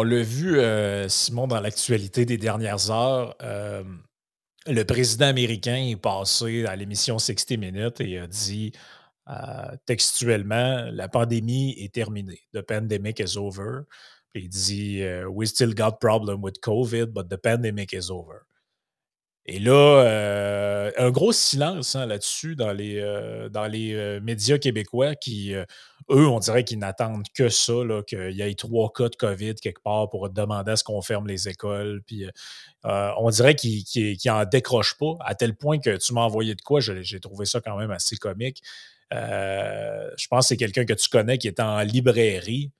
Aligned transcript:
On 0.00 0.04
l'a 0.04 0.22
vu, 0.22 0.60
euh, 0.60 1.08
Simon, 1.08 1.48
dans 1.48 1.58
l'actualité 1.58 2.24
des 2.24 2.36
dernières 2.38 2.88
heures. 2.92 3.34
euh, 3.42 3.82
le 4.64 4.84
président 4.84 5.26
américain 5.26 5.74
est 5.74 5.96
passé 5.96 6.66
à 6.66 6.76
l'émission 6.76 7.18
60 7.18 7.58
Minutes 7.58 8.00
et 8.00 8.18
a 8.18 8.28
dit 8.28 8.70
euh, 9.28 9.34
textuellement 9.86 10.88
La 10.92 11.08
pandémie 11.08 11.74
est 11.80 11.92
terminée. 11.92 12.42
The 12.54 12.60
pandemic 12.60 13.18
is 13.18 13.36
over. 13.36 13.86
Puis 14.32 14.44
il 14.44 14.48
dit 14.48 15.02
We 15.32 15.48
still 15.48 15.74
got 15.74 15.98
problem 16.00 16.44
with 16.44 16.60
COVID, 16.60 17.06
but 17.06 17.28
the 17.28 17.36
pandemic 17.36 17.92
is 17.92 18.08
over. 18.08 18.47
Et 19.50 19.60
là, 19.60 19.72
euh, 20.04 20.90
un 20.98 21.10
gros 21.10 21.32
silence 21.32 21.96
hein, 21.96 22.04
là-dessus 22.04 22.54
dans 22.54 22.72
les, 22.72 22.98
euh, 23.00 23.48
dans 23.48 23.66
les 23.66 23.94
euh, 23.94 24.20
médias 24.20 24.58
québécois 24.58 25.14
qui, 25.14 25.54
eux, 25.54 25.66
on 26.28 26.38
dirait 26.38 26.64
qu'ils 26.64 26.78
n'attendent 26.78 27.24
que 27.34 27.48
ça, 27.48 27.72
qu'il 28.06 28.32
y 28.32 28.42
ait 28.42 28.54
trois 28.54 28.92
cas 28.92 29.08
de 29.08 29.16
COVID 29.16 29.54
quelque 29.54 29.80
part 29.82 30.10
pour 30.10 30.28
demander 30.28 30.72
à 30.72 30.76
ce 30.76 30.84
qu'on 30.84 31.00
ferme 31.00 31.26
les 31.26 31.48
écoles. 31.48 32.02
Puis, 32.06 32.26
on 32.84 33.30
dirait 33.30 33.54
qu'ils 33.54 33.84
qu'ils 33.84 34.30
en 34.30 34.44
décrochent 34.44 34.98
pas, 34.98 35.14
à 35.20 35.34
tel 35.34 35.56
point 35.56 35.78
que 35.78 35.96
tu 35.96 36.12
m'as 36.12 36.22
envoyé 36.22 36.54
de 36.54 36.60
quoi, 36.62 36.80
j'ai 36.80 37.20
trouvé 37.20 37.46
ça 37.46 37.60
quand 37.62 37.76
même 37.78 37.90
assez 37.90 38.16
comique. 38.16 38.62
Je 39.12 40.26
pense 40.28 40.44
que 40.44 40.48
c'est 40.48 40.56
quelqu'un 40.58 40.84
que 40.84 40.92
tu 40.94 41.08
connais 41.08 41.38
qui 41.38 41.48
est 41.48 41.60
en 41.60 41.80
librairie. 41.82 42.70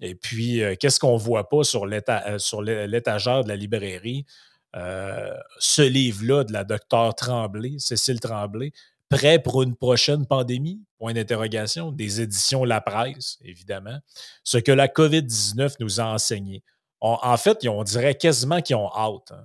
Et 0.00 0.14
puis, 0.16 0.62
qu'est-ce 0.80 1.00
qu'on 1.00 1.16
voit 1.16 1.48
pas 1.48 1.64
sur 1.64 1.86
l'éta- 1.86 2.38
sur 2.38 2.62
l'é- 2.62 2.86
l'étagère 2.88 3.44
de 3.44 3.48
la 3.48 3.56
librairie? 3.56 4.26
Ce 4.74 5.82
livre-là 5.82 6.44
de 6.44 6.52
la 6.52 6.64
docteure 6.64 7.14
Tremblay, 7.14 7.74
Cécile 7.78 8.20
Tremblay, 8.20 8.72
prêt 9.08 9.38
pour 9.38 9.62
une 9.62 9.76
prochaine 9.76 10.26
pandémie? 10.26 10.80
Point 10.98 11.12
d'interrogation. 11.12 11.92
Des 11.92 12.20
éditions 12.20 12.64
La 12.64 12.80
Presse, 12.80 13.38
évidemment. 13.42 13.98
Ce 14.44 14.58
que 14.58 14.72
la 14.72 14.88
COVID-19 14.88 15.74
nous 15.80 16.00
a 16.00 16.04
enseigné. 16.04 16.62
En 17.00 17.36
fait, 17.36 17.66
on 17.66 17.82
dirait 17.82 18.14
quasiment 18.14 18.62
qu'ils 18.62 18.76
ont 18.76 18.90
hâte. 18.94 19.32
hein. 19.32 19.44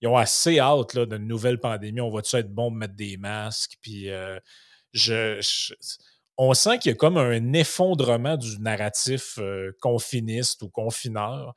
Ils 0.00 0.08
ont 0.08 0.16
assez 0.16 0.60
hâte 0.60 0.96
d'une 0.96 1.26
nouvelle 1.26 1.58
pandémie. 1.58 2.00
On 2.00 2.10
va-tu 2.10 2.36
être 2.36 2.52
bon 2.54 2.70
de 2.70 2.76
mettre 2.76 2.94
des 2.94 3.16
masques? 3.16 3.78
Puis, 3.82 4.10
euh, 4.10 4.38
je, 4.92 5.40
je- 5.40 5.74
on 6.36 6.54
sent 6.54 6.78
qu'il 6.78 6.90
y 6.90 6.92
a 6.92 6.96
comme 6.96 7.16
un 7.18 7.52
effondrement 7.52 8.36
du 8.36 8.60
narratif 8.60 9.38
euh, 9.38 9.72
confiniste 9.80 10.62
ou 10.62 10.68
confineur. 10.68 11.54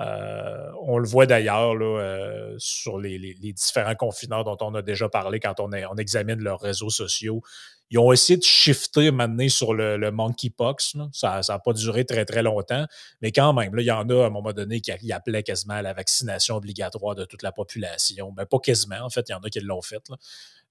Euh, 0.00 0.72
on 0.82 0.98
le 0.98 1.06
voit 1.06 1.26
d'ailleurs 1.26 1.74
euh, 1.80 2.54
sur 2.58 2.98
les, 2.98 3.34
différents 3.52 3.94
confineurs 3.94 4.44
dont 4.44 4.56
on 4.60 4.74
a 4.74 4.82
déjà 4.82 5.08
parlé 5.08 5.38
quand 5.38 5.60
on, 5.60 5.70
examine 5.96 6.42
leurs 6.42 6.60
réseaux 6.60 6.90
sociaux. 6.90 7.42
Ils 7.90 7.98
ont 7.98 8.12
essayé 8.12 8.36
de 8.36 8.42
shifter 8.42 9.12
maintenant 9.12 9.48
sur 9.48 9.72
le, 9.72 10.10
monkeypox. 10.10 10.96
Ça 11.12 11.40
n'a 11.48 11.58
pas 11.58 11.72
duré 11.72 12.04
très, 12.04 12.24
très 12.24 12.42
longtemps. 12.42 12.86
Mais 13.22 13.30
quand 13.30 13.52
même, 13.52 13.72
il 13.78 13.84
y 13.84 13.90
en 13.90 14.08
a 14.08 14.24
à 14.24 14.26
un 14.26 14.30
moment 14.30 14.52
donné 14.52 14.80
qui, 14.80 14.90
qui 14.96 15.12
appelaient 15.12 15.44
quasiment 15.44 15.74
à 15.74 15.82
la 15.82 15.92
vaccination 15.92 16.56
obligatoire 16.56 17.14
de 17.14 17.24
toute 17.24 17.42
la 17.42 17.52
population. 17.52 18.32
Ben, 18.32 18.46
pas 18.46 18.58
quasiment, 18.58 19.00
en 19.00 19.10
fait, 19.10 19.28
il 19.28 19.32
y 19.32 19.34
en 19.34 19.40
a 19.40 19.48
qui 19.48 19.60
l'ont 19.60 19.82
fait 19.82 20.02
là, 20.08 20.16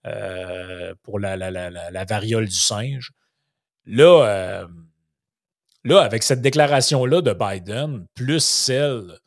euh, 0.07 0.95
pour 1.03 1.19
la, 1.19 1.37
la, 1.37 2.05
variole 2.05 2.45
du 2.45 2.55
singe. 2.55 3.11
Là, 3.85 4.67
là, 5.83 6.01
avec 6.01 6.23
cette 6.23 6.41
déclaration-là 6.41 7.21
de 7.21 7.33
Biden, 7.33 8.05
plus 8.13 8.43
celle 8.43 9.19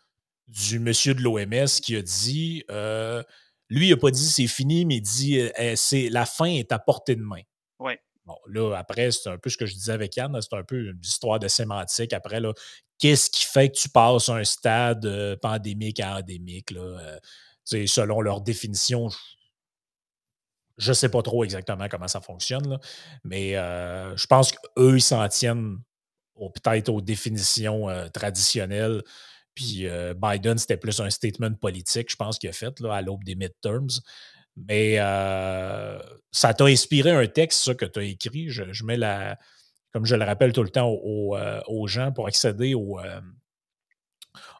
du 0.49 0.79
monsieur 0.79 1.15
de 1.15 1.23
l'OMS 1.23 1.67
qui 1.83 1.97
a 1.97 2.03
dit, 2.03 2.65
euh, 2.71 3.23
lui, 3.69 3.89
il 3.89 3.91
n'a 3.91 3.97
pas 3.97 4.11
dit 4.11 4.27
c'est 4.27 4.47
fini, 4.47 4.85
mais 4.85 4.97
il 4.97 5.03
dit 5.03 5.41
euh, 5.41 5.73
c'est 5.77 6.09
la 6.09 6.27
fin 6.27 6.47
est 6.47 6.73
à 6.73 6.79
portée 6.79 7.17
de 7.17 7.23
main. 7.23 7.43
Oui. 7.81 7.93
Bon, 8.27 8.37
là, 8.49 8.75
après, 8.77 9.13
c'est 9.13 9.29
un 9.29 9.39
peu 9.39 9.51
ce 9.51 9.57
que 9.57 9.67
je 9.67 9.75
disais 9.75 9.93
avec 9.93 10.17
Yann, 10.17 10.37
c'est 10.41 10.57
un 10.57 10.65
peu 10.65 10.91
une 10.91 11.01
histoire 11.01 11.39
de 11.39 11.47
sémantique. 11.47 12.13
Après, 12.13 12.41
là, 12.41 12.53
qu'est-ce 12.99 13.31
qui 13.31 13.45
fait 13.45 13.69
que 13.69 13.77
tu 13.77 13.89
passes 13.89 14.29
un 14.29 14.43
stade 14.43 15.07
euh, 15.07 15.37
pandémique 15.37 16.01
à 16.01 16.17
endémique? 16.17 16.73
Là, 16.73 16.81
euh, 17.73 17.87
selon 17.87 18.21
leur 18.21 18.41
définition, 18.41 19.11
je 20.77 20.91
ne 20.91 20.95
sais 20.95 21.09
pas 21.09 21.23
trop 21.23 21.45
exactement 21.45 21.89
comment 21.89 22.09
ça 22.09 22.21
fonctionne, 22.21 22.69
là, 22.69 22.81
mais 23.25 23.57
euh, 23.57 24.17
je 24.17 24.27
pense 24.27 24.53
qu'eux, 24.53 24.97
ils 24.97 25.03
s'en 25.03 25.27
tiennent 25.29 25.79
au- 26.37 26.51
peut-être 26.51 26.89
aux 26.91 27.01
définitions 27.01 27.89
euh, 27.89 28.09
traditionnelles. 28.09 29.03
Puis 29.55 29.87
euh, 29.87 30.15
Biden, 30.15 30.59
c'était 30.59 30.77
plus 30.77 31.01
un 31.01 31.11
statement 31.11 31.55
politique, 31.55 32.11
je 32.11 32.17
pense, 32.17 32.39
qu'il 32.39 32.49
a 32.51 32.53
fait 32.53 32.79
là, 32.81 32.95
à 32.95 33.03
l'aube 33.03 33.25
des 33.25 33.35
midterms. 33.35 33.89
Mais 34.57 34.97
euh, 34.99 35.99
ça 36.31 36.55
t'a 36.55 36.65
inspiré 36.65 37.11
un 37.11 37.27
texte, 37.27 37.65
ça, 37.65 37.75
que 37.75 37.85
tu 37.85 37.99
as 37.99 38.05
écrit. 38.05 38.49
Je, 38.49 38.73
je 38.73 38.85
mets 38.85 38.97
la. 38.97 39.39
Comme 39.93 40.05
je 40.05 40.15
le 40.15 40.25
rappelle 40.25 40.53
tout 40.53 40.63
le 40.63 40.69
temps 40.69 40.89
aux, 40.91 41.37
euh, 41.37 41.87
gens, 41.87 42.13
pour 42.13 42.27
accéder 42.27 42.75
au, 42.75 42.99
euh, 43.01 43.21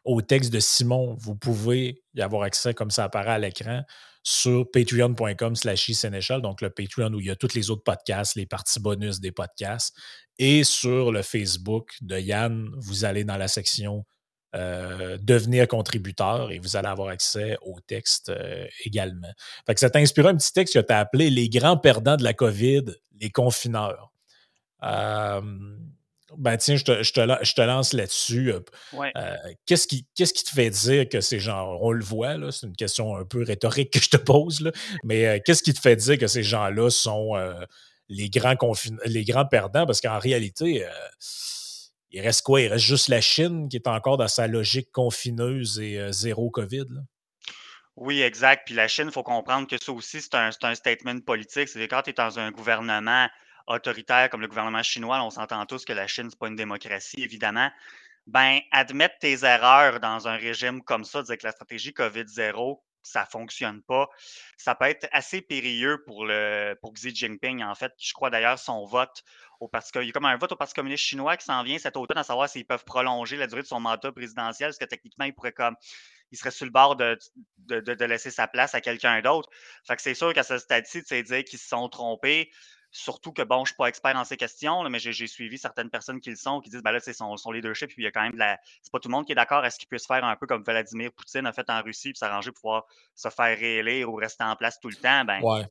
au 0.03 0.21
texte 0.21 0.51
de 0.51 0.59
Simon, 0.59 1.15
vous 1.19 1.35
pouvez 1.35 2.01
y 2.15 2.21
avoir 2.21 2.43
accès 2.43 2.73
comme 2.73 2.89
ça 2.89 3.03
apparaît 3.03 3.31
à 3.31 3.39
l'écran 3.39 3.83
sur 4.29 4.69
patreon.com 4.69 5.55
slash 5.55 5.89
Sénéchal, 5.93 6.41
donc 6.41 6.59
le 6.59 6.69
Patreon 6.69 7.13
où 7.13 7.21
il 7.21 7.27
y 7.27 7.29
a 7.29 7.37
tous 7.37 7.53
les 7.53 7.69
autres 7.69 7.83
podcasts, 7.83 8.35
les 8.35 8.45
parties 8.45 8.81
bonus 8.81 9.21
des 9.21 9.31
podcasts. 9.31 9.95
Et 10.37 10.65
sur 10.65 11.13
le 11.13 11.21
Facebook 11.21 11.95
de 12.01 12.19
Yann, 12.19 12.69
vous 12.75 13.05
allez 13.05 13.23
dans 13.23 13.37
la 13.37 13.47
section 13.47 14.03
euh, 14.53 15.17
devenir 15.21 15.65
contributeur 15.69 16.51
et 16.51 16.59
vous 16.59 16.75
allez 16.75 16.89
avoir 16.89 17.07
accès 17.07 17.57
au 17.61 17.79
texte 17.79 18.27
euh, 18.27 18.67
également. 18.83 19.31
Fait 19.65 19.73
que 19.73 19.79
ça 19.79 19.89
t'a 19.89 19.99
inspiré 19.99 20.27
un 20.27 20.35
petit 20.35 20.51
texte 20.51 20.73
que 20.73 20.85
tu 20.85 20.91
as 20.91 20.99
appelé 20.99 21.29
Les 21.29 21.47
grands 21.47 21.77
perdants 21.77 22.17
de 22.17 22.25
la 22.25 22.33
COVID, 22.33 22.83
les 23.21 23.29
confineurs. 23.29 24.11
Euh, 24.83 25.41
ben 26.35 26.57
tiens, 26.57 26.75
je 26.75 26.83
te, 26.83 27.03
je 27.03 27.13
te, 27.13 27.21
je 27.41 27.53
te 27.53 27.61
lance 27.61 27.93
là-dessus. 27.93 28.53
Ouais. 28.93 29.11
Euh, 29.15 29.35
qu'est-ce, 29.65 29.87
qui, 29.87 30.05
qu'est-ce 30.15 30.33
qui 30.33 30.43
te 30.43 30.49
fait 30.49 30.69
dire 30.69 31.07
que 31.07 31.21
ces 31.21 31.39
gens, 31.39 31.77
on 31.79 31.91
le 31.91 32.03
voit, 32.03 32.37
là, 32.37 32.51
c'est 32.51 32.67
une 32.67 32.75
question 32.75 33.15
un 33.15 33.23
peu 33.23 33.43
rhétorique 33.43 33.91
que 33.93 34.01
je 34.01 34.09
te 34.09 34.17
pose, 34.17 34.61
là, 34.61 34.71
mais 35.03 35.25
euh, 35.25 35.39
qu'est-ce 35.43 35.63
qui 35.63 35.73
te 35.73 35.79
fait 35.79 35.95
dire 35.95 36.17
que 36.17 36.27
ces 36.27 36.43
gens-là 36.43 36.89
sont 36.89 37.35
euh, 37.37 37.53
les, 38.09 38.29
grands 38.29 38.55
confin- 38.55 38.99
les 39.05 39.23
grands 39.23 39.45
perdants? 39.45 39.85
Parce 39.85 40.01
qu'en 40.01 40.19
réalité, 40.19 40.85
euh, 40.85 40.89
il 42.11 42.21
reste 42.21 42.41
quoi? 42.41 42.61
Il 42.61 42.67
reste 42.67 42.85
juste 42.85 43.07
la 43.07 43.21
Chine 43.21 43.69
qui 43.69 43.77
est 43.77 43.87
encore 43.87 44.17
dans 44.17 44.27
sa 44.27 44.47
logique 44.47 44.91
confineuse 44.91 45.79
et 45.79 45.97
euh, 45.97 46.11
zéro 46.11 46.49
COVID. 46.49 46.85
Là. 46.89 47.01
Oui, 47.95 48.21
exact. 48.21 48.63
Puis 48.65 48.75
la 48.75 48.87
Chine, 48.87 49.05
il 49.07 49.11
faut 49.11 49.23
comprendre 49.23 49.67
que 49.67 49.81
ça 49.81 49.91
aussi, 49.91 50.21
c'est 50.21 50.35
un, 50.35 50.51
c'est 50.51 50.65
un 50.65 50.75
statement 50.75 51.19
politique. 51.19 51.67
C'est 51.67 51.87
quand 51.87 52.03
tu 52.03 52.11
es 52.11 52.13
dans 52.13 52.37
un 52.37 52.51
gouvernement 52.51 53.27
autoritaire 53.67 54.29
comme 54.29 54.41
le 54.41 54.47
gouvernement 54.47 54.83
chinois, 54.83 55.21
on 55.23 55.29
s'entend 55.29 55.65
tous 55.65 55.85
que 55.85 55.93
la 55.93 56.07
Chine, 56.07 56.29
c'est 56.29 56.39
pas 56.39 56.47
une 56.47 56.55
démocratie, 56.55 57.21
évidemment. 57.21 57.69
Ben, 58.25 58.59
admettre 58.71 59.19
tes 59.19 59.45
erreurs 59.45 59.99
dans 59.99 60.27
un 60.27 60.35
régime 60.35 60.83
comme 60.83 61.05
ça, 61.05 61.23
dire 61.23 61.37
que 61.37 61.45
la 61.45 61.51
stratégie 61.51 61.91
COVID-0, 61.91 62.81
ça 63.01 63.25
fonctionne 63.25 63.81
pas, 63.83 64.09
ça 64.57 64.75
peut 64.75 64.85
être 64.85 65.07
assez 65.11 65.41
périlleux 65.41 66.03
pour, 66.05 66.25
le, 66.25 66.75
pour 66.81 66.93
Xi 66.93 67.15
Jinping, 67.15 67.63
en 67.63 67.73
fait. 67.73 67.93
Je 67.97 68.11
crois 68.13 68.29
d'ailleurs 68.29 68.59
son 68.59 68.85
vote 68.85 69.23
au 69.59 69.67
Parti 69.67 69.91
Il 69.95 70.07
y 70.07 70.09
a 70.09 70.11
comme 70.11 70.25
un 70.25 70.37
vote 70.37 70.51
au 70.51 70.55
Parti 70.55 70.73
communiste 70.73 71.03
chinois 71.03 71.37
qui 71.37 71.45
s'en 71.45 71.63
vient 71.63 71.77
cet 71.77 71.95
automne 71.95 72.17
à 72.17 72.23
savoir 72.23 72.49
s'ils 72.49 72.65
peuvent 72.65 72.83
prolonger 72.83 73.37
la 73.37 73.47
durée 73.47 73.61
de 73.61 73.67
son 73.67 73.79
mandat 73.79 74.11
présidentiel, 74.11 74.69
parce 74.69 74.77
que 74.77 74.85
techniquement, 74.85 75.25
il 75.25 75.33
pourrait 75.33 75.53
comme 75.53 75.75
il 76.31 76.37
serait 76.37 76.51
sur 76.51 76.65
le 76.65 76.71
bord 76.71 76.97
de, 76.97 77.17
de, 77.59 77.79
de 77.79 78.05
laisser 78.05 78.31
sa 78.31 78.47
place 78.47 78.75
à 78.75 78.81
quelqu'un 78.81 79.21
d'autre. 79.21 79.49
Fait 79.85 79.95
que 79.95 80.01
c'est 80.01 80.13
sûr 80.13 80.33
qu'à 80.33 80.43
ce 80.43 80.57
stade-ci, 80.57 81.01
tu 81.01 81.07
sais, 81.07 81.23
dire 81.23 81.43
qu'ils 81.45 81.59
se 81.59 81.69
sont 81.69 81.87
trompés, 81.87 82.51
Surtout 82.97 83.31
que, 83.31 83.43
bon, 83.43 83.57
je 83.57 83.61
ne 83.61 83.65
suis 83.67 83.75
pas 83.75 83.85
expert 83.89 84.15
en 84.15 84.23
ces 84.23 84.37
questions, 84.37 84.81
là, 84.81 84.89
mais 84.89 84.97
j'ai 84.97 85.27
suivi 85.27 85.59
certaines 85.59 85.91
personnes 85.91 86.19
qui 86.19 86.31
le 86.31 86.35
sont, 86.35 86.61
qui 86.61 86.71
disent, 86.71 86.81
ben 86.81 86.91
là, 86.91 86.99
c'est 86.99 87.13
son, 87.13 87.37
son 87.37 87.51
leadership, 87.51 87.89
puis 87.89 88.01
il 88.01 88.05
y 88.05 88.07
a 88.07 88.11
quand 88.11 88.23
même 88.23 88.33
de 88.33 88.39
la. 88.39 88.59
C'est 88.81 88.91
pas 88.91 88.99
tout 88.99 89.07
le 89.07 89.11
monde 89.11 89.27
qui 89.27 89.33
est 89.33 89.35
d'accord 89.35 89.63
à 89.63 89.69
ce 89.69 89.77
qu'il 89.77 89.87
puisse 89.87 90.07
faire 90.07 90.25
un 90.25 90.35
peu 90.35 90.47
comme 90.47 90.63
Vladimir 90.63 91.11
Poutine 91.11 91.45
a 91.45 91.53
fait 91.53 91.69
en 91.69 91.83
Russie, 91.83 92.09
puis 92.09 92.17
s'arranger 92.17 92.51
pour 92.51 92.61
pouvoir 92.61 92.85
se 93.13 93.29
faire 93.29 93.55
réélire 93.55 94.09
ou 94.09 94.15
rester 94.15 94.43
en 94.43 94.55
place 94.55 94.79
tout 94.79 94.89
le 94.89 94.95
temps. 94.95 95.25
Ben, 95.25 95.41
ouais. 95.43 95.61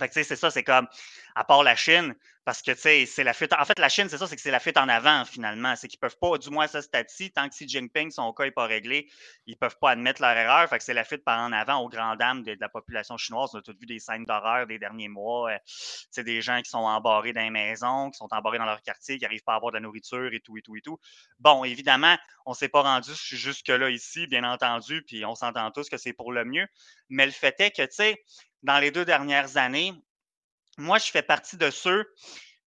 fait 0.00 0.08
que, 0.08 0.14
tu 0.14 0.20
sais, 0.20 0.24
c'est 0.24 0.36
ça, 0.36 0.50
c'est 0.50 0.64
comme, 0.64 0.88
à 1.36 1.44
part 1.44 1.62
la 1.62 1.76
Chine, 1.76 2.16
parce 2.44 2.60
que, 2.60 2.72
tu 2.72 2.78
sais, 2.78 3.06
c'est 3.06 3.24
la 3.24 3.32
fuite. 3.32 3.54
En 3.54 3.64
fait, 3.64 3.78
la 3.78 3.88
Chine, 3.88 4.08
c'est 4.10 4.18
ça, 4.18 4.26
c'est 4.26 4.36
que 4.36 4.42
c'est 4.42 4.50
la 4.50 4.60
fuite 4.60 4.76
en 4.76 4.88
avant, 4.88 5.24
finalement. 5.24 5.74
C'est 5.76 5.88
qu'ils 5.88 5.98
peuvent 5.98 6.18
pas, 6.18 6.36
du 6.36 6.50
moins 6.50 6.66
ce 6.66 6.82
stade-ci, 6.82 7.32
tant 7.32 7.48
que 7.48 7.54
Xi 7.54 7.66
Jinping, 7.66 8.10
son 8.10 8.32
cas 8.34 8.44
n'est 8.44 8.50
pas 8.50 8.66
réglé, 8.66 9.08
ils 9.46 9.56
peuvent 9.56 9.78
pas 9.80 9.92
admettre 9.92 10.20
leur 10.20 10.36
erreur. 10.36 10.68
Fait 10.68 10.76
que 10.76 10.84
c'est 10.84 10.92
la 10.92 11.04
fuite 11.04 11.24
par 11.24 11.40
en 11.40 11.52
avant 11.52 11.78
aux 11.78 11.88
grandes 11.88 12.18
dames 12.18 12.42
de, 12.42 12.54
la 12.60 12.68
population 12.68 13.16
chinoise. 13.16 13.50
On 13.54 13.58
a 13.58 13.62
tous 13.62 13.76
vu 13.80 13.86
des 13.86 13.98
scènes 13.98 14.24
d'horreur 14.24 14.66
des 14.66 14.78
derniers 14.78 15.08
mois. 15.08 15.52
Euh, 15.52 15.58
c'est 16.10 16.24
des 16.24 16.42
gens 16.42 16.60
qui 16.60 16.68
sont 16.68 16.78
embarrés 16.78 17.32
dans 17.32 17.40
les 17.40 17.50
maisons, 17.50 18.10
qui 18.10 18.18
sont 18.18 18.28
embarrés 18.30 18.58
dans 18.58 18.66
leur 18.66 18.82
quartier, 18.82 19.16
qui 19.16 19.24
n'arrivent 19.24 19.44
pas 19.44 19.54
à 19.54 19.56
avoir 19.56 19.72
de 19.72 19.78
la 19.78 19.80
nourriture 19.80 20.32
et 20.34 20.40
tout, 20.40 20.58
et 20.58 20.62
tout, 20.62 20.76
et 20.76 20.82
tout. 20.82 20.98
Bon, 21.38 21.64
évidemment, 21.64 22.16
on 22.44 22.52
s'est 22.52 22.68
pas 22.68 22.82
rendu 22.82 23.10
jusque-là 23.14 23.88
ici, 23.88 24.26
bien 24.26 24.44
entendu, 24.44 25.02
puis 25.02 25.24
on 25.24 25.34
s'entend 25.34 25.70
tous 25.70 25.88
que 25.88 25.96
c'est 25.96 26.12
pour 26.12 26.30
le 26.30 26.44
mieux. 26.44 26.66
Mais 27.08 27.24
le 27.24 27.32
fait 27.32 27.58
est 27.60 27.70
que, 27.70 27.82
tu 27.82 27.94
sais, 27.94 28.22
dans 28.62 28.78
les 28.78 28.90
deux 28.90 29.04
dernières 29.06 29.56
années, 29.56 29.94
moi, 30.78 30.98
je 30.98 31.10
fais 31.10 31.22
partie 31.22 31.56
de 31.56 31.70
ceux 31.70 32.12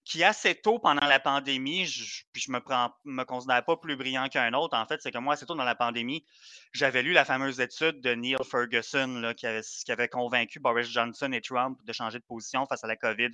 qui, 0.05 0.23
assez 0.23 0.55
tôt 0.55 0.79
pendant 0.79 1.05
la 1.05 1.19
pandémie, 1.19 1.83
puis 2.31 2.41
je 2.41 2.51
me, 2.51 2.59
me 3.03 3.23
considère 3.25 3.63
pas 3.65 3.75
plus 3.75 3.97
brillant 3.97 4.29
qu'un 4.29 4.53
autre, 4.53 4.77
en 4.77 4.85
fait, 4.85 5.01
c'est 5.01 5.11
que 5.11 5.17
moi, 5.17 5.33
assez 5.33 5.45
tôt 5.45 5.55
dans 5.55 5.65
la 5.65 5.75
pandémie, 5.75 6.25
j'avais 6.71 7.03
lu 7.03 7.11
la 7.11 7.25
fameuse 7.25 7.59
étude 7.59 7.99
de 7.99 8.13
Neil 8.13 8.37
Ferguson 8.49 9.33
qui, 9.35 9.45
avait, 9.45 10.07
convaincu 10.07 10.59
Boris 10.59 10.87
Johnson 10.89 11.31
et 11.33 11.41
Trump 11.41 11.77
de 11.83 11.91
changer 11.91 12.19
de 12.19 12.23
position 12.23 12.65
face 12.67 12.83
à 12.83 12.87
la 12.87 12.95
COVID. 12.95 13.31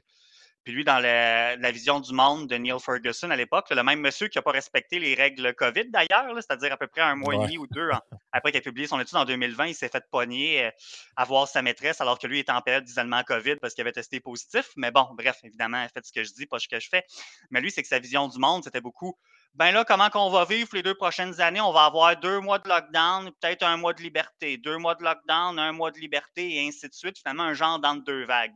Puis 0.63 0.73
lui, 0.73 0.83
dans 0.83 0.99
la, 0.99 1.71
vision 1.71 1.99
du 1.99 2.13
monde 2.13 2.47
de 2.47 2.55
Neil 2.55 2.79
Ferguson 2.79 3.29
à 3.31 3.35
l'époque, 3.35 3.69
le 3.69 3.83
même 3.83 3.99
monsieur 3.99 4.27
qui 4.27 4.37
n'a 4.37 4.41
pas 4.41 4.51
respecté 4.51 4.99
les 4.99 5.13
règles 5.15 5.53
COVID 5.55 5.89
d'ailleurs, 5.89 6.33
c'est-à-dire 6.35 6.73
à 6.73 6.77
peu 6.77 6.87
près 6.87 7.01
un 7.01 7.15
mois 7.15 7.35
et 7.35 7.37
demi 7.39 7.57
ou 7.57 7.67
deux 7.67 7.89
après 8.31 8.51
qu'il 8.51 8.59
a 8.59 8.61
publié 8.61 8.87
son 8.87 8.99
étude 8.99 9.15
en 9.15 9.25
2020, 9.25 9.67
il 9.67 9.75
s'est 9.75 9.89
fait 9.89 10.03
pogner 10.11 10.65
euh, 10.65 10.71
à 11.15 11.25
voir 11.25 11.47
sa 11.47 11.61
maîtresse 11.61 12.01
alors 12.01 12.17
que 12.17 12.25
lui 12.25 12.39
était 12.39 12.51
en 12.51 12.61
période 12.61 12.83
d'isolement 12.83 13.21
COVID 13.23 13.57
parce 13.57 13.73
qu'il 13.73 13.81
avait 13.81 13.91
testé 13.91 14.19
positif. 14.19 14.69
Mais 14.75 14.89
bon, 14.89 15.07
bref, 15.13 15.37
évidemment, 15.43 15.85
faites 15.93 16.07
ce 16.07 16.11
que 16.11 16.23
je 16.23 16.33
dis, 16.33 16.47
pas 16.47 16.59
ce 16.59 16.67
que 16.67 16.79
je 16.79 16.89
fais. 16.89 17.03
Mais 17.51 17.61
lui, 17.61 17.69
c'est 17.69 17.83
que 17.83 17.87
sa 17.87 17.99
vision 17.99 18.27
du 18.27 18.39
monde, 18.39 18.63
c'était 18.63 18.81
beaucoup 18.81 19.15
ben 19.55 19.71
là, 19.71 19.85
comment 19.85 20.09
qu'on 20.09 20.31
va 20.31 20.45
vivre 20.45 20.69
les 20.73 20.81
deux 20.81 20.95
prochaines 20.95 21.39
années? 21.39 21.61
On 21.61 21.71
va 21.71 21.85
avoir 21.85 22.19
deux 22.19 22.39
mois 22.39 22.57
de 22.57 22.67
lockdown, 22.67 23.31
peut-être 23.39 23.61
un 23.61 23.77
mois 23.77 23.93
de 23.93 24.01
liberté, 24.01 24.57
deux 24.57 24.79
mois 24.79 24.95
de 24.95 25.03
lockdown, 25.03 25.59
un 25.59 25.71
mois 25.71 25.91
de 25.91 25.99
liberté, 25.99 26.55
et 26.55 26.67
ainsi 26.67 26.89
de 26.89 26.93
suite. 26.93 27.19
Finalement, 27.19 27.43
un 27.43 27.53
genre 27.53 27.77
d'entre 27.77 28.03
deux 28.03 28.25
vagues. 28.25 28.55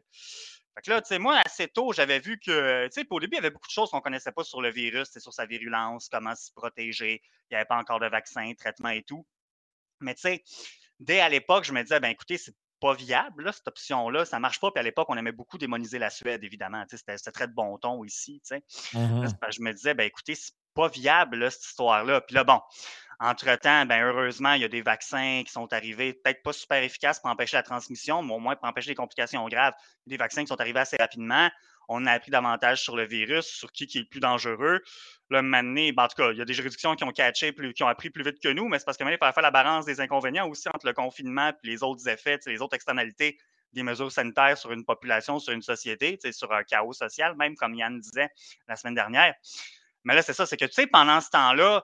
Fait 0.77 0.81
que 0.83 0.91
là, 0.91 1.01
tu 1.01 1.07
sais, 1.07 1.17
moi, 1.17 1.41
assez 1.43 1.67
tôt, 1.67 1.91
j'avais 1.91 2.19
vu 2.19 2.37
que, 2.37 2.85
tu 2.85 3.01
sais, 3.01 3.07
au 3.09 3.19
début, 3.19 3.33
il 3.33 3.37
y 3.37 3.39
avait 3.39 3.49
beaucoup 3.49 3.65
de 3.65 3.71
choses 3.71 3.89
qu'on 3.89 3.97
ne 3.97 4.03
connaissait 4.03 4.31
pas 4.31 4.43
sur 4.43 4.61
le 4.61 4.69
virus, 4.69 5.09
sur 5.17 5.33
sa 5.33 5.47
virulence, 5.47 6.07
comment 6.07 6.35
se 6.35 6.51
protéger. 6.51 7.19
Il 7.49 7.53
n'y 7.53 7.57
avait 7.57 7.65
pas 7.65 7.77
encore 7.77 7.99
de 7.99 8.05
vaccin, 8.05 8.53
traitement 8.55 8.89
et 8.89 9.01
tout. 9.01 9.25
Mais 10.01 10.13
tu 10.13 10.21
sais, 10.21 10.43
dès 10.99 11.19
à 11.19 11.29
l'époque, 11.29 11.63
je 11.63 11.73
me 11.73 11.81
disais, 11.81 11.99
ben 11.99 12.09
écoutez, 12.09 12.37
c'est 12.37 12.53
pas 12.79 12.93
viable, 12.93 13.51
cette 13.51 13.67
option-là, 13.67 14.25
ça 14.25 14.37
marche 14.37 14.59
pas. 14.59 14.69
Puis 14.69 14.79
à 14.79 14.83
l'époque, 14.83 15.07
on 15.09 15.17
aimait 15.17 15.31
beaucoup 15.31 15.57
démoniser 15.57 15.97
la 15.97 16.11
Suède, 16.11 16.43
évidemment. 16.43 16.85
C'était 16.87 17.17
très 17.31 17.47
de 17.47 17.53
bon 17.53 17.79
ton 17.79 18.03
ici. 18.03 18.39
Mmh 18.93 19.25
je 19.49 19.61
me 19.61 19.73
disais, 19.73 19.95
ben 19.95 20.03
écoutez, 20.03 20.35
c'est 20.35 20.53
pas 20.75 20.89
viable, 20.89 21.49
cette 21.49 21.65
histoire-là. 21.65 22.21
Puis 22.21 22.35
là, 22.35 22.43
bon, 22.43 22.61
entre-temps, 23.19 23.85
ben, 23.85 24.03
heureusement, 24.03 24.53
il 24.53 24.61
y 24.61 24.65
a 24.65 24.67
des 24.67 24.81
vaccins 24.81 25.41
qui 25.45 25.51
sont 25.51 25.71
arrivés, 25.73 26.13
peut-être 26.13 26.43
pas 26.43 26.53
super 26.53 26.83
efficaces 26.83 27.19
pour 27.19 27.31
empêcher 27.31 27.57
la 27.57 27.63
transmission, 27.63 28.21
mais 28.21 28.33
au 28.33 28.39
moins 28.39 28.55
pour 28.55 28.67
empêcher 28.67 28.89
les 28.89 28.95
complications 28.95 29.47
graves. 29.47 29.73
Des 30.05 30.17
vaccins 30.17 30.41
qui 30.41 30.47
sont 30.47 30.61
arrivés 30.61 30.79
assez 30.79 30.97
rapidement. 30.97 31.49
On 31.89 32.05
a 32.05 32.11
appris 32.11 32.31
davantage 32.31 32.81
sur 32.81 32.95
le 32.95 33.07
virus, 33.07 33.45
sur 33.45 33.71
qui, 33.71 33.85
est 33.85 33.95
le 33.95 34.05
plus 34.05 34.19
dangereux. 34.19 34.81
Là, 35.29 35.41
maintenant, 35.41 35.89
ben, 35.95 36.03
en 36.03 36.07
tout 36.07 36.21
cas, 36.21 36.31
il 36.31 36.37
y 36.37 36.41
a 36.41 36.45
des 36.45 36.53
juridictions 36.53 36.95
qui 36.95 37.05
ont 37.05 37.11
catché, 37.11 37.51
plus, 37.51 37.73
qui 37.73 37.81
ont 37.83 37.87
appris 37.87 38.09
plus 38.09 38.23
vite 38.23 38.39
que 38.39 38.49
nous, 38.49 38.67
mais 38.67 38.77
c'est 38.77 38.85
parce 38.85 38.97
qu'il 38.97 39.05
fallait 39.05 39.17
faire 39.17 39.41
la 39.41 39.51
balance 39.51 39.85
des 39.85 39.99
inconvénients 39.99 40.47
aussi 40.47 40.67
entre 40.69 40.85
le 40.85 40.93
confinement 40.93 41.49
et 41.49 41.67
les 41.67 41.81
autres 41.81 42.07
effets, 42.07 42.37
les 42.45 42.61
autres 42.61 42.75
externalités 42.75 43.37
des 43.73 43.83
mesures 43.83 44.11
sanitaires 44.11 44.57
sur 44.57 44.71
une 44.71 44.85
population, 44.85 45.39
sur 45.39 45.53
une 45.53 45.61
société, 45.61 46.19
sur 46.31 46.51
un 46.53 46.63
chaos 46.63 46.93
social, 46.93 47.35
même 47.35 47.55
comme 47.55 47.73
Yann 47.75 47.99
disait 47.99 48.29
la 48.67 48.75
semaine 48.75 48.95
dernière. 48.95 49.33
Mais 50.03 50.15
là, 50.15 50.21
c'est 50.21 50.33
ça, 50.33 50.45
c'est 50.45 50.57
que 50.57 50.65
tu 50.65 50.73
sais, 50.73 50.87
pendant 50.87 51.19
ce 51.19 51.29
temps-là, 51.31 51.83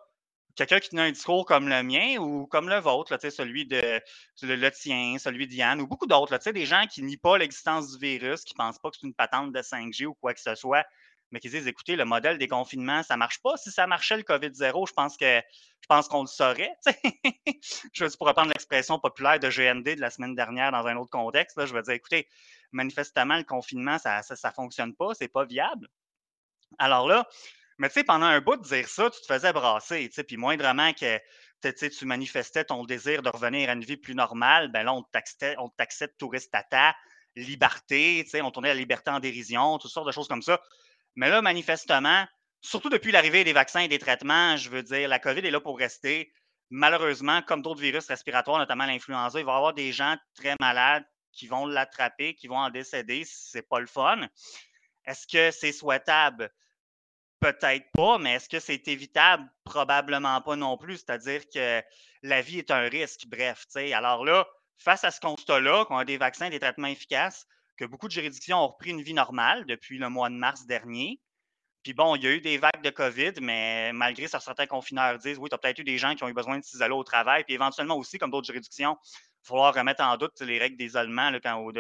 quelqu'un 0.56 0.80
qui 0.80 0.90
tenait 0.90 1.02
un 1.02 1.12
discours 1.12 1.46
comme 1.46 1.68
le 1.68 1.84
mien 1.84 2.18
ou 2.20 2.46
comme 2.48 2.70
le 2.70 2.80
vôtre, 2.80 3.18
celui 3.30 3.66
de 3.66 4.02
le, 4.42 4.70
tien, 4.70 5.18
celui 5.20 5.48
d'Yann 5.48 5.82
ou 5.82 5.88
beaucoup 5.88 6.06
d'autres, 6.06 6.38
des 6.52 6.66
gens 6.66 6.86
qui 6.90 7.02
nient 7.04 7.18
pas 7.18 7.38
l'existence 7.38 7.98
du 7.98 8.00
virus, 8.00 8.44
qui 8.44 8.54
ne 8.54 8.58
pensent 8.58 8.80
pas 8.80 8.90
que 8.90 8.98
c'est 9.00 9.08
une 9.08 9.14
patente 9.14 9.52
de 9.52 9.60
5G 9.60 10.06
ou 10.06 10.14
quoi 10.14 10.34
que 10.34 10.42
ce 10.42 10.56
soit, 10.56 10.86
mais 11.32 11.40
qui 11.40 11.50
disent 11.50 11.68
écoutez, 11.68 11.96
le 11.96 12.06
modèle 12.06 12.38
des 12.38 12.48
confinements, 12.48 13.02
ça 13.02 13.16
ne 13.16 13.20
marche 13.20 13.42
pas. 13.42 13.58
Si 13.58 13.72
ça 13.72 13.88
marchait 13.88 14.18
le 14.18 14.24
COVID-0, 14.24 14.88
je 14.88 14.94
pense 14.94 15.18
que 15.18 15.42
je 15.82 15.88
pense 15.88 16.08
qu'on 16.08 16.22
le 16.22 16.28
saurait. 16.28 16.72
je 17.94 18.06
veux 18.06 18.12
pour 18.18 18.28
reprendre 18.28 18.50
l'expression 18.50 19.00
populaire 19.00 19.40
de 19.40 19.50
GND 19.50 19.96
de 19.96 20.02
la 20.02 20.12
semaine 20.12 20.36
dernière 20.36 20.72
dans 20.72 20.86
un 20.86 20.96
autre 20.96 21.10
contexte, 21.10 21.66
je 21.66 21.74
veux 21.74 21.82
dire, 21.82 21.94
écoutez, 21.94 22.28
manifestement, 22.72 23.38
le 23.38 23.44
confinement, 23.44 23.98
ça 23.98 24.22
ne 24.30 24.52
fonctionne 24.52 24.94
pas, 24.96 25.14
c'est 25.16 25.28
pas 25.28 25.46
viable. 25.46 25.90
Alors 26.78 27.08
là, 27.08 27.28
mais 27.78 27.90
tu 27.90 27.96
sais, 27.96 28.04
pendant 28.04 28.25
un 28.25 28.42
bout 28.42 28.58
de 28.58 28.64
dire 28.64 28.88
ça, 28.88 29.10
tu 29.10 29.20
te 29.22 29.25
faisais 29.25 29.54
brasser, 29.54 30.10
puis 30.28 30.38
moindrement 30.38 30.94
que 30.94 31.20
tu 31.62 32.06
manifestais 32.06 32.66
ton 32.66 32.84
désir 32.84 33.22
de 33.22 33.30
revenir 33.30 33.70
à 33.70 33.74
une 33.74 33.84
vie 33.84 33.98
plus 33.98 34.16
normale, 34.16 34.72
ben 34.72 34.84
là, 34.84 34.94
on 34.94 35.04
taxait, 35.04 35.56
on 35.58 35.70
taxait 35.70 36.08
de 36.08 36.14
touriste 36.18 36.54
liberté, 37.36 38.22
tu 38.25 38.30
sais, 38.30 38.42
on 38.42 38.52
tournait 38.52 38.70
la 38.70 38.75
liberté 38.75 39.10
en 39.10 39.20
dérision, 39.20 39.78
toutes 39.80 39.92
sortes 39.92 40.08
de 40.08 40.12
choses 40.12 40.28
comme 40.28 40.42
ça. 40.42 40.62
Mais 41.16 41.30
là, 41.30 41.42
manifestement, 41.42 42.25
surtout 42.62 42.90
depuis 42.90 43.12
l'arrivée 43.12 43.44
des 43.44 43.54
vaccins 43.54 43.81
et 43.81 43.88
des 43.88 44.00
traitements, 44.00 44.56
je 44.58 44.70
veux 44.70 44.84
dire, 44.84 45.08
la 45.10 45.20
COVID 45.20 45.40
est 45.40 45.52
là 45.52 45.60
pour 45.60 45.78
rester. 45.80 46.31
Malheureusement, 46.70 47.42
comme 47.42 47.62
d'autres 47.62 47.81
virus 47.81 48.08
respiratoires, 48.08 48.58
notamment 48.58 48.86
l'influenza, 48.86 49.40
il 49.40 49.46
va 49.46 49.54
y 49.54 49.56
avoir 49.56 49.74
des 49.74 49.92
gens 49.92 50.16
très 50.36 50.56
malades 50.60 51.06
qui 51.31 51.48
vont 51.48 51.66
l'attraper, 51.66 52.36
qui 52.36 52.48
vont 52.48 52.58
en 52.58 52.70
décéder. 52.70 53.24
C'est 53.25 53.68
pas 53.68 53.80
le 53.80 53.88
fun. 53.88 54.28
Est-ce 55.06 55.28
que 55.28 55.52
c'est 55.52 55.72
souhaitable? 55.72 56.52
Peut-être 57.44 57.92
pas, 57.92 58.18
mais 58.19 58.36
est-ce 58.36 58.48
que 58.48 58.62
c'est 58.62 58.88
évitable? 58.88 59.45
Probablement 59.66 60.42
pas 60.42 60.56
non 60.56 60.78
plus. 60.78 61.00
C'est-à-dire 61.00 61.42
que 61.54 61.84
la 62.22 62.42
vie 62.42 62.60
est 62.60 62.72
un 62.72 62.88
risque. 62.88 63.25
Bref, 63.28 63.66
tu 63.66 63.74
sais. 63.74 63.92
Alors 63.92 64.24
là, 64.24 64.48
face 64.78 65.04
à 65.04 65.12
ce 65.12 65.19
constat-là, 65.19 65.84
qu'on 65.84 65.98
a 65.98 66.06
des 66.06 66.16
vaccins, 66.16 66.50
des 66.50 66.62
traitements 66.62 66.88
efficaces, 66.88 67.45
que 67.75 67.84
beaucoup 67.84 68.07
de 68.07 68.13
juridictions 68.13 68.63
ont 68.63 68.68
repris 68.68 68.92
une 68.92 69.01
vie 69.01 69.13
normale 69.13 69.66
depuis 69.66 69.98
le 69.98 70.07
mois 70.07 70.30
de 70.30 70.36
mars 70.36 70.66
dernier. 70.66 71.19
Puis 71.84 71.94
bon, 71.94 72.16
il 72.16 72.24
y 72.24 72.28
a 72.28 72.31
eu 72.31 72.40
des 72.40 72.57
vagues 72.57 72.81
de 72.81 72.90
COVID, 72.92 73.34
mais 73.42 73.92
malgré 73.92 74.30
ça, 74.30 74.39
certains 74.39 74.68
confineurs 74.68 75.18
disent 75.18 75.38
oui, 75.38 75.50
tu 75.50 75.56
as 75.56 75.57
peut-être 75.57 75.80
eu 75.80 75.84
des 75.84 75.98
gens 75.98 76.16
qui 76.16 76.24
ont 76.24 76.30
eu 76.30 76.34
besoin 76.34 76.60
de 76.60 76.63
s'isoler 76.63 76.94
au 76.94 77.04
travail, 77.04 77.44
puis 77.44 77.56
éventuellement 77.56 77.98
aussi, 77.98 78.18
comme 78.18 78.31
d'autres 78.31 78.48
juridictions, 78.48 78.98
il 79.01 79.44
va 79.44 79.48
falloir 79.50 79.75
remettre 79.75 80.01
en 80.01 80.16
doute 80.16 80.39
les 80.39 80.60
règles 80.60 80.78
d'isolement 80.78 81.30
quand, 81.44 81.72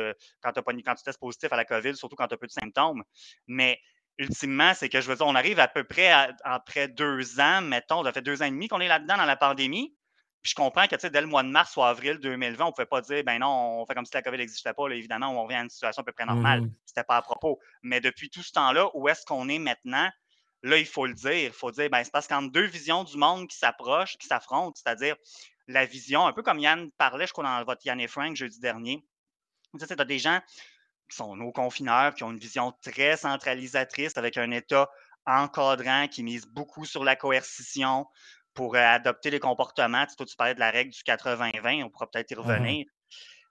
quand, 0.41 0.51
quand 0.61 0.95
tu 0.95 1.03
testes 1.03 1.19
positif 1.21 1.53
à 1.53 1.55
la 1.55 1.63
COVID, 1.63 1.95
surtout 1.95 2.17
quand 2.17 2.27
tu 2.27 2.33
as 2.33 2.37
peu 2.37 2.47
de 2.47 2.51
symptômes. 2.51 3.01
Mais 3.47 3.79
ultimement, 4.17 4.73
c'est 4.73 4.89
que 4.89 5.01
je 5.01 5.07
veux 5.07 5.15
dire, 5.15 5.25
on 5.25 5.35
arrive 5.35 5.59
à 5.59 5.67
peu 5.67 5.83
près 5.83 6.11
après 6.43 6.87
deux 6.87 7.39
ans, 7.39 7.61
mettons, 7.61 8.03
ça 8.03 8.13
fait 8.13 8.21
deux 8.21 8.41
ans 8.41 8.45
et 8.45 8.51
demi 8.51 8.67
qu'on 8.67 8.79
est 8.79 8.87
là-dedans 8.87 9.17
dans 9.17 9.25
la 9.25 9.35
pandémie. 9.35 9.95
Puis 10.43 10.51
je 10.51 10.55
comprends 10.55 10.87
que 10.87 11.07
dès 11.07 11.21
le 11.21 11.27
mois 11.27 11.41
de 11.41 11.47
mars 11.47 11.77
ou 11.77 11.83
avril 11.83 12.19
2020, 12.19 12.65
on 12.65 12.67
ne 12.67 12.71
pouvait 12.73 12.85
pas 12.85 12.99
dire 12.99 13.23
ben 13.23 13.39
non, 13.39 13.81
on 13.81 13.85
fait 13.85 13.95
comme 13.95 14.05
si 14.05 14.13
la 14.13 14.21
COVID 14.21 14.37
n'existait 14.37 14.73
pas. 14.73 14.89
évidemment, 14.89 15.29
on 15.29 15.43
revient 15.43 15.55
à 15.55 15.61
une 15.61 15.69
situation 15.69 16.01
à 16.01 16.05
peu 16.05 16.11
près 16.11 16.25
normale. 16.25 16.59
Ce 16.59 16.65
mmh 16.65 16.71
C'était 16.85 17.03
pas 17.05 17.15
à 17.15 17.21
propos. 17.21 17.59
Mais 17.81 18.01
depuis 18.01 18.29
tout 18.29 18.43
ce 18.43 18.51
temps-là, 18.51 18.89
où 18.93 19.07
est-ce 19.07 19.25
qu'on 19.25 19.47
est 19.47 19.59
maintenant? 19.59 20.09
Là, 20.63 20.77
il 20.77 20.85
faut 20.85 21.05
le 21.05 21.13
dire. 21.13 21.33
Il 21.33 21.51
faut 21.51 21.71
dire, 21.71 21.89
ben, 21.89 22.03
c'est 22.03 22.11
parce 22.11 22.27
qu'entre 22.27 22.51
deux 22.51 22.65
visions 22.65 23.05
du 23.05 23.15
monde 23.17 23.47
qui 23.47 23.57
s'approchent, 23.57 24.17
qui 24.17 24.27
s'affrontent, 24.27 24.73
c'est-à-dire 24.75 25.15
la 25.67 25.85
vision, 25.85 26.27
un 26.27 26.33
peu 26.33 26.43
comme 26.43 26.59
Yann 26.59 26.91
parlait, 26.97 27.25
je 27.25 27.31
crois, 27.31 27.45
dans 27.45 27.63
votre 27.63 27.85
Yann 27.85 27.99
et 28.01 28.07
Frank 28.07 28.35
jeudi 28.35 28.59
dernier. 28.59 29.01
Tu 29.79 29.85
as 29.97 30.05
des 30.05 30.19
gens 30.19 30.39
qui 31.13 31.17
sont 31.17 31.35
nos 31.35 31.51
confineurs, 31.51 32.15
qui 32.15 32.23
ont 32.23 32.31
une 32.31 32.39
vision 32.39 32.73
très 32.81 33.17
centralisatrice 33.17 34.17
avec 34.17 34.37
un 34.37 34.49
État 34.49 34.89
encadrant 35.27 36.07
qui 36.07 36.23
mise 36.23 36.47
beaucoup 36.47 36.85
sur 36.85 37.03
la 37.03 37.15
coercition 37.15 38.07
pour 38.55 38.75
euh, 38.75 38.79
adopter 38.79 39.29
les 39.29 39.39
comportements. 39.39 40.05
Tu, 40.07 40.25
tu 40.25 40.35
parlais 40.35 40.55
de 40.55 40.59
la 40.59 40.71
règle 40.71 40.91
du 40.91 41.01
80-20, 41.01 41.83
on 41.83 41.89
pourra 41.89 42.09
peut-être 42.09 42.31
y 42.31 42.35
mmh 42.35 42.39
revenir. 42.39 42.85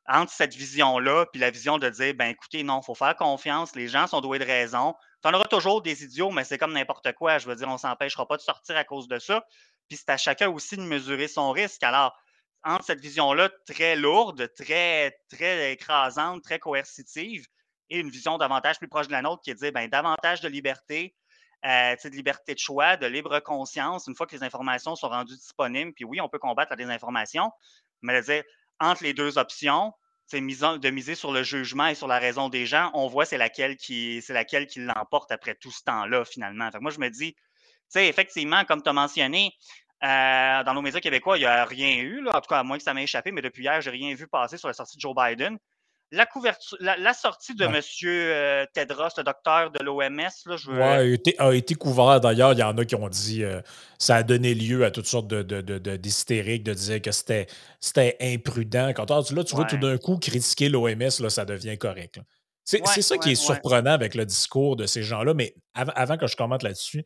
Entre 0.09 0.32
cette 0.32 0.55
vision-là, 0.55 1.26
puis 1.26 1.41
la 1.41 1.50
vision 1.50 1.79
de 1.79 1.88
dire, 1.88 2.14
ben 2.14 2.31
écoutez, 2.31 2.64
non, 2.64 2.81
il 2.82 2.85
faut 2.85 2.97
faire 2.97 3.14
confiance, 3.14 3.76
les 3.76 3.87
gens 3.87 4.08
sont 4.08 4.20
doués 4.20 4.41
de 4.41 4.44
raison. 4.44 4.96
Tu 5.22 5.29
en 5.29 5.34
auras 5.34 5.44
toujours 5.44 5.81
des 5.81 6.03
idiots, 6.03 6.32
mais 6.32 6.43
c'est 6.43 6.58
comme 6.58 6.72
n'importe 6.72 7.13
quoi. 7.13 7.39
Je 7.39 7.46
veux 7.46 7.55
dire, 7.55 7.69
on 7.69 7.75
ne 7.75 7.79
s'empêchera 7.79 8.27
pas 8.27 8.37
de 8.37 8.43
sortir 8.43 8.77
à 8.77 8.82
cause 8.82 9.06
de 9.06 9.20
ça. 9.20 9.46
Puis 9.89 9.96
c'est 9.96 10.10
à 10.10 10.17
chacun 10.17 10.48
aussi 10.48 10.77
de 10.77 10.82
mesurer 10.82 11.29
son 11.29 11.53
risque. 11.53 11.84
Alors, 11.84 12.19
entre 12.65 12.85
cette 12.85 13.01
vision-là 13.01 13.51
très 13.67 13.97
lourde, 13.97 14.53
très, 14.55 15.19
très 15.31 15.73
écrasante, 15.73 16.43
très 16.43 16.59
coercitive, 16.59 17.47
et 17.91 17.99
une 17.99 18.11
vision 18.11 18.39
davantage 18.39 18.79
plus 18.79 18.89
proche 18.89 19.07
de 19.07 19.13
la 19.13 19.23
nôtre 19.23 19.43
qui 19.43 19.51
est 19.51 19.55
de 19.55 19.59
dire 19.59 19.73
ben, 19.73 19.89
davantage 19.89 20.41
de 20.41 20.49
liberté, 20.49 21.15
euh, 21.67 21.95
de 22.03 22.09
liberté 22.09 22.55
de 22.55 22.59
choix, 22.59 22.97
de 22.97 23.07
libre 23.07 23.41
conscience, 23.41 24.07
une 24.07 24.15
fois 24.15 24.27
que 24.27 24.35
les 24.35 24.43
informations 24.43 24.97
sont 24.97 25.09
rendues 25.09 25.37
disponibles, 25.37 25.93
puis 25.93 26.05
oui, 26.05 26.21
on 26.21 26.29
peut 26.29 26.39
combattre 26.39 26.71
la 26.71 26.77
désinformation, 26.77 27.51
mais 28.01 28.21
dire 28.23 28.43
entre 28.81 29.03
les 29.05 29.13
deux 29.13 29.39
options, 29.39 29.93
de 30.33 30.91
miser 30.91 31.15
sur 31.15 31.31
le 31.31 31.43
jugement 31.43 31.89
et 31.89 31.95
sur 31.95 32.07
la 32.07 32.19
raison 32.19 32.49
des 32.49 32.65
gens, 32.65 32.91
on 32.95 33.07
voit 33.07 33.27
c'est 33.27 33.37
laquelle 33.37 33.77
qui 33.77 34.23
c'est 34.23 34.33
laquelle 34.33 34.67
qui 34.67 34.81
l'emporte 34.81 35.31
après 35.31 35.55
tout 35.55 35.71
ce 35.71 35.83
temps-là, 35.85 36.25
finalement. 36.25 36.71
moi, 36.81 36.91
je 36.91 36.99
me 37.01 37.11
dis, 37.11 37.35
tu 37.35 37.41
sais, 37.89 38.09
effectivement, 38.09 38.65
comme 38.65 38.83
tu 38.83 38.89
as 38.89 38.95
mentionné, 38.95 39.53
euh, 40.05 40.65
dans 40.65 40.75
nos 40.75 40.82
médias 40.82 41.01
québécois, 41.01 41.37
il 41.37 41.41
n'y 41.41 41.47
a 41.47 41.65
rien 41.65 41.97
eu, 41.99 42.27
en 42.29 42.41
tout 42.41 42.49
cas, 42.49 42.59
à 42.59 42.63
moins 42.65 42.77
que 42.77 42.82
ça 42.82 42.93
m'ait 42.93 43.05
échappé, 43.05 43.31
mais 43.31 43.43
depuis 43.43 43.63
hier, 43.63 43.81
je 43.81 43.91
n'ai 43.91 43.97
rien 43.97 44.15
vu 44.15 44.27
passer 44.27 44.56
sur 44.56 44.69
la 44.69 44.75
sortie 44.75 44.97
de 44.97 45.01
Joe 45.01 45.15
Biden. 45.15 45.59
La, 46.11 46.27
couverture, 46.27 46.77
la, 46.81 47.15
sortie 47.15 47.55
de 47.55 47.65
M. 47.65 47.81
Euh, 48.05 48.67
Tedros, 48.75 49.09
le 49.17 49.23
docteur 49.23 49.71
de 49.71 49.82
l'OMS, 49.82 50.29
je 50.59 50.71
veux... 50.71 50.82
a, 50.82 51.05
été, 51.05 51.35
a 51.39 51.53
été 51.53 51.75
couvert. 51.75 52.21
D'ailleurs, 52.21 52.53
il 52.53 52.59
y 52.59 52.63
en 52.63 52.77
a 52.77 52.85
qui 52.85 52.94
ont 52.97 53.09
dit 53.09 53.44
euh, 53.44 53.63
ça 53.99 54.17
a 54.17 54.23
donné 54.23 54.55
lieu 54.55 54.85
à 54.85 54.91
toutes 54.91 55.06
sortes 55.06 55.29
de, 55.29 55.43
de, 55.43 55.63
de, 55.63 55.79
de 55.79 55.97
dire 55.97 57.01
que 57.01 57.13
c'était, 57.13 57.47
c'était 57.81 58.19
imprudent. 58.21 58.93
Quand 58.94 59.09
là, 59.09 59.23
tu 59.44 59.55
vois 59.55 59.65
tout 59.65 59.79
d'un 59.79 59.97
coup 59.97 60.19
critiquer 60.19 60.69
l'OMS, 60.69 61.11
ça 61.11 61.47
devient 61.47 61.79
correct. 61.79 62.21
C'est, 62.65 63.03
ça 63.03 63.17
qui 63.19 63.32
est 63.32 63.35
surprenant 63.35 63.93
avec 63.93 64.15
le 64.15 64.27
discours 64.27 64.77
de 64.77 64.87
ces 64.87 65.03
gens-là. 65.03 65.32
Mais 65.35 65.55
avant, 65.75 66.19
que 66.19 66.27
je 66.27 66.37
commente 66.37 66.63
là-dessus, 66.63 67.05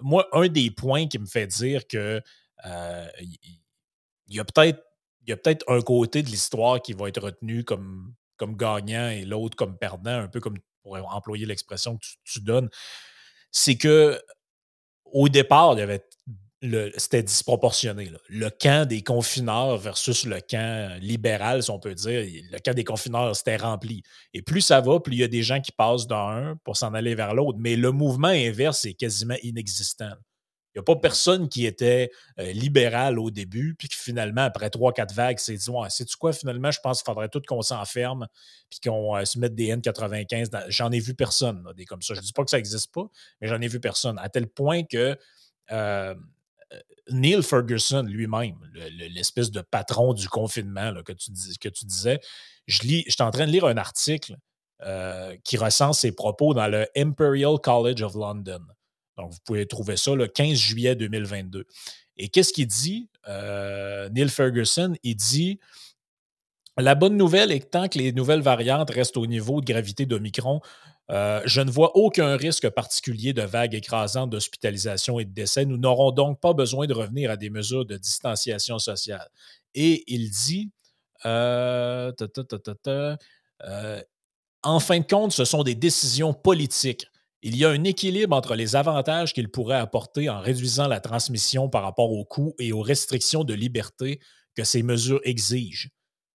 moi, 0.00 0.28
un 0.32 0.48
des 0.48 0.70
points 0.70 1.06
qui 1.06 1.18
me 1.18 1.26
fait 1.26 1.46
dire 1.46 1.86
que 1.86 2.22
euh, 2.66 3.08
il 3.20 4.36
y 4.36 4.40
a 4.40 4.44
peut-être 4.44 4.82
peut-être 5.26 5.64
un 5.68 5.80
côté 5.82 6.22
de 6.22 6.28
l'histoire 6.28 6.80
qui 6.80 6.94
va 6.94 7.08
être 7.08 7.20
retenu 7.20 7.64
comme, 7.64 8.14
comme 8.36 8.56
gagnant 8.56 9.08
et 9.08 9.24
l'autre 9.24 9.56
comme 9.56 9.76
perdant, 9.76 10.20
un 10.22 10.28
peu 10.28 10.40
comme 10.40 10.58
pour 10.82 10.96
employer 11.12 11.44
l'expression 11.44 11.98
que 11.98 12.06
tu, 12.24 12.40
donnes. 12.40 12.70
C'est 13.50 13.76
que 13.76 14.20
au 15.04 15.28
départ, 15.28 15.74
il 15.74 15.80
y 15.80 15.82
avait 15.82 16.07
c'était 16.96 17.22
disproportionné. 17.22 18.10
Le 18.28 18.50
camp 18.50 18.86
des 18.88 19.02
confineurs 19.02 19.76
versus 19.76 20.26
le 20.26 20.40
camp 20.40 20.98
libéral, 21.00 21.62
si 21.62 21.70
on 21.70 21.78
peut 21.78 21.94
dire, 21.94 22.24
le 22.50 22.58
camp 22.58 22.74
des 22.74 22.84
confineurs, 22.84 23.34
c'était 23.36 23.56
rempli. 23.56 24.02
Et 24.34 24.42
plus 24.42 24.60
ça 24.60 24.80
va, 24.80 24.98
plus 24.98 25.14
il 25.14 25.20
y 25.20 25.24
a 25.24 25.28
des 25.28 25.42
gens 25.42 25.60
qui 25.60 25.72
passent 25.72 26.06
d'un 26.06 26.56
pour 26.64 26.76
s'en 26.76 26.94
aller 26.94 27.14
vers 27.14 27.34
l'autre. 27.34 27.58
Mais 27.60 27.76
le 27.76 27.92
mouvement 27.92 28.28
inverse 28.28 28.84
est 28.86 28.94
quasiment 28.94 29.36
inexistant. 29.42 30.10
Il 30.74 30.78
n'y 30.78 30.80
a 30.80 30.82
pas 30.82 30.96
personne 30.96 31.48
qui 31.48 31.64
était 31.64 32.10
euh, 32.38 32.52
libéral 32.52 33.18
au 33.18 33.30
début, 33.30 33.74
puis 33.76 33.88
qui 33.88 33.96
finalement, 33.96 34.42
après 34.42 34.68
trois, 34.68 34.92
quatre 34.92 35.14
vagues, 35.14 35.38
s'est 35.38 35.56
dit 35.56 35.70
Ouais, 35.70 35.88
sais-tu 35.90 36.16
quoi, 36.16 36.32
finalement, 36.32 36.70
je 36.70 36.78
pense 36.80 37.02
qu'il 37.02 37.10
faudrait 37.10 37.28
tout 37.28 37.40
qu'on 37.46 37.62
s'enferme, 37.62 38.26
puis 38.68 38.78
qu'on 38.80 39.16
euh, 39.16 39.24
se 39.24 39.38
mette 39.38 39.54
des 39.54 39.74
N95. 39.74 40.66
J'en 40.68 40.90
ai 40.92 41.00
vu 41.00 41.14
personne, 41.14 41.64
des 41.76 41.84
comme 41.84 42.02
ça. 42.02 42.14
Je 42.14 42.20
ne 42.20 42.24
dis 42.24 42.32
pas 42.32 42.44
que 42.44 42.50
ça 42.50 42.58
n'existe 42.58 42.92
pas, 42.92 43.08
mais 43.40 43.48
j'en 43.48 43.60
ai 43.60 43.68
vu 43.68 43.80
personne. 43.80 44.18
À 44.18 44.28
tel 44.28 44.46
point 44.46 44.84
que 44.84 45.16
euh, 45.72 46.14
Neil 47.10 47.42
Ferguson 47.42 48.02
lui-même, 48.02 48.58
l'espèce 49.10 49.50
de 49.50 49.60
patron 49.60 50.12
du 50.12 50.28
confinement 50.28 50.92
que, 51.02 51.12
tu 51.12 51.30
disais, 51.30 52.20
je 52.66 52.82
j'étais 52.82 53.22
en 53.22 53.30
train 53.30 53.46
de 53.46 53.52
lire 53.52 53.64
un 53.64 53.76
article 53.76 54.36
qui 55.44 55.56
recense 55.56 56.00
ses 56.00 56.12
propos 56.12 56.54
dans 56.54 56.68
le 56.68 56.86
Imperial 56.96 57.58
College 57.62 58.02
of 58.02 58.14
London. 58.14 58.60
Donc, 59.18 59.32
vous 59.32 59.38
pouvez 59.44 59.66
trouver 59.66 59.96
ça 59.96 60.14
le 60.14 60.28
15 60.28 60.56
juillet 60.56 60.94
2022. 60.94 61.66
Et 62.16 62.28
qu'est-ce 62.28 62.52
qu'il 62.52 62.66
dit, 62.66 63.08
euh, 63.28 64.08
Neil 64.10 64.28
Ferguson? 64.28 64.94
Il 65.02 65.16
dit 65.16 65.58
La 66.78 66.94
bonne 66.94 67.16
nouvelle 67.16 67.50
est 67.50 67.60
que 67.60 67.66
tant 67.66 67.88
que 67.88 67.98
les 67.98 68.12
nouvelles 68.12 68.40
variantes 68.40 68.90
restent 68.90 69.16
au 69.16 69.26
niveau 69.26 69.60
de 69.60 69.66
gravité 69.66 70.06
d'Omicron, 70.06 70.60
euh, 71.10 71.40
je 71.44 71.60
ne 71.60 71.70
vois 71.70 71.96
aucun 71.96 72.36
risque 72.36 72.68
particulier 72.68 73.32
de 73.32 73.42
vague 73.42 73.74
écrasante 73.74 74.30
d'hospitalisation 74.30 75.18
et 75.18 75.24
de 75.24 75.32
décès. 75.32 75.64
Nous 75.64 75.78
n'aurons 75.78 76.12
donc 76.12 76.40
pas 76.40 76.52
besoin 76.52 76.86
de 76.86 76.94
revenir 76.94 77.30
à 77.30 77.36
des 77.36 77.50
mesures 77.50 77.84
de 77.84 77.96
distanciation 77.96 78.78
sociale. 78.78 79.28
Et 79.74 80.04
il 80.06 80.30
dit 80.30 80.70
euh, 81.26 82.12
En 84.62 84.80
fin 84.80 85.00
de 85.00 85.06
compte, 85.06 85.32
ce 85.32 85.44
sont 85.44 85.62
des 85.62 85.74
décisions 85.74 86.32
politiques 86.32 87.06
il 87.42 87.56
y 87.56 87.64
a 87.64 87.70
un 87.70 87.84
équilibre 87.84 88.36
entre 88.36 88.54
les 88.56 88.74
avantages 88.74 89.32
qu'il 89.32 89.48
pourrait 89.48 89.76
apporter 89.76 90.28
en 90.28 90.40
réduisant 90.40 90.88
la 90.88 91.00
transmission 91.00 91.68
par 91.68 91.82
rapport 91.82 92.10
aux 92.10 92.24
coûts 92.24 92.54
et 92.58 92.72
aux 92.72 92.82
restrictions 92.82 93.44
de 93.44 93.54
liberté 93.54 94.18
que 94.56 94.64
ces 94.64 94.82
mesures 94.82 95.20
exigent. 95.22 95.88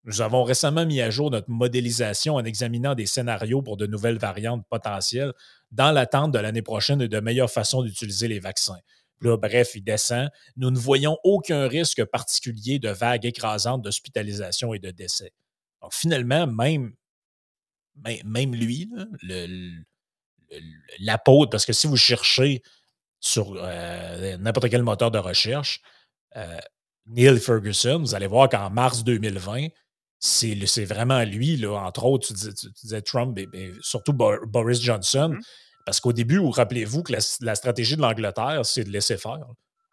Nous 0.04 0.22
avons 0.22 0.44
récemment 0.44 0.86
mis 0.86 1.00
à 1.00 1.10
jour 1.10 1.30
notre 1.30 1.50
modélisation 1.50 2.36
en 2.36 2.44
examinant 2.44 2.94
des 2.94 3.06
scénarios 3.06 3.60
pour 3.60 3.76
de 3.76 3.86
nouvelles 3.86 4.18
variantes 4.18 4.66
potentielles 4.68 5.32
dans 5.72 5.92
l'attente 5.92 6.32
de 6.32 6.38
l'année 6.38 6.62
prochaine 6.62 7.02
et 7.02 7.08
de 7.08 7.20
meilleures 7.20 7.50
façons 7.50 7.82
d'utiliser 7.82 8.26
les 8.26 8.40
vaccins. 8.40 8.78
Là, 9.20 9.36
bref, 9.36 9.72
il 9.74 9.84
descend. 9.84 10.30
Nous 10.56 10.70
ne 10.70 10.78
voyons 10.78 11.18
aucun 11.24 11.68
risque 11.68 12.02
particulier 12.06 12.78
de 12.78 12.88
vagues 12.88 13.26
écrasantes 13.26 13.82
d'hospitalisation 13.82 14.72
et 14.72 14.78
de 14.78 14.90
décès. 14.90 15.32
Donc, 15.82 15.92
finalement, 15.92 16.46
même, 16.46 16.94
même 18.24 18.54
lui, 18.54 18.90
l'apôtre, 20.98 21.50
parce 21.50 21.66
que 21.66 21.74
si 21.74 21.86
vous 21.86 21.98
cherchez 21.98 22.62
sur 23.20 23.54
euh, 23.56 24.38
n'importe 24.38 24.70
quel 24.70 24.82
moteur 24.82 25.10
de 25.10 25.18
recherche, 25.18 25.82
euh, 26.36 26.58
Neil 27.06 27.38
Ferguson, 27.38 27.98
vous 27.98 28.14
allez 28.14 28.26
voir 28.26 28.48
qu'en 28.48 28.70
mars 28.70 29.04
2020, 29.04 29.68
c'est 30.20 30.84
vraiment 30.84 31.24
lui, 31.24 31.56
là, 31.56 31.72
entre 31.72 32.04
autres, 32.04 32.28
tu 32.28 32.34
disais, 32.82 33.00
Trump, 33.00 33.38
et, 33.38 33.72
surtout 33.80 34.12
Boris 34.12 34.80
Johnson, 34.80 35.30
mmh. 35.30 35.40
parce 35.86 35.98
qu'au 35.98 36.12
début, 36.12 36.36
vous 36.36 36.50
rappelez-vous 36.50 37.02
que 37.02 37.14
la, 37.40 37.54
stratégie 37.54 37.96
de 37.96 38.02
l'Angleterre, 38.02 38.60
c'est 38.64 38.84
de 38.84 38.90
laisser 38.90 39.16
faire. 39.16 39.40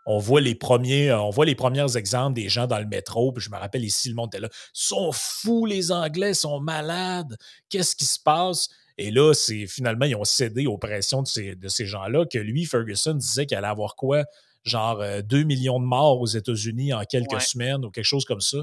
On 0.05 0.19
voit 0.19 0.41
les 0.41 0.55
premiers, 0.55 1.11
on 1.13 1.29
voit 1.29 1.45
les 1.45 1.55
premiers 1.55 1.97
exemples 1.97 2.35
des 2.35 2.49
gens 2.49 2.67
dans 2.67 2.79
le 2.79 2.85
métro, 2.85 3.31
puis 3.31 3.43
je 3.43 3.49
me 3.49 3.57
rappelle 3.57 3.83
ici, 3.83 4.09
le 4.09 4.15
monde 4.15 4.29
était 4.33 4.41
là. 4.41 4.49
Ils 4.51 4.69
sont 4.73 5.11
fous, 5.13 5.65
les 5.65 5.91
Anglais, 5.91 6.33
sont 6.33 6.59
malades. 6.59 7.37
Qu'est-ce 7.69 7.95
qui 7.95 8.05
se 8.05 8.19
passe? 8.19 8.69
Et 8.97 9.11
là, 9.11 9.33
c'est 9.33 9.67
finalement, 9.67 10.05
ils 10.05 10.15
ont 10.15 10.23
cédé 10.23 10.65
aux 10.65 10.77
pressions 10.77 11.21
de 11.21 11.27
ces, 11.27 11.55
de 11.55 11.67
ces 11.67 11.85
gens-là, 11.85 12.25
que 12.25 12.39
lui, 12.39 12.65
Ferguson, 12.65 13.13
disait 13.13 13.45
qu'il 13.45 13.57
allait 13.57 13.67
avoir 13.67 13.95
quoi? 13.95 14.23
Genre 14.63 15.01
2 15.23 15.37
euh, 15.37 15.43
millions 15.45 15.79
de 15.79 15.85
morts 15.85 16.19
aux 16.19 16.25
États-Unis 16.25 16.93
en 16.93 17.03
quelques 17.03 17.41
semaines 17.41 17.85
ou 17.85 17.91
quelque 17.91 18.05
chose 18.05 18.25
comme 18.25 18.41
ça. 18.41 18.57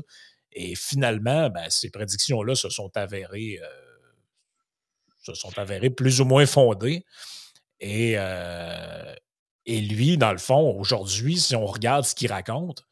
Et 0.55 0.75
finalement, 0.75 1.51
ben, 1.51 1.69
ces 1.69 1.91
prédictions-là 1.91 2.55
se 2.55 2.69
sont 2.71 2.91
avérées, 2.97 3.59
euh, 3.63 3.67
se 5.23 5.35
sont 5.35 5.59
avérées 5.59 5.91
plus 5.91 6.21
ou 6.21 6.25
moins 6.25 6.47
fondées. 6.47 7.05
Et, 7.81 8.15
euh, 8.17 9.15
et 9.67 9.81
lui, 9.81 10.17
dans 10.17 10.33
le 10.33 10.39
fond, 10.39 10.79
aujourd'hui, 10.79 11.39
si 11.39 11.57
on 11.57 11.67
regarde 11.67 12.05
ce 12.05 12.15
qu'il 12.15 12.31
raconte, 12.31 12.85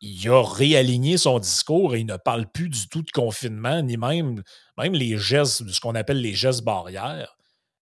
il 0.00 0.28
a 0.28 0.42
réaligné 0.42 1.16
son 1.16 1.38
discours 1.38 1.94
et 1.94 2.00
il 2.00 2.06
ne 2.06 2.16
parle 2.16 2.46
plus 2.50 2.68
du 2.68 2.88
tout 2.88 3.02
de 3.02 3.10
confinement, 3.10 3.82
ni 3.82 3.96
même, 3.96 4.42
même 4.76 4.92
les 4.92 5.16
gestes, 5.16 5.66
ce 5.68 5.80
qu'on 5.80 5.94
appelle 5.94 6.20
les 6.20 6.34
gestes 6.34 6.62
barrières. 6.62 7.36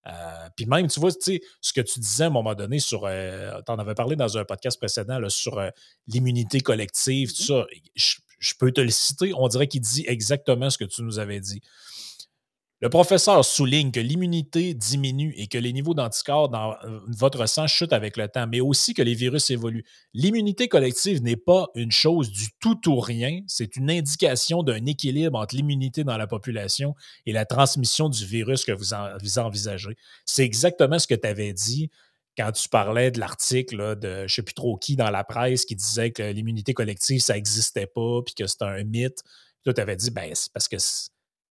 Euh, 0.07 0.49
puis 0.57 0.67
même, 0.67 0.89
tu 0.89 0.99
vois, 0.99 1.11
ce 1.11 1.73
que 1.73 1.81
tu 1.81 2.01
disais 2.01 2.25
à 2.25 2.27
un 2.29 2.31
moment 2.31 2.55
donné 2.55 2.79
sur, 2.79 3.05
euh, 3.05 3.61
tu 3.65 3.71
en 3.71 3.79
avais 3.79 3.95
parlé 3.95 4.17
dans 4.17 4.39
un 4.39 4.45
podcast 4.45 4.79
précédent 4.79 5.21
sur 5.29 5.59
euh, 5.59 5.69
l'immunité 6.09 6.61
collective, 6.61 7.33
tout 7.33 7.43
mmh 7.43 7.47
ça, 7.47 7.67
je, 7.95 8.17
peux 8.59 8.73
te 8.73 8.81
le 8.81 8.91
citer, 8.91 9.33
on 9.37 9.49
dirait 9.49 9.69
qu'il 9.69 9.81
dit 9.81 10.05
exactement 10.07 10.71
ce 10.71 10.79
que 10.79 10.85
tu 10.85 11.03
nous 11.03 11.19
avais 11.19 11.41
dit. 11.41 11.61
Le 12.83 12.89
professeur 12.89 13.45
souligne 13.45 13.91
que 13.91 14.01
l'immunité 14.01 14.73
diminue 14.73 15.35
et 15.37 15.49
que 15.49 15.59
les 15.59 15.75
niveaux 15.75 15.93
d'anticorps 15.93 16.49
dans 16.49 16.73
euh, 16.73 17.01
votre 17.09 17.45
sang 17.47 17.67
chutent 17.67 17.93
avec 17.93 18.17
le 18.17 18.27
temps, 18.27 18.47
mais 18.47 18.61
aussi 18.61 18.95
que 18.95 19.03
les 19.03 19.13
virus 19.13 19.51
évoluent. 19.51 19.85
L'immunité 20.15 20.67
collective 20.67 21.23
n'est 21.23 21.37
pas 21.37 21.69
une 21.75 21.93
chose 21.93 22.31
du 22.31 22.49
tout 22.59 22.81
ou 22.89 22.99
rien, 22.99 23.43
c'est 23.47 23.77
une 23.77 23.91
indication 23.91 24.63
d'un 24.63 24.87
équilibre 24.87 25.39
entre 25.39 25.57
l'immunité 25.57 26.05
dans 26.05 26.17
la 26.17 26.27
population 26.27 26.95
et 27.27 27.33
la 27.33 27.45
transmission 27.45 28.09
du 28.09 28.25
virus 28.25 28.65
que 28.65 28.73
vous, 28.73 28.95
envisagez. 29.39 29.95
C'est 30.25 30.45
exactement 30.45 30.99
ce 30.99 31.07
que 31.07 31.15
tu 31.15 31.29
avais 31.29 31.53
dit 31.53 31.91
quand 32.37 32.53
tu 32.53 32.69
parlais 32.69 33.11
de 33.11 33.21
l'article 33.21 33.97
de 33.97 34.19
je 34.19 34.23
ne 34.23 34.29
sais 34.29 34.43
plus 34.43 34.55
trop 34.55 34.77
qui 34.77 34.97
dans 34.97 35.11
la 35.11 35.25
presse 35.25 35.65
qui 35.65 35.77
disait 35.77 36.11
que 36.11 36.23
l'immunité 36.23 36.75
collective, 36.75 37.21
ça 37.21 37.35
n'existait 37.35 37.87
pas, 37.87 38.21
puis 38.25 38.35
que 38.35 38.47
c'était 38.47 38.65
un 38.65 38.85
mythe. 38.85 39.23
Toi, 39.65 39.75
tu 39.75 39.81
avais 39.81 39.97
dit, 39.97 40.11
ben, 40.11 40.35
c'est 40.35 40.53
parce 40.53 40.69
que 40.69 40.77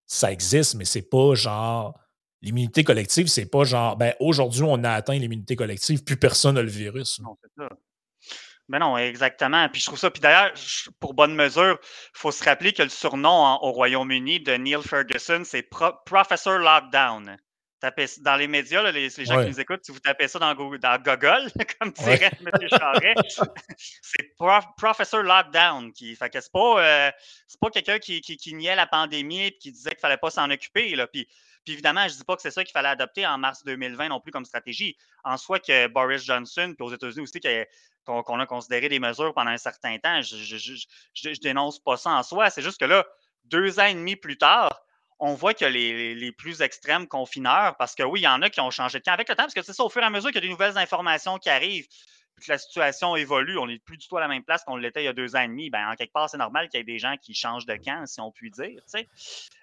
ça 0.05 0.31
existe, 0.31 0.75
mais 0.75 0.86
c'est 0.86 1.10
pas 1.10 1.36
genre. 1.36 2.00
L'immunité 2.41 2.84
collective, 2.84 3.27
c'est 3.27 3.48
pas 3.48 3.63
genre, 3.63 3.98
ben 3.98 4.13
aujourd'hui, 4.19 4.62
on 4.63 4.84
a 4.84 4.91
atteint 4.91 5.17
l'immunité 5.17 5.55
collective, 5.55 6.03
plus 6.03 6.17
personne 6.17 6.53
n'a 6.53 6.62
le 6.62 6.69
virus. 6.69 7.19
Non, 7.19 7.36
c'est 7.41 7.63
ça. 7.63 7.69
Mais 8.69 8.77
non, 8.77 8.96
exactement. 8.98 9.67
Puis 9.69 9.81
je 9.81 9.88
trouve 9.88 9.98
ça. 9.98 10.12
Puis 10.12 10.22
d'ailleurs, 10.22 10.53
pour 11.00 11.15
bonne 11.15 11.34
mesure, 11.34 11.79
il 11.81 12.19
faut 12.19 12.31
se 12.31 12.43
rappeler 12.43 12.74
que 12.74 12.84
le 12.84 12.89
surnom 12.89 13.57
au 13.62 13.72
Royaume-Uni 13.72 14.41
de 14.41 14.53
Neil 14.53 14.84
Ferguson, 14.84 15.41
c'est 15.46 15.67
Professor 16.05 16.60
Lockdown 16.60 17.38
dans 18.22 18.36
les 18.36 18.48
médias, 18.48 18.91
les, 18.91 19.10
gens 19.10 19.41
qui 19.41 19.50
nous 19.50 19.60
écoutent, 19.60 19.86
si 19.86 19.91
vous 19.91 20.00
tapez 20.00 20.27
ça 20.27 20.39
dans 20.39 20.53
Google, 20.55 20.79
dans 20.79 20.98
Google 20.98 21.51
comme 21.79 21.91
dirait 21.91 22.31
M. 22.39 22.69
Charret, 22.69 23.15
c'est 24.01 24.36
Professor 24.77 25.22
Lockdown. 25.22 25.91
Qui, 25.93 26.15
fait 26.15 26.29
que 26.29 26.41
c'est 26.41 26.51
pas, 26.51 26.84
euh, 26.84 27.12
pas 27.62 27.69
quelqu'un 27.69 28.00
qui, 28.00 28.22
qui, 28.22 28.53
niait 28.53 28.75
la 28.75 28.88
pandémie 28.88 29.48
et 29.48 29.57
qui 29.57 29.72
disait 29.72 29.91
qu'il 29.91 30.00
fallait 30.00 30.17
pas 30.17 30.31
s'en 30.31 30.50
occuper. 30.50 30.96
Là. 30.96 31.07
Puis, 31.07 31.27
puis 31.63 31.74
évidemment, 31.74 32.07
je 32.07 32.15
dis 32.15 32.24
pas 32.24 32.36
que 32.36 32.41
c'est 32.41 32.51
ça 32.51 32.63
qu'il 32.63 32.72
fallait 32.72 32.88
adopter 32.88 33.27
en 33.27 33.38
mars 33.38 33.63
2020 33.63 34.10
non 34.10 34.22
plus 34.22 34.31
comme 34.31 34.46
stratégie. 34.46 34.98
En 35.24 35.38
soi, 35.38 35.60
que 35.60 35.88
Boris 35.88 36.24
Johnson, 36.24 36.74
puis 36.77 36.88
aux 36.88 36.93
États-Unis 36.93 37.22
aussi, 37.22 37.39
qu'on 38.05 38.39
a 38.39 38.46
considéré 38.46 38.89
des 38.89 39.00
mesures 39.00 39.34
pendant 39.34 39.51
un 39.51 39.57
certain 39.57 39.98
temps, 40.00 40.22
je, 40.22 40.38
je, 40.38 40.57
je, 40.57 41.34
je 41.34 41.39
dénonce 41.41 41.79
pas 41.79 41.98
ça 41.98 42.12
en 42.12 42.24
soi. 42.24 42.50
C'est 42.50 42.62
juste 42.62 42.79
que 42.79 42.86
là, 42.86 43.05
deux 43.46 43.79
ans 43.79 43.86
et 43.86 43.93
demi 43.93 44.15
plus 44.15 44.38
tard, 44.38 44.81
on 45.19 45.33
voit 45.33 45.53
que 45.53 45.65
les, 45.65 46.31
plus 46.31 46.62
extrêmes 46.62 47.07
confineurs, 47.07 47.75
parce 47.77 47.95
que 47.95 48.03
oui, 48.03 48.21
il 48.21 48.24
y 48.24 48.27
en 48.27 48.41
a 48.41 48.50
qui 48.50 48.62
ont 48.62 48.71
changé 48.71 49.00
de 49.00 49.03
camp 49.03 49.13
avec 49.13 49.29
le 49.29 49.36
temps, 49.36 49.43
parce 49.43 49.53
que 49.53 49.62
c'est 49.62 49.74
ça, 49.74 49.83
au 49.83 49.89
fur 49.89 50.01
et 50.01 50.05
à 50.05 50.09
mesure 50.09 50.29
qu'il 50.29 50.36
y 50.36 50.38
a 50.39 50.47
des 50.47 50.50
nouvelles 50.50 50.77
informations 50.77 51.38
qui 51.38 51.50
arrivent, 51.50 51.88
que 52.39 52.51
la 52.51 52.57
situation 52.57 53.15
évolue, 53.15 53.57
on 53.57 53.65
n'est 53.65 53.79
plus 53.79 53.97
du 53.97 54.07
tout 54.07 54.17
à 54.17 54.21
la 54.21 54.27
même 54.27 54.43
place 54.43 54.63
qu'on 54.63 54.75
l'était 54.75 55.01
il 55.01 55.05
y 55.05 55.09
a 55.09 55.13
deux 55.13 55.36
ans 55.36 55.41
et 55.41 55.47
demi, 55.47 55.69
ben, 55.69 55.89
en 55.89 55.95
quelque 55.95 56.13
part, 56.13 56.29
c'est 56.29 56.38
normal 56.38 56.69
qu'il 56.69 56.79
y 56.79 56.81
ait 56.81 56.86
des 56.86 57.00
gens 57.00 57.15
qui 57.19 57.33
changent 57.33 57.65
de 57.65 57.75
camp, 57.75 58.05
si 58.05 58.21
on 58.21 58.31
peut 58.31 58.50
dire. 58.50 58.79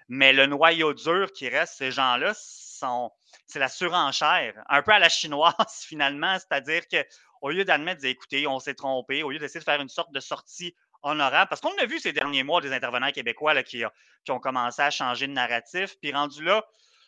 Mais 0.09 0.33
le 0.33 0.45
noyau 0.45 0.93
dur 0.93 1.31
qui 1.31 1.47
reste, 1.47 1.75
ces 1.77 1.91
gens-là, 1.91 2.33
sont, 2.35 3.11
c'est 3.47 3.59
la 3.59 3.69
surenchère, 3.69 4.61
un 4.69 4.81
peu 4.81 4.91
à 4.91 4.99
la 4.99 5.09
chinoise 5.09 5.53
finalement, 5.87 6.37
c'est-à-dire 6.37 6.81
qu'au 6.87 7.49
lieu 7.49 7.63
d'admettre, 7.63 8.03
écoutez, 8.03 8.45
on 8.47 8.59
s'est 8.59 8.75
trompé, 8.75 9.23
au 9.23 9.31
lieu 9.31 9.39
d'essayer 9.39 9.61
de 9.61 9.65
faire 9.65 9.81
une 9.81 9.89
sorte 9.89 10.11
de 10.11 10.19
sortie 10.19 10.75
honorable. 11.05 11.47
Parce 11.49 11.61
qu'on 11.61 11.75
a 11.81 11.85
vu 11.85 11.99
ces 11.99 12.11
derniers 12.11 12.43
mois 12.43 12.61
des 12.61 12.73
intervenants 12.73 13.11
québécois 13.11 13.53
là, 13.53 13.63
qui, 13.63 13.83
qui, 14.25 14.31
ont 14.31 14.39
commencé 14.39 14.81
à 14.81 14.89
changer 14.89 15.27
de 15.27 15.33
narratif. 15.33 15.95
Puis 16.01 16.11
rendu 16.11 16.43
là, 16.43 16.65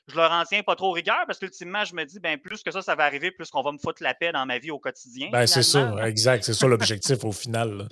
je 0.07 0.15
leur 0.15 0.31
en 0.31 0.43
tiens 0.45 0.63
pas 0.63 0.75
trop 0.75 0.91
rigueur 0.91 1.23
parce 1.27 1.39
qu'ultimement, 1.39 1.83
je 1.83 1.93
me 1.93 2.05
dis, 2.05 2.19
ben 2.19 2.37
plus 2.37 2.63
que 2.63 2.71
ça, 2.71 2.81
ça 2.81 2.95
va 2.95 3.03
arriver, 3.03 3.31
plus 3.31 3.49
qu'on 3.49 3.61
va 3.61 3.73
me 3.73 3.77
foutre 3.77 4.01
la 4.01 4.13
paix 4.13 4.31
dans 4.31 4.45
ma 4.45 4.57
vie 4.57 4.71
au 4.71 4.79
quotidien. 4.79 5.29
Ben, 5.31 5.45
c'est 5.45 5.63
ça, 5.63 6.07
exact. 6.07 6.45
C'est 6.45 6.53
ça 6.53 6.67
l'objectif 6.67 7.23
au 7.25 7.33
final. 7.33 7.89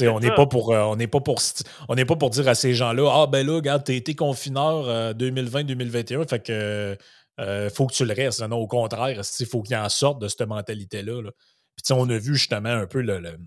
On 0.00 0.18
n'est 0.18 0.34
pas 0.34 0.46
pour 0.46 0.70
on 0.70 0.96
n'est 0.96 1.06
pas 1.06 1.20
pour 1.20 1.40
on 1.88 1.94
n'est 1.94 2.04
pas 2.04 2.16
pour 2.16 2.30
dire 2.30 2.48
à 2.48 2.56
ces 2.56 2.74
gens-là 2.74 3.08
Ah 3.14 3.26
ben 3.28 3.46
là, 3.46 3.54
regarde, 3.54 3.84
t'as 3.84 3.92
été 3.92 4.16
confineur 4.16 5.14
2020-2021, 5.14 6.14
euh, 6.14 6.24
fait 6.26 6.40
que 6.40 6.98
euh, 7.40 7.70
faut 7.70 7.86
que 7.86 7.94
tu 7.94 8.04
le 8.04 8.12
restes. 8.12 8.40
Non, 8.42 8.56
au 8.56 8.66
contraire, 8.66 9.20
il 9.40 9.46
faut 9.46 9.62
qu'ils 9.62 9.76
en 9.76 9.88
sortent 9.88 10.20
de 10.20 10.28
cette 10.28 10.42
mentalité-là. 10.42 11.22
là 11.22 11.30
Puis 11.76 11.92
on 11.92 12.08
a 12.08 12.18
vu 12.18 12.34
justement 12.34 12.70
un 12.70 12.86
peu 12.86 13.02
le, 13.02 13.18
le, 13.18 13.38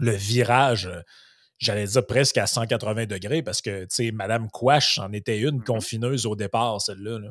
virage, 0.00 0.90
j'allais 1.58 1.86
dire 1.86 2.06
presque 2.06 2.38
à 2.38 2.46
180 2.46 3.06
degrés, 3.06 3.42
parce 3.42 3.62
que, 3.62 3.82
tu 3.84 3.88
sais, 3.90 4.10
Mme 4.12 4.48
Quash 4.50 4.98
en 4.98 5.12
était 5.12 5.38
une 5.38 5.60
mm-hmm. 5.60 5.64
confineuse 5.64 6.26
au 6.26 6.36
départ, 6.36 6.80
celle-là. 6.80 7.18
là 7.18 7.30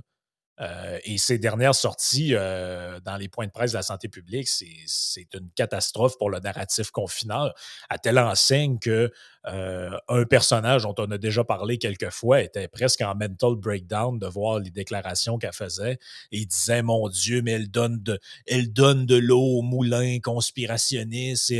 euh, 0.62 1.00
et 1.03 1.17
ces 1.17 1.39
dernières 1.39 1.74
sorties 1.74 2.36
euh, 2.36 3.00
dans 3.00 3.17
les 3.17 3.27
points 3.27 3.48
de 3.48 3.51
presse 3.51 3.72
de 3.72 3.77
la 3.77 3.83
santé 3.83 4.07
publique, 4.07 4.48
c'est 4.48 5.33
une 5.33 5.50
catastrophe 5.55 6.17
pour 6.17 6.29
le 6.29 6.39
narratif 6.39 6.91
confineur, 6.91 7.53
à 7.89 7.98
telle 7.98 8.19
enseigne 8.19 8.77
que 8.77 9.12
euh, 9.48 9.98
un 10.07 10.25
personnage 10.25 10.83
dont 10.83 10.93
on 11.00 11.10
a 11.10 11.17
déjà 11.17 11.43
parlé 11.43 11.77
quelques 11.77 12.12
fois 12.12 12.41
était 12.41 12.67
presque 12.67 13.01
en 13.01 13.15
mental 13.15 13.55
breakdown 13.55 14.19
de 14.19 14.27
voir 14.27 14.60
les 14.60 14.69
déclarations 14.69 15.38
qu'elle 15.39 15.53
faisait. 15.53 15.98
Et 16.31 16.39
il 16.39 16.48
disait 16.48 16.83
Mon 16.83 17.10
Dieu, 17.10 17.41
mais 17.41 17.53
elle 17.53 17.72
donne 17.72 18.01
de, 18.03 18.19
elle 18.45 18.72
donne 18.72 19.07
de 19.07 19.15
l'eau 19.15 19.41
au 19.41 19.62
moulin 19.63 20.19
conspirationniste, 20.19 21.51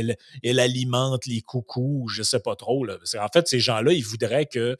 elle, 0.42 0.60
alimente 0.60 1.26
les 1.26 1.42
coucous, 1.42 2.08
je 2.08 2.22
sais 2.22 2.40
pas 2.40 2.54
trop. 2.54 2.86
En 2.88 3.28
fait, 3.32 3.48
ces 3.48 3.58
gens-là, 3.60 3.92
ils 3.92 4.04
voudraient 4.04 4.46
que 4.46 4.76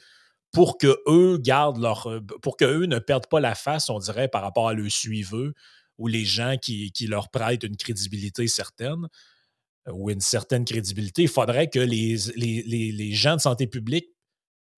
pour 0.54 0.78
que 0.78 1.02
eux 1.08 1.37
gardent 1.37 1.82
leur. 1.82 2.08
Euh, 2.08 2.20
pour 2.40 2.56
que 2.56 2.64
eux 2.64 2.87
ne 2.87 2.99
perdent 2.99 3.26
pas 3.26 3.40
la 3.40 3.54
face, 3.54 3.90
on 3.90 3.99
dirait, 3.99 4.28
par 4.28 4.40
rapport 4.40 4.68
à 4.68 4.73
le 4.73 4.88
suiveux 4.88 5.52
ou 5.99 6.06
les 6.06 6.25
gens 6.25 6.56
qui, 6.56 6.92
leur 7.08 7.28
prêtent 7.28 7.64
une 7.64 7.76
crédibilité 7.76 8.49
certaine 8.49 9.08
euh, 9.88 9.92
ou 9.92 10.11
une 10.11 10.20
certaine 10.20 10.64
crédibilité, 10.64 11.23
il 11.23 11.28
faudrait 11.28 11.68
que 11.68 11.78
les, 11.78 12.16
les, 12.37 13.12
gens 13.12 13.37
de 13.37 13.40
santé 13.40 13.66
publique 13.66 14.08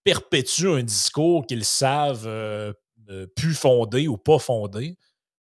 perpétuent 0.02 0.72
un 0.72 0.82
discours 0.82 1.46
qu'ils 1.46 1.64
savent 1.64 2.26
euh, 2.26 2.72
plus 3.36 3.54
fondé 3.54 4.08
ou 4.08 4.16
pas 4.16 4.38
fondé 4.38 4.98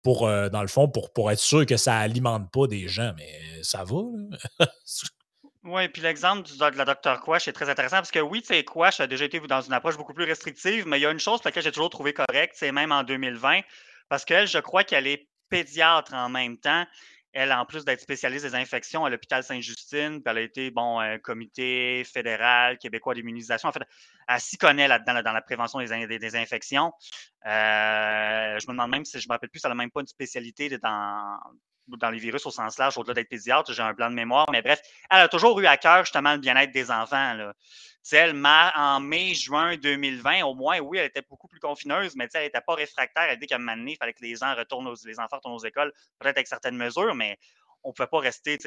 pour, 0.04 0.28
dans 0.28 0.62
le 0.62 0.68
fond, 0.68 0.88
pour, 0.88 1.14
pour 1.14 1.32
être 1.32 1.40
sûr 1.40 1.66
que 1.66 1.78
ça 1.78 1.98
alimente 1.98 2.52
pas 2.52 2.68
des 2.68 2.88
gens. 2.88 3.14
Mais 3.18 3.64
ça 3.64 3.84
va. 3.84 4.02
Oui, 5.66 5.88
puis 5.88 6.04
l'exemple 6.04 6.48
de 6.48 6.78
la 6.78 6.86
Dr. 6.86 7.22
Quash 7.22 7.48
est 7.48 7.54
très 7.54 7.70
intéressant 7.70 7.96
parce 7.96 8.12
que 8.12 8.20
oui, 8.20 8.42
tu 8.42 8.50
sais, 8.50 8.64
Quash 8.64 9.00
a 9.00 9.08
déjà 9.08 9.26
été 9.26 9.40
dans 9.40 9.62
une 9.62 9.74
approche 9.74 9.98
beaucoup 9.98 10.14
plus 10.14 10.26
restrictive, 10.26 10.86
mais 10.88 11.00
il 11.00 11.02
y 11.02 11.08
a 11.08 11.12
une 11.12 11.20
chose 11.20 11.42
pour 11.42 11.48
laquelle 11.48 11.64
j'ai 11.64 11.72
toujours 11.72 11.90
trouvé 11.90 12.14
correcte, 12.14 12.54
c'est 12.56 12.72
même 12.72 12.92
en 12.92 13.02
2020, 13.02 13.62
parce 14.08 14.26
qu'elle, 14.26 14.48
je 14.48 14.60
crois 14.60 14.84
qu'elle 14.84 15.08
est 15.08 15.28
pédiatre 15.50 16.14
en 16.14 16.30
même 16.30 16.60
temps. 16.60 16.86
Elle, 17.34 17.52
en 17.52 17.66
plus 17.66 17.84
d'être 17.84 18.00
spécialiste 18.00 18.46
des 18.46 18.54
infections 18.54 19.06
à 19.06 19.10
l'hôpital 19.10 19.44
Sainte-Justine, 19.44 20.22
elle 20.24 20.38
a 20.38 20.42
été, 20.42 20.70
bon, 20.70 21.00
un 21.00 21.18
comité 21.18 22.04
fédéral 22.06 22.78
québécois 22.78 23.16
d'immunisation. 23.16 23.68
En 23.68 23.72
fait, 23.72 23.82
elle 24.28 24.40
s'y 24.40 24.58
connaît 24.58 24.88
là-dedans, 24.88 25.22
dans 25.24 25.34
la 25.34 25.42
prévention 25.42 25.80
des, 25.80 26.20
des, 26.20 26.36
infections. 26.36 26.94
Euh, 27.48 28.60
je 28.60 28.68
me 28.68 28.74
demande 28.74 28.92
même 28.92 29.04
si 29.04 29.20
je 29.20 29.26
ne 29.26 29.30
me 29.30 29.34
rappelle 29.34 29.50
plus, 29.50 29.62
elle 29.66 29.72
n'a 29.72 29.76
même 29.76 29.92
pas 29.92 30.02
une 30.02 30.08
spécialité 30.08 30.70
dans, 30.78 31.40
dans 31.88 32.10
les 32.10 32.20
virus 32.20 32.46
au 32.46 32.52
sens 32.52 32.78
large, 32.78 32.98
au-delà 32.98 33.14
d'être 33.14 33.30
pédiatre, 33.30 33.72
j'ai 33.74 33.82
un 33.82 33.94
blanc 33.94 34.10
de 34.10 34.16
mémoire, 34.16 34.50
mais 34.52 34.62
bref, 34.62 34.82
elle 35.10 35.22
a 35.22 35.28
toujours 35.28 35.60
eu 35.60 35.66
à 35.66 35.78
cœur 35.78 36.04
justement 36.04 36.34
le 36.34 36.40
bien-être 36.40 36.72
des 36.72 36.92
enfants. 36.92 37.34
Là. 37.34 37.54
Elle, 38.12 38.36
en 38.46 39.00
mai, 39.00 39.34
juin 39.34 39.78
2020, 39.78 40.44
au 40.44 40.54
moins, 40.54 40.80
oui, 40.80 41.00
elle 41.00 41.08
était 41.08 41.24
beaucoup 41.28 41.48
plus 41.48 41.60
confineuse, 41.60 42.16
mais 42.16 42.28
elle 42.34 42.44
n'était 42.44 42.62
pas 42.62 42.76
réfractaire. 42.76 43.24
Elle 43.24 43.40
dit 43.40 43.48
qu'à 43.48 43.56
un 43.56 43.60
moment 43.60 43.76
donné, 43.76 43.94
il 43.94 43.98
fallait 43.98 44.14
que 44.14 44.22
les, 44.22 44.36
gens 44.36 44.54
retournent 44.56 44.94
les 45.06 45.20
enfants 45.20 45.38
retournent 45.38 45.56
aux 45.56 45.66
écoles, 45.66 45.92
peut-être 46.20 46.38
avec 46.38 46.48
certaines 46.48 46.78
mesures, 46.78 47.16
mais 47.16 47.38
on 47.84 47.90
ne 47.90 47.94
pouvait 47.94 48.08
pas 48.08 48.20
rester, 48.20 48.58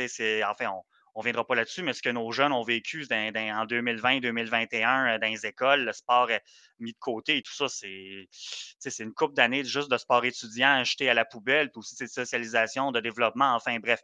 enfin, 0.45 0.71
on, 0.71 0.83
on 1.15 1.21
ne 1.21 1.25
viendra 1.25 1.47
pas 1.47 1.55
là-dessus, 1.55 1.83
mais 1.83 1.93
ce 1.93 2.03
que 2.03 2.09
nos 2.11 2.31
jeunes 2.33 2.53
ont 2.53 2.63
vécu 2.63 3.07
en 3.11 3.65
2020-2021 3.67 5.15
euh, 5.15 5.19
dans 5.19 5.27
les 5.27 5.47
écoles, 5.47 5.85
le 5.85 5.93
sport 5.93 6.29
mis 6.79 6.93
de 6.93 6.99
côté 6.99 7.39
et 7.39 7.43
tout 7.43 7.53
ça, 7.53 7.67
c'est 7.69 8.99
une 8.99 9.13
coupe 9.13 9.35
d'années 9.35 9.65
juste 9.65 9.91
de 9.91 9.97
sport 9.97 10.25
étudiant 10.25 10.85
jeté 10.85 11.09
à 11.11 11.15
la 11.15 11.25
poubelle, 11.25 11.71
puis 11.71 11.81
aussi 11.81 11.97
de 11.97 12.07
socialisation, 12.07 12.93
de 12.93 13.01
développement, 13.01 13.55
enfin 13.55 13.79
bref. 13.79 14.01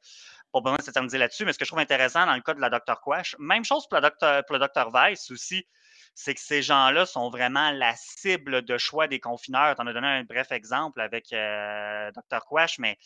Pas 0.52 0.60
besoin 0.60 0.76
de 0.76 0.82
s'éterniser 0.82 1.18
là-dessus, 1.18 1.44
mais 1.44 1.52
ce 1.52 1.58
que 1.58 1.64
je 1.64 1.70
trouve 1.70 1.80
intéressant 1.80 2.26
dans 2.26 2.34
le 2.34 2.40
cas 2.40 2.54
de 2.54 2.60
la 2.60 2.70
Dr. 2.70 3.00
Quash, 3.00 3.34
même 3.40 3.64
chose 3.64 3.88
pour, 3.88 3.98
le 4.00 4.58
Dr. 4.58 4.90
Weiss 4.92 5.30
aussi, 5.32 5.66
c'est 6.14 6.34
que 6.34 6.40
ces 6.40 6.62
gens-là 6.62 7.06
sont 7.06 7.28
vraiment 7.28 7.72
la 7.72 7.94
cible 7.96 8.62
de 8.62 8.78
choix 8.78 9.08
des 9.08 9.18
confineurs. 9.18 9.74
Tu 9.74 9.82
en 9.82 9.86
as 9.88 9.92
donné 9.92 10.06
un 10.06 10.22
bref 10.22 10.52
exemple 10.52 11.00
avec 11.00 11.32
euh, 11.32 12.10
Dr. 12.12 12.44
Quash, 12.46 12.78
mais 12.78 12.96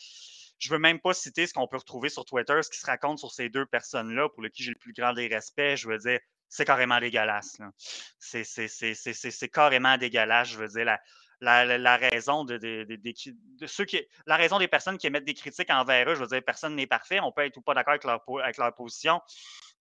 je 0.59 0.69
veux 0.69 0.79
même 0.79 0.99
pas 0.99 1.13
citer 1.13 1.47
ce 1.47 1.53
qu'on 1.53 1.67
peut 1.67 1.77
retrouver 1.77 2.09
sur 2.09 2.25
Twitter, 2.25 2.61
ce 2.61 2.69
qui 2.69 2.77
se 2.77 2.85
raconte 2.85 3.17
sur 3.17 3.31
ces 3.31 3.49
deux 3.49 3.65
personnes-là, 3.65 4.29
pour 4.29 4.43
lesquelles 4.43 4.65
j'ai 4.65 4.71
le 4.71 4.79
plus 4.79 4.93
grand 4.93 5.13
des 5.13 5.27
respects. 5.27 5.75
Je 5.75 5.87
veux 5.87 5.97
dire, 5.97 6.19
c'est 6.49 6.65
carrément 6.65 6.99
dégueulasse. 6.99 7.57
C'est 8.19 9.49
carrément 9.49 9.97
dégueulasse. 9.97 10.49
Je 10.49 10.57
veux 10.57 10.67
dire, 10.67 10.97
la, 11.41 11.77
la, 11.77 11.97
raison 11.97 12.43
de, 12.43 12.57
de, 12.57 13.67
ceux 13.67 13.85
qui. 13.85 14.01
La 14.25 14.35
raison 14.35 14.59
des 14.59 14.67
personnes 14.67 14.97
qui 14.97 15.07
émettent 15.07 15.25
des 15.25 15.33
critiques 15.33 15.69
envers 15.69 16.09
eux, 16.09 16.15
je 16.15 16.19
veux 16.19 16.27
dire, 16.27 16.41
personne 16.45 16.75
n'est 16.75 16.87
parfait. 16.87 17.19
On 17.21 17.31
peut 17.31 17.45
être 17.45 17.55
ou 17.57 17.61
pas 17.61 17.73
d'accord 17.73 17.93
avec 17.93 18.03
leur, 18.03 18.21
avec 18.43 18.57
leur 18.57 18.75
position, 18.75 19.21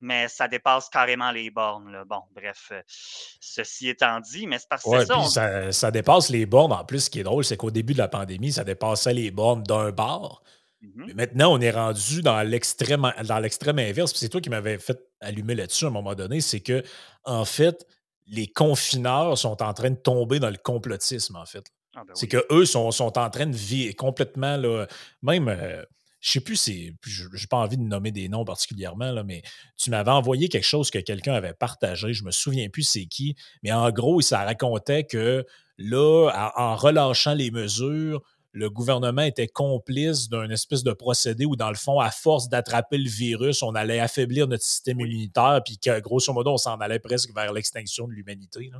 mais 0.01 0.29
ça 0.29 0.47
dépasse 0.47 0.89
carrément 0.89 1.33
les 1.33 1.51
bornes. 1.51 2.05
Bon, 2.07 2.23
bref, 2.33 2.69
euh, 2.71 2.83
ceci 2.87 3.89
étant 3.89 4.21
dit, 4.21 4.47
mais 4.47 4.59
c'est 4.59 4.69
parce 4.69 4.85
que 4.85 5.05
ça, 5.05 5.73
ça, 5.73 5.91
dépasse 5.91 6.29
les 6.29 6.47
bornes. 6.47 6.73
En 6.73 6.85
plus, 6.85 7.01
ce 7.01 7.11
qui 7.11 7.19
est 7.19 7.25
drôle, 7.25 7.45
c'est 7.45 7.57
qu'au 7.57 7.73
début 7.73 7.95
de 7.95 7.99
la 7.99 8.09
pandémie, 8.09 8.53
ça 8.53 8.63
dépassait 8.63 9.15
les 9.15 9.33
bornes 9.33 9.65
d'un 9.65 9.91
bar. 9.91 10.43
Mmh 10.81 11.05
Mais 11.09 11.15
maintenant, 11.15 11.53
on 11.53 11.61
est 11.61 11.71
rendu 11.71 12.23
dans 12.23 12.41
l'extrême, 12.43 13.11
dans 13.27 13.39
l'extrême 13.39 13.79
inverse. 13.79 14.13
C'est 14.15 14.29
toi 14.29 14.41
qui 14.41 14.51
m'avais 14.51 14.79
fait 14.79 14.99
allumer 15.21 15.55
là-dessus 15.55 15.87
à 15.87 15.89
un 15.89 15.93
moment 15.93 16.15
donné. 16.15 16.41
C'est 16.41 16.61
que, 16.61 16.83
en 17.25 17.45
fait, 17.45 17.85
les 18.27 18.47
confineurs 18.47 19.37
sont 19.37 19.63
en 19.63 19.75
train 19.75 19.91
de 19.91 19.97
tomber 19.97 20.39
dans 20.39 20.51
le 20.51 20.57
complotisme, 20.57 21.37
en 21.37 21.47
fait. 21.47 21.65
Ah, 21.97 22.03
ben 22.07 22.15
c'est 22.15 22.29
qu'eux 22.29 22.65
sont, 22.65 22.91
sont 22.91 23.19
en 23.19 23.31
train 23.31 23.47
de 23.47 23.57
vivre 23.57 23.95
complètement, 23.97 24.57
là, 24.57 24.87
même, 25.23 25.49
euh, 25.49 25.83
je 26.21 26.33
sais 26.33 26.41
plus 26.41 26.57
si, 26.57 26.93
je 27.03 27.25
n'ai 27.25 27.47
pas 27.49 27.57
envie 27.57 27.77
de 27.77 27.83
nommer 27.83 28.13
des 28.13 28.29
noms 28.29 28.45
particulièrement, 28.45 29.11
là, 29.11 29.25
mais 29.25 29.43
tu 29.77 29.91
m'avais 29.91 30.11
envoyé 30.11 30.49
quelque 30.49 30.67
chose 30.67 30.91
que 30.91 30.99
quelqu'un 30.99 31.33
avait 31.33 31.55
partagé, 31.55 32.13
je 32.13 32.25
me 32.25 32.31
souviens 32.31 32.69
plus 32.69 32.83
c'est 32.83 33.07
qui, 33.07 33.37
mais 33.63 33.73
en 33.73 33.91
gros, 33.91 34.21
ça 34.21 34.45
racontait 34.45 35.05
que 35.05 35.45
là, 35.79 36.53
en 36.57 36.77
relâchant 36.77 37.35
les 37.35 37.51
mesures, 37.51 38.23
le 38.53 38.71
gouvernement 38.71 39.23
était 39.23 39.49
complice 39.49 40.29
d'un 40.29 40.49
espèce 40.51 40.83
de 40.83 40.93
procédé 40.93 41.45
où, 41.45 41.57
dans 41.57 41.69
le 41.69 41.77
fond, 41.77 42.01
à 42.01 42.11
force 42.11 42.49
d'attraper 42.49 42.99
le 42.99 43.09
virus, 43.09 43.63
on 43.63 43.75
allait 43.75 44.01
affaiblir 44.01 44.49
notre 44.49 44.65
système 44.65 45.01
immunitaire, 45.01 45.61
puis 45.65 45.79
que, 45.79 46.01
grosso 46.01 46.33
modo, 46.33 46.53
on 46.53 46.57
s'en 46.57 46.77
allait 46.77 46.99
presque 46.99 47.35
vers 47.35 47.53
l'extinction 47.53 48.09
de 48.09 48.13
l'humanité. 48.13 48.71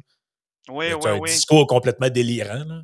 Oui, 0.69 0.87
oui, 0.93 0.95
oui. 1.03 1.11
un 1.11 1.21
discours 1.21 1.67
complètement 1.67 2.09
délirant. 2.09 2.65
Là. 2.65 2.83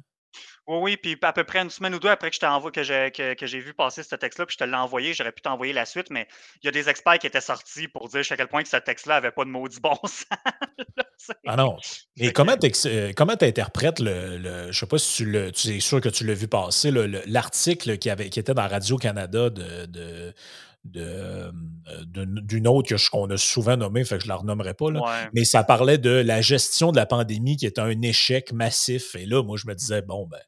Oui, 0.67 0.79
oui, 0.81 0.97
puis 0.97 1.17
à 1.21 1.33
peu 1.33 1.45
près 1.45 1.61
une 1.61 1.71
semaine 1.71 1.95
ou 1.95 1.99
deux 1.99 2.09
après 2.09 2.31
que 2.31 2.37
je 2.37 2.71
que 2.71 2.83
j'ai 2.83 3.11
que, 3.11 3.47
j'ai 3.47 3.61
vu 3.61 3.75
passer 3.75 4.03
ce 4.03 4.15
texte-là, 4.15 4.47
puis 4.47 4.57
je 4.59 4.65
te 4.65 4.69
l'ai 4.69 4.77
envoyé, 4.77 5.13
j'aurais 5.13 5.33
pu 5.33 5.43
t'envoyer 5.43 5.73
la 5.73 5.85
suite, 5.85 6.09
mais 6.11 6.27
il 6.63 6.67
y 6.67 6.69
a 6.69 6.73
des 6.73 6.89
experts 6.89 7.19
qui 7.19 7.27
étaient 7.27 7.41
sortis 7.41 7.89
pour 7.89 8.09
dire 8.09 8.23
à 8.29 8.37
quel 8.37 8.49
point 8.49 8.63
que 8.63 8.69
ce 8.69 8.79
texte-là 8.79 9.15
n'avait 9.15 9.31
pas 9.31 9.45
de 9.45 9.51
maudit 9.51 9.81
bon 9.81 9.95
sens. 10.05 10.25
ah 11.47 11.57
non. 11.57 11.77
Et 12.17 12.33
comment 12.33 12.57
tu 12.57 12.71
euh, 12.87 13.13
interprètes 13.41 14.01
le, 14.01 14.39
le, 14.39 14.73
Je 14.73 14.79
sais 14.79 14.87
pas 14.87 14.99
si 14.99 15.17
tu 15.17 15.25
le. 15.27 15.53
Tu 15.53 15.69
es 15.69 15.81
sûr 15.81 16.01
que 16.01 16.09
tu 16.09 16.25
l'as 16.25 16.35
vu 16.35 16.49
passer, 16.49 16.91
l'article 17.27 17.99
qui, 17.99 18.09
avait, 18.09 18.31
qui 18.31 18.41
était 18.41 18.55
dans 18.55 18.67
Radio-Canada 18.67 19.51
de, 19.51 19.87
de 19.87 20.35
euh, 20.97 21.51
d'une 22.07 22.69
autre 22.69 22.95
qu'on 23.11 23.31
a 23.31 23.39
souvent 23.39 23.77
nommée, 23.77 24.05
fait 24.05 24.17
que 24.17 24.23
je 24.23 24.27
ne 24.27 24.33
la 24.33 24.37
renommerai 24.37 24.75
pas, 24.75 24.91
là. 24.91 25.31
mais 25.33 25.45
ça 25.45 25.65
parlait 25.65 25.97
de 25.97 26.11
la 26.11 26.43
gestion 26.43 26.93
de 26.93 26.97
la 26.97 27.07
pandémie 27.07 27.57
qui 27.57 27.65
est 27.65 27.79
un 27.79 28.03
échec 28.03 28.53
massif. 28.53 29.15
Et 29.15 29.25
là, 29.25 29.43
moi, 29.43 29.57
je 29.57 29.67
me 29.67 29.75
disais, 29.75 30.03
bon, 30.03 30.27
ben, 30.27 30.41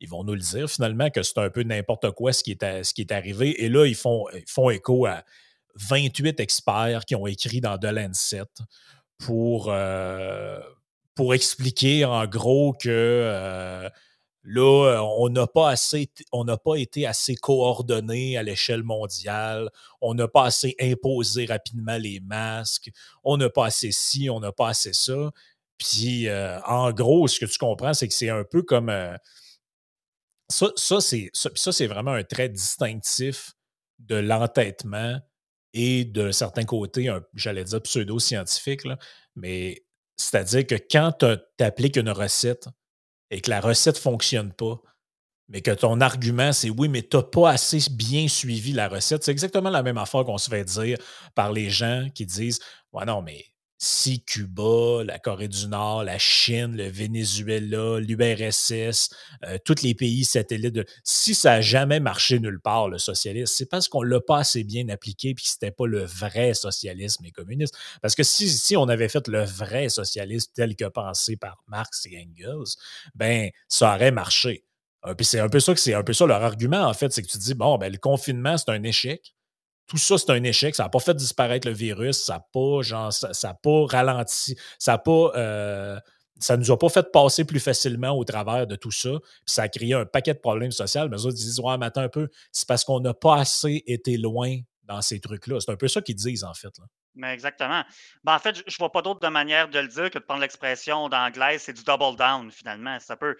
ils 0.00 0.08
vont 0.08 0.24
nous 0.24 0.34
le 0.34 0.40
dire 0.40 0.70
finalement 0.70 1.10
que 1.10 1.22
c'est 1.22 1.38
un 1.38 1.50
peu 1.50 1.62
n'importe 1.62 2.10
quoi 2.12 2.32
ce 2.32 2.42
qui, 2.42 2.52
est 2.52 2.84
ce 2.84 2.94
qui 2.94 3.00
est 3.00 3.12
arrivé. 3.12 3.64
Et 3.64 3.68
là, 3.68 3.86
ils 3.86 3.96
font, 3.96 4.26
font 4.46 4.70
écho 4.70 5.06
à 5.06 5.24
28 5.76 6.40
experts 6.40 7.04
qui 7.04 7.14
ont 7.14 7.26
écrit 7.26 7.60
dans 7.60 7.78
The 7.78 7.86
Lancet 7.86 8.42
pour, 9.18 9.68
euh, 9.70 10.60
pour 11.14 11.34
expliquer 11.34 12.04
en 12.04 12.26
gros 12.26 12.72
que 12.72 12.88
euh, 12.88 13.88
là, 14.44 15.02
on 15.18 15.28
n'a 15.28 15.46
pas 15.46 15.70
assez, 15.70 16.10
on 16.32 16.44
n'a 16.44 16.56
pas 16.56 16.76
été 16.76 17.06
assez 17.06 17.34
coordonné 17.34 18.36
à 18.36 18.42
l'échelle 18.42 18.84
mondiale, 18.84 19.70
on 20.00 20.14
n'a 20.14 20.28
pas 20.28 20.44
assez 20.44 20.74
imposé 20.80 21.46
rapidement 21.46 21.96
les 21.96 22.20
masques, 22.20 22.90
on 23.24 23.36
n'a 23.36 23.50
pas 23.50 23.66
assez 23.66 23.90
ci, 23.92 24.30
on 24.30 24.40
n'a 24.40 24.52
pas 24.52 24.68
assez 24.68 24.92
ça. 24.92 25.30
Puis, 25.76 26.28
euh, 26.28 26.60
en 26.62 26.90
gros, 26.92 27.28
ce 27.28 27.38
que 27.38 27.46
tu 27.46 27.58
comprends, 27.58 27.94
c'est 27.94 28.08
que 28.08 28.14
c'est 28.14 28.30
un 28.30 28.42
peu 28.42 28.62
comme 28.62 28.90
ça, 30.48 30.68
ça 30.76 31.72
c'est 31.72 31.86
vraiment 31.86 32.12
un 32.12 32.24
trait 32.24 32.48
distinctif 32.48 33.52
de 33.98 34.16
l'entêtement 34.16 35.20
et 35.74 36.04
de 36.04 36.30
certains 36.30 36.64
côtés, 36.64 37.10
j'allais 37.34 37.64
dire 37.64 37.82
pseudo-scientifique, 37.82 38.82
mais 39.36 39.84
c'est-à-dire 40.16 40.66
que 40.66 40.74
quand 40.74 41.12
tu 41.12 41.64
appliques 41.64 41.96
une 41.96 42.10
recette 42.10 42.68
et 43.30 43.40
que 43.40 43.50
la 43.50 43.60
recette 43.60 43.96
ne 43.96 44.00
fonctionne 44.00 44.52
pas, 44.52 44.80
mais 45.48 45.62
que 45.62 45.70
ton 45.70 46.00
argument, 46.00 46.52
c'est 46.52 46.70
oui, 46.70 46.88
mais 46.88 47.02
tu 47.02 47.16
n'as 47.16 47.22
pas 47.22 47.50
assez 47.50 47.78
bien 47.90 48.28
suivi 48.28 48.72
la 48.72 48.88
recette, 48.88 49.24
c'est 49.24 49.30
exactement 49.30 49.70
la 49.70 49.82
même 49.82 49.98
affaire 49.98 50.24
qu'on 50.24 50.38
se 50.38 50.50
fait 50.50 50.64
dire 50.64 50.98
par 51.34 51.52
les 51.52 51.70
gens 51.70 52.08
qui 52.14 52.26
disent 52.26 52.60
Ouais, 52.92 53.04
non, 53.04 53.22
mais 53.22 53.44
si 53.78 54.22
Cuba, 54.24 55.04
la 55.04 55.20
Corée 55.20 55.46
du 55.46 55.68
Nord, 55.68 56.02
la 56.02 56.18
Chine, 56.18 56.76
le 56.76 56.88
Venezuela, 56.88 58.00
l'URSS, 58.00 59.10
euh, 59.44 59.58
tous 59.64 59.82
les 59.82 59.94
pays 59.94 60.24
satellites, 60.24 60.74
de, 60.74 60.84
si 61.04 61.34
ça 61.34 61.50
n'a 61.50 61.60
jamais 61.60 62.00
marché 62.00 62.40
nulle 62.40 62.60
part, 62.60 62.88
le 62.88 62.98
socialisme, 62.98 63.54
c'est 63.56 63.66
parce 63.68 63.88
qu'on 63.88 64.02
ne 64.02 64.08
l'a 64.08 64.20
pas 64.20 64.38
assez 64.38 64.64
bien 64.64 64.88
appliqué 64.88 65.28
et 65.28 65.34
que 65.34 65.42
ce 65.42 65.54
n'était 65.54 65.70
pas 65.70 65.86
le 65.86 66.04
vrai 66.04 66.54
socialisme 66.54 67.24
et 67.24 67.30
communisme. 67.30 67.76
Parce 68.02 68.16
que 68.16 68.24
si, 68.24 68.76
on 68.76 68.88
avait 68.88 69.08
fait 69.08 69.28
le 69.28 69.44
vrai 69.44 69.88
socialisme 69.88 70.50
tel 70.54 70.74
que 70.74 70.86
pensé 70.86 71.36
par 71.36 71.62
Marx 71.68 72.06
et 72.06 72.18
Engels, 72.18 72.76
ben 73.14 73.50
ça 73.68 73.94
aurait 73.94 74.10
marché. 74.10 74.64
Puis 75.16 75.24
c'est 75.24 75.38
un 75.38 75.48
peu 75.48 75.60
ça 75.60 75.72
que 75.74 75.80
c'est 75.80 75.94
un 75.94 76.02
peu 76.02 76.12
ça 76.12 76.26
leur 76.26 76.42
argument, 76.42 76.82
en 76.82 76.94
fait, 76.94 77.12
c'est 77.12 77.22
que 77.22 77.28
tu 77.28 77.38
dis, 77.38 77.54
bon, 77.54 77.78
ben, 77.78 77.90
le 77.90 77.98
confinement, 77.98 78.58
c'est 78.58 78.70
un 78.70 78.82
échec 78.82 79.34
tout 79.88 79.96
ça, 79.96 80.18
c'est 80.18 80.30
un 80.30 80.42
échec. 80.44 80.74
Ça 80.74 80.84
n'a 80.84 80.88
pas 80.90 81.00
fait 81.00 81.14
disparaître 81.14 81.66
le 81.66 81.74
virus. 81.74 82.18
Ça 82.18 82.34
n'a 82.34 82.46
pas, 82.52 82.82
genre, 82.82 83.12
ça, 83.12 83.54
pas 83.54 83.86
ralenti. 83.86 84.56
Ça 84.78 84.94
a 84.94 84.98
pas. 84.98 85.32
Euh, 85.34 85.98
ça 86.38 86.56
nous 86.56 86.70
a 86.70 86.78
pas 86.78 86.88
fait 86.88 87.10
passer 87.10 87.44
plus 87.44 87.58
facilement 87.58 88.10
au 88.10 88.22
travers 88.22 88.66
de 88.66 88.76
tout 88.76 88.92
ça. 88.92 89.10
Puis 89.10 89.42
ça 89.46 89.62
a 89.62 89.68
créé 89.68 89.94
un 89.94 90.06
paquet 90.06 90.34
de 90.34 90.38
problèmes 90.38 90.70
sociaux. 90.70 91.08
Mais 91.08 91.16
eux 91.16 91.32
disent 91.32 91.58
Ouais, 91.58 91.76
mais 91.78 91.86
attends 91.86 92.02
un 92.02 92.08
peu, 92.08 92.28
c'est 92.52 92.68
parce 92.68 92.84
qu'on 92.84 93.00
n'a 93.00 93.14
pas 93.14 93.36
assez 93.36 93.82
été 93.86 94.18
loin 94.18 94.58
dans 94.84 95.02
ces 95.02 95.20
trucs-là. 95.20 95.58
C'est 95.60 95.72
un 95.72 95.76
peu 95.76 95.88
ça 95.88 96.00
qu'ils 96.00 96.14
disent, 96.14 96.44
en 96.44 96.54
fait. 96.54 96.76
Là. 96.78 96.84
Mais 97.14 97.32
exactement. 97.32 97.82
Ben, 98.24 98.34
en 98.34 98.38
fait, 98.38 98.56
je 98.56 98.62
ne 98.62 98.78
vois 98.78 98.92
pas 98.92 99.02
d'autre 99.02 99.26
manière 99.28 99.68
de 99.68 99.78
le 99.78 99.88
dire 99.88 100.10
que 100.10 100.18
de 100.18 100.24
prendre 100.24 100.40
l'expression 100.40 101.08
d'anglais, 101.08 101.58
c'est 101.58 101.72
du 101.72 101.82
double 101.82 102.16
down, 102.16 102.50
finalement. 102.52 102.98
Ça 103.00 103.16
peut, 103.16 103.36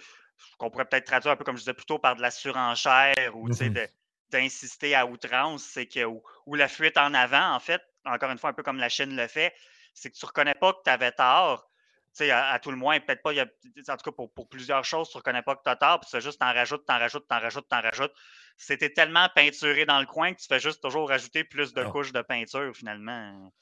qu'on 0.59 0.71
pourrait 0.71 0.87
peut-être 0.87 1.07
traduire 1.07 1.33
un 1.33 1.37
peu 1.37 1.45
comme 1.45 1.57
je 1.57 1.63
disais 1.63 1.75
plus 1.75 1.87
tôt 1.87 1.99
par 1.99 2.17
de 2.17 2.23
la 2.23 2.31
surenchère 2.31 3.33
ou 3.35 3.53
sais, 3.53 3.69
mm-hmm. 3.69 3.73
de, 3.75 3.89
d'insister 4.31 4.95
à 4.95 5.07
outrance, 5.07 5.63
c'est 5.63 5.87
que, 5.87 6.05
ou, 6.05 6.55
la 6.55 6.69
fuite 6.69 6.97
en 6.99 7.15
avant, 7.15 7.55
en 7.55 7.61
fait, 7.61 7.83
encore 8.05 8.31
une 8.31 8.39
fois, 8.39 8.51
un 8.51 8.53
peu 8.55 8.63
comme 8.63 8.79
la 8.79 8.89
Chine 8.89 9.17
le 9.17 9.27
fait, 9.29 9.55
c'est 9.95 10.11
que 10.11 10.17
tu 10.17 10.25
ne 10.25 10.29
reconnais 10.29 10.55
pas 10.55 10.73
que 10.73 10.79
tu 10.85 10.91
avais 10.91 11.13
tort. 11.13 11.65
À, 12.21 12.55
à, 12.55 12.59
tout 12.59 12.73
le 12.73 12.77
moins, 12.77 12.99
peut-être 12.99 13.23
pas, 13.23 13.31
en 13.31 13.97
tout 13.97 14.11
cas 14.11 14.11
pour, 14.11 14.33
pour, 14.33 14.49
plusieurs 14.49 14.85
choses, 14.85 15.09
tu 15.09 15.17
ne 15.17 15.21
reconnais 15.21 15.43
pas 15.43 15.55
que 15.55 15.63
tu 15.63 15.71
as 15.71 15.77
tort, 15.77 16.01
puis 16.01 16.09
c'est 16.11 16.21
juste 16.21 16.41
t'en 16.41 16.53
rajoutes, 16.53 16.85
t'en 16.85 16.99
rajoutes, 16.99 17.29
t'en 17.29 17.39
rajoutes, 17.39 17.69
t'en 17.69 17.81
rajoutes. 17.81 18.13
C'était 18.61 18.91
tellement 18.91 19.29
peinturé 19.35 19.87
dans 19.87 20.01
le 20.01 20.07
coin 20.07 20.35
que 20.35 20.41
tu 20.41 20.49
fais 20.49 20.59
juste 20.59 20.83
toujours 20.83 21.09
rajouter 21.09 21.45
plus 21.45 21.73
de 21.73 21.85
couches 21.85 22.13
de 22.13 22.21
peinture 22.23 22.75
finalement. 22.75 23.53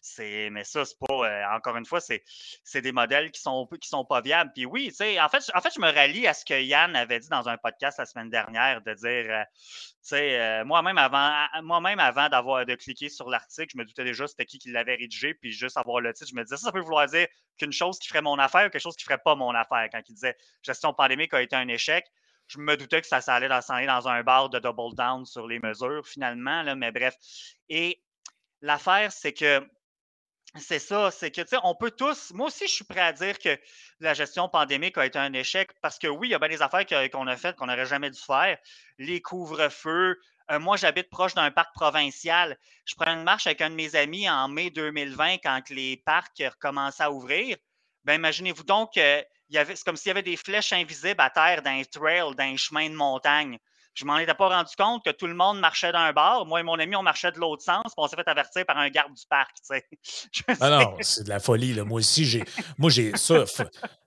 C'est, 0.00 0.48
mais 0.50 0.62
ça, 0.62 0.84
c'est 0.84 0.96
pas. 0.98 1.14
Euh, 1.14 1.56
encore 1.56 1.76
une 1.76 1.84
fois, 1.84 2.00
c'est, 2.00 2.22
c'est 2.62 2.80
des 2.80 2.92
modèles 2.92 3.32
qui 3.32 3.40
sont, 3.40 3.68
qui 3.80 3.88
sont 3.88 4.04
pas 4.04 4.20
viables. 4.20 4.52
Puis 4.54 4.64
oui, 4.64 4.92
en 5.20 5.28
fait, 5.28 5.42
en 5.54 5.60
fait, 5.60 5.74
je 5.74 5.80
me 5.80 5.92
rallie 5.92 6.26
à 6.28 6.34
ce 6.34 6.44
que 6.44 6.60
Yann 6.60 6.94
avait 6.94 7.18
dit 7.18 7.28
dans 7.28 7.48
un 7.48 7.56
podcast 7.56 7.98
la 7.98 8.06
semaine 8.06 8.30
dernière, 8.30 8.80
de 8.82 8.94
dire, 8.94 9.26
euh, 9.28 9.44
euh, 10.12 10.64
moi-même 10.64 10.98
avant, 10.98 11.46
moi-même 11.62 11.98
avant 11.98 12.28
d'avoir 12.28 12.64
de 12.64 12.74
cliquer 12.76 13.08
sur 13.08 13.28
l'article, 13.28 13.72
je 13.74 13.78
me 13.78 13.84
doutais 13.84 14.04
déjà 14.04 14.26
c'était 14.26 14.46
qui 14.46 14.58
qui 14.58 14.70
l'avait 14.70 14.94
rédigé, 14.94 15.34
puis 15.34 15.52
juste 15.52 15.76
avoir 15.76 16.00
le 16.00 16.12
titre, 16.12 16.30
je 16.30 16.36
me 16.36 16.44
disais 16.44 16.56
ça, 16.56 16.66
ça 16.66 16.72
peut 16.72 16.80
vouloir 16.80 17.06
dire 17.06 17.26
qu'une 17.58 17.72
chose 17.72 17.98
qui 17.98 18.08
ferait 18.08 18.22
mon 18.22 18.38
affaire 18.38 18.66
ou 18.66 18.70
quelque 18.70 18.80
chose 18.80 18.96
qui 18.96 19.04
ferait 19.04 19.18
pas 19.18 19.34
mon 19.34 19.50
affaire. 19.50 19.88
Quand 19.92 20.00
il 20.08 20.14
disait 20.14 20.36
gestion 20.62 20.94
pandémique 20.94 21.34
a 21.34 21.42
été 21.42 21.56
un 21.56 21.68
échec, 21.68 22.06
je 22.48 22.58
me 22.58 22.76
doutais 22.76 23.00
que 23.00 23.06
ça, 23.06 23.18
allait 23.26 23.48
dans, 23.48 23.60
dans 23.60 24.08
un 24.08 24.22
bar 24.22 24.48
de 24.48 24.58
double 24.58 24.94
down 24.96 25.24
sur 25.24 25.46
les 25.46 25.58
mesures 25.58 26.06
finalement, 26.06 26.64
mais 26.76 26.90
bref. 26.90 27.14
Et 27.68 28.02
l'affaire, 28.62 29.12
c'est 29.12 29.32
que 29.32 29.66
c'est 30.56 30.78
ça, 30.78 31.10
c'est 31.10 31.30
que, 31.30 31.42
tu 31.42 31.48
sais, 31.48 31.56
on 31.62 31.74
peut 31.74 31.90
tous. 31.90 32.32
Moi 32.32 32.46
aussi, 32.46 32.66
je 32.66 32.72
suis 32.72 32.84
prêt 32.84 33.00
à 33.00 33.12
dire 33.12 33.38
que 33.38 33.58
la 34.00 34.14
gestion 34.14 34.48
pandémique 34.48 34.96
a 34.96 35.04
été 35.04 35.18
un 35.18 35.32
échec 35.34 35.70
parce 35.82 35.98
que 35.98 36.06
oui, 36.06 36.28
il 36.28 36.30
y 36.30 36.34
a 36.34 36.38
bien 36.38 36.48
des 36.48 36.62
affaires 36.62 36.86
qu'on 37.10 37.26
a 37.26 37.36
faites 37.36 37.56
qu'on 37.56 37.66
n'aurait 37.66 37.86
jamais 37.86 38.10
dû 38.10 38.20
faire. 38.20 38.56
Les 38.98 39.20
couvre-feux. 39.20 40.18
Euh, 40.50 40.58
moi, 40.58 40.78
j'habite 40.78 41.10
proche 41.10 41.34
d'un 41.34 41.50
parc 41.50 41.74
provincial. 41.74 42.58
Je 42.86 42.94
prends 42.94 43.12
une 43.12 43.24
marche 43.24 43.46
avec 43.46 43.60
un 43.60 43.68
de 43.68 43.74
mes 43.74 43.94
amis 43.94 44.28
en 44.28 44.48
mai 44.48 44.70
2020 44.70 45.38
quand 45.38 45.68
les 45.68 45.98
parcs 45.98 46.42
recommençaient 46.42 47.02
à 47.02 47.12
ouvrir. 47.12 47.56
Ben, 48.04 48.14
imaginez-vous 48.14 48.64
donc, 48.64 48.96
euh, 48.96 49.22
c'est 49.50 49.84
comme 49.84 49.96
s'il 49.96 50.08
y 50.08 50.10
avait 50.10 50.22
des 50.22 50.36
flèches 50.36 50.72
invisibles 50.72 51.20
à 51.20 51.30
terre 51.30 51.62
d'un 51.62 51.82
trail, 51.84 52.34
d'un 52.36 52.56
chemin 52.56 52.88
de 52.88 52.94
montagne. 52.94 53.58
Je 53.98 54.04
m'en 54.04 54.16
étais 54.18 54.34
pas 54.34 54.48
rendu 54.48 54.76
compte 54.78 55.04
que 55.04 55.10
tout 55.10 55.26
le 55.26 55.34
monde 55.34 55.58
marchait 55.58 55.90
d'un 55.90 56.12
bord. 56.12 56.46
Moi 56.46 56.60
et 56.60 56.62
mon 56.62 56.78
ami, 56.78 56.94
on 56.94 57.02
marchait 57.02 57.32
de 57.32 57.38
l'autre 57.40 57.64
sens, 57.64 57.82
puis 57.82 57.94
on 57.96 58.06
s'est 58.06 58.14
fait 58.14 58.28
avertir 58.28 58.64
par 58.64 58.78
un 58.78 58.88
garde 58.90 59.12
du 59.12 59.24
parc. 59.28 59.56
ah 60.60 60.70
non, 60.70 60.96
c'est 61.00 61.24
de 61.24 61.28
la 61.28 61.40
folie. 61.40 61.74
Là. 61.74 61.82
Moi 61.82 61.98
aussi, 61.98 62.24
j'ai. 62.24 62.44
Moi, 62.78 62.90
j'ai 62.90 63.16
ça. 63.16 63.44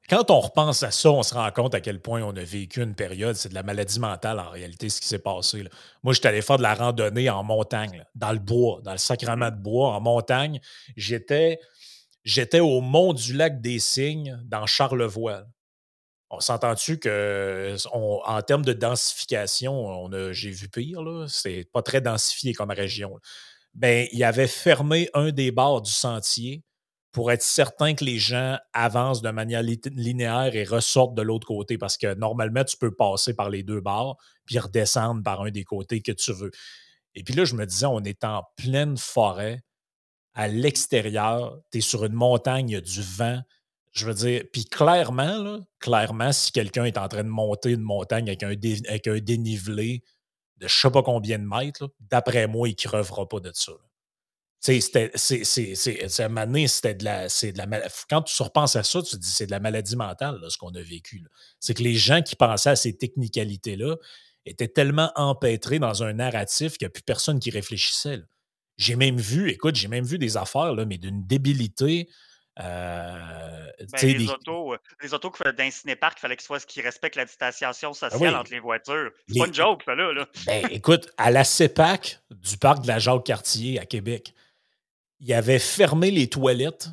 Quand 0.09 0.31
on 0.31 0.39
repense 0.39 0.83
à 0.83 0.91
ça, 0.91 1.11
on 1.11 1.23
se 1.23 1.33
rend 1.33 1.51
compte 1.51 1.75
à 1.75 1.81
quel 1.81 1.99
point 1.99 2.21
on 2.21 2.33
a 2.37 2.43
vécu 2.43 2.81
une 2.81 2.95
période. 2.95 3.35
C'est 3.35 3.49
de 3.49 3.53
la 3.53 3.63
maladie 3.63 3.99
mentale 3.99 4.39
en 4.39 4.49
réalité, 4.49 4.87
ce 4.87 5.01
qui 5.01 5.07
s'est 5.07 5.19
passé. 5.19 5.63
Là. 5.63 5.69
Moi, 6.03 6.13
j'étais 6.13 6.29
allé 6.29 6.41
faire 6.41 6.57
de 6.57 6.63
la 6.63 6.73
randonnée 6.73 7.29
en 7.29 7.43
montagne, 7.43 8.05
dans 8.15 8.31
le 8.31 8.39
bois, 8.39 8.79
dans 8.83 8.93
le 8.93 8.97
sacrement 8.97 9.51
de 9.51 9.57
bois, 9.57 9.89
en 9.89 9.99
montagne. 9.99 10.61
J'étais. 10.95 11.59
J'étais 12.23 12.59
au 12.59 12.81
mont 12.81 13.13
du 13.13 13.33
lac 13.33 13.61
des 13.61 13.79
Cygnes, 13.79 14.39
dans 14.45 14.65
Charlevoix. 14.65 15.43
On 16.29 16.39
s'entend-tu 16.39 16.97
que 16.97 17.75
en 17.93 18.41
termes 18.41 18.63
de 18.63 18.73
densification, 18.73 20.09
j'ai 20.31 20.51
vu 20.51 20.69
pire, 20.69 21.01
là. 21.03 21.25
C'est 21.27 21.67
pas 21.73 21.81
très 21.81 21.99
densifié 21.99 22.53
comme 22.53 22.71
région. 22.71 23.19
Ben, 23.73 24.07
il 24.11 24.23
avait 24.23 24.47
fermé 24.47 25.09
un 25.13 25.31
des 25.31 25.51
bords 25.51 25.81
du 25.81 25.91
sentier 25.91 26.63
pour 27.11 27.31
être 27.31 27.41
certain 27.41 27.93
que 27.93 28.05
les 28.05 28.17
gens 28.19 28.57
avancent 28.71 29.21
de 29.21 29.29
manière 29.29 29.61
linéaire 29.63 30.55
et 30.55 30.63
ressortent 30.63 31.15
de 31.15 31.21
l'autre 31.21 31.47
côté. 31.47 31.77
Parce 31.77 31.97
que 31.97 32.13
normalement, 32.13 32.63
tu 32.63 32.77
peux 32.77 32.95
passer 32.95 33.33
par 33.33 33.49
les 33.49 33.63
deux 33.63 33.81
bords 33.81 34.17
puis 34.45 34.59
redescendre 34.59 35.21
par 35.23 35.41
un 35.41 35.51
des 35.51 35.65
côtés 35.65 36.01
que 36.01 36.13
tu 36.13 36.31
veux. 36.31 36.51
Et 37.15 37.23
puis 37.23 37.33
là, 37.33 37.43
je 37.43 37.55
me 37.55 37.65
disais, 37.65 37.87
on 37.87 37.99
est 38.03 38.23
en 38.23 38.43
pleine 38.55 38.95
forêt, 38.95 39.61
à 40.33 40.47
l'extérieur, 40.47 41.59
tu 41.71 41.79
es 41.79 41.81
sur 41.81 42.05
une 42.05 42.13
montagne, 42.13 42.69
y 42.69 42.75
a 42.75 42.81
du 42.81 43.01
vent, 43.01 43.41
je 43.91 44.05
veux 44.05 44.13
dire, 44.13 44.43
puis 44.51 44.65
clairement, 44.65 45.59
clairement, 45.79 46.31
si 46.31 46.51
quelqu'un 46.51 46.85
est 46.85 46.97
en 46.97 47.07
train 47.07 47.23
de 47.23 47.29
monter 47.29 47.71
une 47.71 47.81
montagne 47.81 48.29
avec 48.29 48.43
un, 48.43 48.55
dénivelé 49.19 50.03
de 50.57 50.67
je 50.67 50.79
sais 50.79 50.91
pas 50.91 51.03
combien 51.03 51.39
de 51.39 51.43
mètres, 51.43 51.91
d'après 51.99 52.47
moi, 52.47 52.69
il 52.69 52.71
ne 52.71 52.75
crevera 52.75 53.27
pas 53.27 53.39
de 53.39 53.51
ça. 53.53 53.73
C'est, 54.59 54.79
c'est, 54.79 56.21
à 56.21 56.67
c'était 56.67 56.93
de 56.93 57.03
la, 57.03 57.29
c'est 57.29 57.51
de 57.51 57.57
la 57.57 57.67
Quand 58.07 58.21
tu 58.21 58.43
repenses 58.43 58.75
à 58.75 58.83
ça, 58.83 59.01
tu 59.01 59.15
te 59.15 59.17
dis 59.17 59.31
c'est 59.31 59.47
de 59.47 59.51
la 59.51 59.59
maladie 59.59 59.95
mentale, 59.95 60.39
ce 60.49 60.57
qu'on 60.57 60.69
a 60.75 60.81
vécu. 60.81 61.25
C'est 61.59 61.73
que 61.73 61.81
les 61.81 61.95
gens 61.95 62.21
qui 62.21 62.35
pensaient 62.35 62.69
à 62.69 62.75
ces 62.75 62.95
technicalités-là 62.95 63.95
étaient 64.45 64.67
tellement 64.67 65.11
empêtrés 65.15 65.79
dans 65.79 66.03
un 66.03 66.13
narratif 66.13 66.77
qu'il 66.77 66.85
n'y 66.85 66.89
a 66.89 66.91
plus 66.91 67.01
personne 67.01 67.39
qui 67.39 67.49
réfléchissait. 67.49 68.21
J'ai 68.77 68.95
même 68.95 69.17
vu, 69.17 69.49
écoute, 69.49 69.75
j'ai 69.75 69.87
même 69.87 70.05
vu 70.05 70.17
des 70.17 70.37
affaires, 70.37 70.73
là, 70.73 70.85
mais 70.85 70.97
d'une 70.97 71.25
débilité 71.25 72.09
euh, 72.59 73.71
ben, 73.93 74.17
les, 74.17 74.29
autos, 74.29 74.73
euh, 74.73 74.77
les 75.01 75.13
autos 75.13 75.31
d'un 75.57 75.71
cinéparc, 75.71 76.17
il 76.17 76.21
fallait 76.21 76.37
qu'ils 76.37 76.83
respectent 76.83 77.15
la 77.15 77.25
distanciation 77.25 77.91
ah 77.91 78.09
sociale 78.09 78.35
entre 78.35 78.51
les 78.51 78.59
voitures. 78.59 79.11
C'est 79.27 79.39
pas 79.39 79.47
une 79.47 79.53
joke, 79.53 79.83
ça, 79.85 79.95
là. 79.95 80.25
Ben, 80.45 80.67
écoute, 80.69 81.09
à 81.17 81.31
la 81.31 81.43
CEPAC 81.43 82.19
du 82.29 82.57
parc 82.57 82.81
de 82.81 82.87
la 82.87 82.99
Jacques-Cartier 82.99 83.79
à 83.79 83.85
Québec, 83.85 84.33
il 85.19 85.33
avait 85.33 85.59
fermé 85.59 86.11
les 86.11 86.29
toilettes 86.29 86.89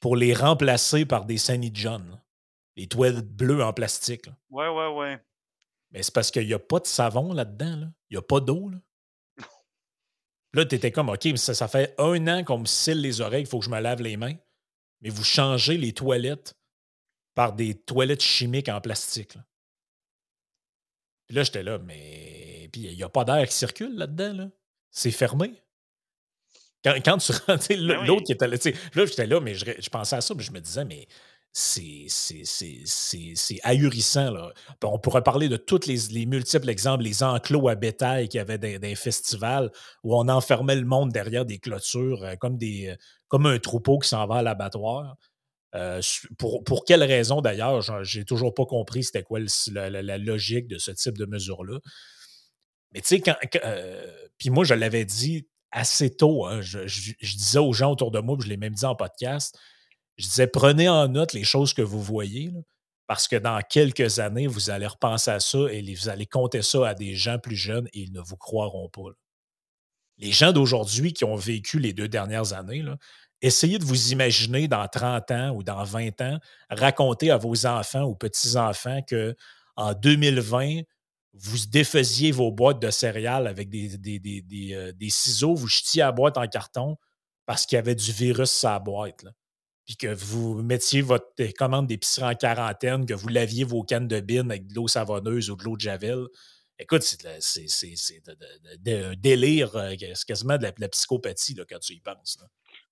pour 0.00 0.16
les 0.16 0.34
remplacer 0.34 1.06
par 1.06 1.24
des 1.24 1.38
Sunny 1.38 1.70
John. 1.72 2.20
Les 2.76 2.86
toilettes 2.86 3.28
bleues 3.28 3.62
en 3.62 3.72
plastique. 3.72 4.26
Ouais, 4.50 4.68
ouais, 4.68 4.88
ouais. 4.88 5.18
Mais 5.92 6.02
c'est 6.02 6.12
parce 6.12 6.30
qu'il 6.30 6.46
n'y 6.46 6.54
a 6.54 6.58
pas 6.58 6.80
de 6.80 6.86
savon 6.86 7.32
là-dedans. 7.32 7.76
Là. 7.76 7.86
Il 8.10 8.14
n'y 8.14 8.18
a 8.18 8.22
pas 8.22 8.40
d'eau. 8.40 8.70
Là, 10.54 10.64
tu 10.64 10.74
étais 10.74 10.90
comme, 10.90 11.08
OK, 11.10 11.24
mais 11.24 11.36
ça, 11.36 11.52
ça 11.52 11.68
fait 11.68 11.94
un 11.98 12.26
an 12.28 12.44
qu'on 12.44 12.58
me 12.58 12.66
scille 12.66 13.00
les 13.00 13.20
oreilles, 13.20 13.42
il 13.42 13.46
faut 13.46 13.58
que 13.58 13.64
je 13.66 13.70
me 13.70 13.80
lave 13.80 14.00
les 14.00 14.16
mains 14.16 14.36
mais 15.04 15.10
vous 15.10 15.22
changez 15.22 15.76
les 15.76 15.92
toilettes 15.92 16.56
par 17.34 17.52
des 17.52 17.74
toilettes 17.74 18.22
chimiques 18.22 18.70
en 18.70 18.80
plastique. 18.80 19.34
Là. 19.34 19.44
Puis 21.26 21.36
là, 21.36 21.42
j'étais 21.44 21.62
là, 21.62 21.78
mais. 21.78 22.68
Puis 22.72 22.82
il 22.82 22.96
n'y 22.96 23.02
a 23.02 23.08
pas 23.08 23.24
d'air 23.24 23.46
qui 23.46 23.54
circule 23.54 23.94
là-dedans. 23.96 24.32
Là. 24.32 24.50
C'est 24.90 25.10
fermé. 25.10 25.62
Quand, 26.82 26.94
quand 27.04 27.18
tu 27.18 27.32
rentres, 27.46 27.68
ben 27.68 28.06
l'autre 28.06 28.24
qui 28.24 28.32
était 28.32 28.48
là, 28.48 28.56
là, 28.56 29.06
j'étais 29.06 29.26
là, 29.26 29.40
mais 29.40 29.54
je, 29.54 29.66
je, 29.78 29.90
pensais 29.90 30.16
à 30.16 30.20
ça, 30.22 30.34
mais 30.34 30.42
je 30.42 30.52
me 30.52 30.60
disais, 30.60 30.84
mais 30.84 31.06
c'est 31.56 32.08
ahurissant. 33.62 34.34
On 34.82 34.98
pourrait 34.98 35.22
parler 35.22 35.48
de 35.48 35.56
tous 35.56 35.86
les, 35.86 36.08
les, 36.10 36.26
multiples 36.26 36.68
exemples, 36.68 37.04
les 37.04 37.22
enclos 37.22 37.68
à 37.68 37.76
bétail 37.76 38.28
qu'il 38.28 38.38
y 38.38 38.40
avait 38.40 38.58
dans, 38.58 38.80
des 38.80 38.96
festivals 38.96 39.70
où 40.02 40.16
on 40.16 40.28
enfermait 40.28 40.74
le 40.74 40.84
monde 40.84 41.12
derrière 41.12 41.44
des 41.44 41.58
clôtures 41.58 42.24
euh, 42.24 42.34
euh, 42.42 42.96
comme 43.28 43.46
un 43.46 43.58
troupeau 43.60 44.00
qui 44.00 44.08
s'en 44.08 44.26
va 44.26 44.36
à 44.36 44.42
l'abattoir. 44.42 45.16
Euh, 45.76 46.00
pour, 46.38 46.64
pour 46.64 46.84
quelle 46.84 47.04
raison 47.04 47.40
d'ailleurs, 47.40 47.82
j'ai 48.02 48.24
toujours 48.24 48.52
pas 48.52 48.66
compris 48.66 49.04
c'était 49.04 49.22
quoi 49.22 49.38
la, 49.72 50.18
logique 50.18 50.66
de 50.66 50.78
ce 50.78 50.90
type 50.90 51.16
de 51.16 51.26
mesure-là. 51.26 51.78
Mais 52.92 53.00
tu 53.00 53.08
sais, 53.08 53.20
quand, 53.20 53.36
puis 54.38 54.50
moi, 54.50 54.64
je 54.64 54.74
l'avais 54.74 55.04
dit 55.04 55.46
assez 55.70 56.14
tôt, 56.14 56.46
hein, 56.46 56.60
je, 56.62 56.86
je, 56.86 57.12
disais 57.20 57.58
aux 57.58 57.72
gens 57.72 57.92
autour 57.92 58.10
de 58.10 58.18
moi, 58.20 58.36
je 58.40 58.48
l'ai 58.48 58.56
même 58.56 58.74
dit 58.74 58.84
en 58.84 58.94
podcast, 58.94 59.56
je 60.16 60.26
disais, 60.26 60.46
prenez 60.46 60.88
en 60.88 61.08
note 61.08 61.32
les 61.32 61.44
choses 61.44 61.74
que 61.74 61.82
vous 61.82 62.02
voyez, 62.02 62.52
parce 63.06 63.28
que 63.28 63.36
dans 63.36 63.60
quelques 63.68 64.18
années, 64.18 64.46
vous 64.46 64.70
allez 64.70 64.86
repenser 64.86 65.30
à 65.30 65.40
ça 65.40 65.58
et 65.70 65.94
vous 65.94 66.08
allez 66.08 66.26
compter 66.26 66.62
ça 66.62 66.88
à 66.88 66.94
des 66.94 67.14
gens 67.14 67.38
plus 67.38 67.56
jeunes 67.56 67.88
et 67.92 68.00
ils 68.00 68.12
ne 68.12 68.20
vous 68.20 68.36
croiront 68.36 68.88
pas. 68.88 69.10
Les 70.18 70.32
gens 70.32 70.52
d'aujourd'hui 70.52 71.12
qui 71.12 71.24
ont 71.24 71.36
vécu 71.36 71.78
les 71.78 71.92
deux 71.92 72.08
dernières 72.08 72.52
années, 72.52 72.84
essayez 73.42 73.78
de 73.78 73.84
vous 73.84 74.12
imaginer 74.12 74.68
dans 74.68 74.86
30 74.86 75.30
ans 75.32 75.50
ou 75.50 75.62
dans 75.62 75.82
20 75.84 76.20
ans, 76.22 76.38
raconter 76.70 77.30
à 77.30 77.36
vos 77.36 77.66
enfants 77.66 78.04
ou 78.04 78.14
petits-enfants 78.14 79.02
que 79.02 79.34
en 79.76 79.92
2020, 79.92 80.82
vous 81.34 81.66
défaisiez 81.66 82.30
vos 82.30 82.52
boîtes 82.52 82.80
de 82.80 82.90
céréales 82.90 83.48
avec 83.48 83.68
des, 83.68 83.98
des, 83.98 84.72
euh, 84.72 84.92
ciseaux, 85.08 85.54
vous 85.54 85.66
jetiez 85.66 86.02
la 86.02 86.12
boîte 86.12 86.38
en 86.38 86.46
carton 86.46 86.96
parce 87.44 87.66
qu'il 87.66 87.76
y 87.76 87.78
avait 87.80 87.96
du 87.96 88.12
virus 88.12 88.52
sur 88.52 88.70
la 88.70 88.78
boîte. 88.78 89.24
Puis 89.86 89.96
que 89.96 90.14
vous 90.14 90.62
mettiez 90.62 91.02
votre 91.02 91.28
commande 91.58 91.86
d'épicerie 91.86 92.24
en 92.24 92.34
quarantaine, 92.34 93.04
que 93.04 93.14
vous 93.14 93.28
laviez 93.28 93.64
vos 93.64 93.82
cannes 93.82 94.08
de 94.08 94.20
bine 94.20 94.50
avec 94.50 94.66
de 94.66 94.74
l'eau 94.74 94.88
savonneuse 94.88 95.50
ou 95.50 95.56
de 95.56 95.64
l'eau 95.64 95.76
de 95.76 95.82
Javel. 95.82 96.26
Écoute, 96.78 97.02
c'est 97.02 97.26
un 98.86 99.14
délire, 99.16 99.76
euh, 99.76 99.94
c'est 99.98 100.26
quasiment 100.26 100.56
de 100.56 100.66
la, 100.78 100.88
psychopathie 100.88 101.54
là, 101.54 101.64
quand 101.68 101.78
tu 101.78 101.92
y 101.92 102.00
penses. 102.00 102.38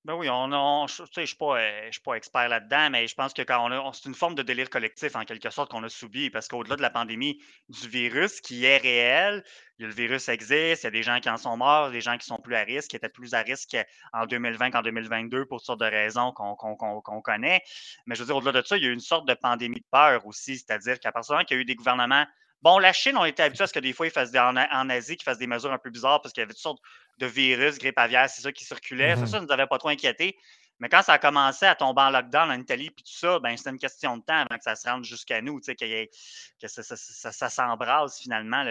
Ben 0.04 0.14
oui, 0.16 0.28
on, 0.28 0.86
je 0.88 1.02
ne 1.02 1.26
suis, 1.26 1.36
pas, 1.36 1.60
euh, 1.60 1.90
pas 2.04 2.14
expert 2.14 2.48
là-dedans, 2.48 2.90
mais 2.90 3.06
je 3.06 3.14
pense 3.14 3.32
que 3.32 3.42
quand 3.42 3.64
on 3.64 3.70
a, 3.70 3.92
c'est 3.92 4.08
une 4.08 4.16
forme 4.16 4.34
de 4.34 4.42
délire 4.42 4.68
collectif 4.68 5.14
en 5.14 5.24
quelque 5.24 5.48
sorte 5.50 5.70
qu'on 5.70 5.84
a 5.84 5.88
subi 5.88 6.28
parce 6.28 6.48
qu'au-delà 6.48 6.74
de 6.74 6.82
la 6.82 6.90
pandémie 6.90 7.40
du 7.68 7.88
virus 7.88 8.40
qui 8.40 8.64
est 8.64 8.78
réel, 8.78 9.44
le 9.78 9.94
virus 9.94 10.28
existe, 10.28 10.82
il 10.82 10.86
y 10.86 10.88
a 10.88 10.90
des 10.90 11.04
gens 11.04 11.20
qui 11.20 11.30
en 11.30 11.36
sont 11.36 11.56
morts, 11.56 11.92
des 11.92 12.00
gens 12.00 12.18
qui 12.18 12.26
sont 12.26 12.38
plus 12.38 12.56
à 12.56 12.64
risque, 12.64 12.90
qui 12.90 12.96
étaient 12.96 13.08
plus 13.08 13.34
à 13.34 13.42
risque 13.42 13.76
en 14.12 14.26
2020 14.26 14.72
qu'en 14.72 14.82
2022 14.82 15.46
pour 15.46 15.58
toutes 15.58 15.66
sortes 15.66 15.80
de 15.80 15.86
raisons 15.86 16.32
qu'on 16.32 17.22
connaît. 17.22 17.62
Mais 18.06 18.16
je 18.16 18.22
veux 18.22 18.26
dire, 18.26 18.36
au-delà 18.36 18.60
de 18.60 18.66
ça, 18.66 18.76
il 18.76 18.82
y 18.82 18.86
a 18.86 18.90
eu 18.90 18.92
une 18.92 18.98
sorte 18.98 19.28
de 19.28 19.34
pandémie 19.34 19.80
de 19.80 19.86
peur 19.92 20.26
aussi, 20.26 20.58
c'est-à-dire 20.58 20.98
qu'à 20.98 21.12
partir 21.12 21.34
du 21.34 21.36
moment 21.36 21.44
qu'il 21.44 21.56
y 21.56 21.60
a 21.60 21.62
eu 21.62 21.64
des 21.64 21.76
gouvernements 21.76 22.26
Bon, 22.62 22.78
la 22.78 22.92
Chine, 22.92 23.16
on 23.16 23.24
était 23.24 23.42
habitué 23.42 23.64
à 23.64 23.66
ce 23.66 23.72
que 23.72 23.80
des 23.80 23.92
fois, 23.92 24.06
ils 24.06 24.12
fassent 24.12 24.34
en, 24.34 24.56
Asie, 24.88 25.16
qu'ils 25.16 25.24
fassent 25.24 25.38
des 25.38 25.48
mesures 25.48 25.72
un 25.72 25.78
peu 25.78 25.90
bizarres 25.90 26.20
parce 26.22 26.32
qu'il 26.32 26.42
y 26.42 26.44
avait 26.44 26.52
toutes 26.52 26.62
sortes 26.62 26.82
de 27.18 27.26
virus, 27.26 27.78
grippe 27.78 27.98
aviaire, 27.98 28.30
c'est 28.30 28.42
ça 28.42 28.52
qui 28.52 28.64
circulait. 28.64 29.16
Ça, 29.16 29.22
mm-hmm. 29.22 29.26
ça 29.26 29.40
ne 29.40 29.46
nous 29.46 29.52
avait 29.52 29.66
pas 29.66 29.78
trop 29.78 29.88
inquiété. 29.88 30.36
Mais 30.78 30.88
quand 30.88 31.02
ça 31.02 31.12
a 31.12 31.18
commencé 31.18 31.64
à 31.64 31.74
tomber 31.74 32.02
en 32.02 32.10
lockdown 32.10 32.50
en 32.50 32.58
Italie 32.58 32.90
puis 32.90 33.04
tout 33.04 33.12
ça, 33.12 33.38
ben, 33.38 33.56
c'était 33.56 33.70
une 33.70 33.78
question 33.78 34.16
de 34.16 34.22
temps 34.22 34.38
avant 34.38 34.58
que 34.58 34.64
ça 34.64 34.74
se 34.74 34.88
rende 34.88 35.04
jusqu'à 35.04 35.40
nous, 35.40 35.60
que, 35.60 36.66
ça, 36.66 37.50
s'embrase 37.50 38.18
finalement. 38.18 38.64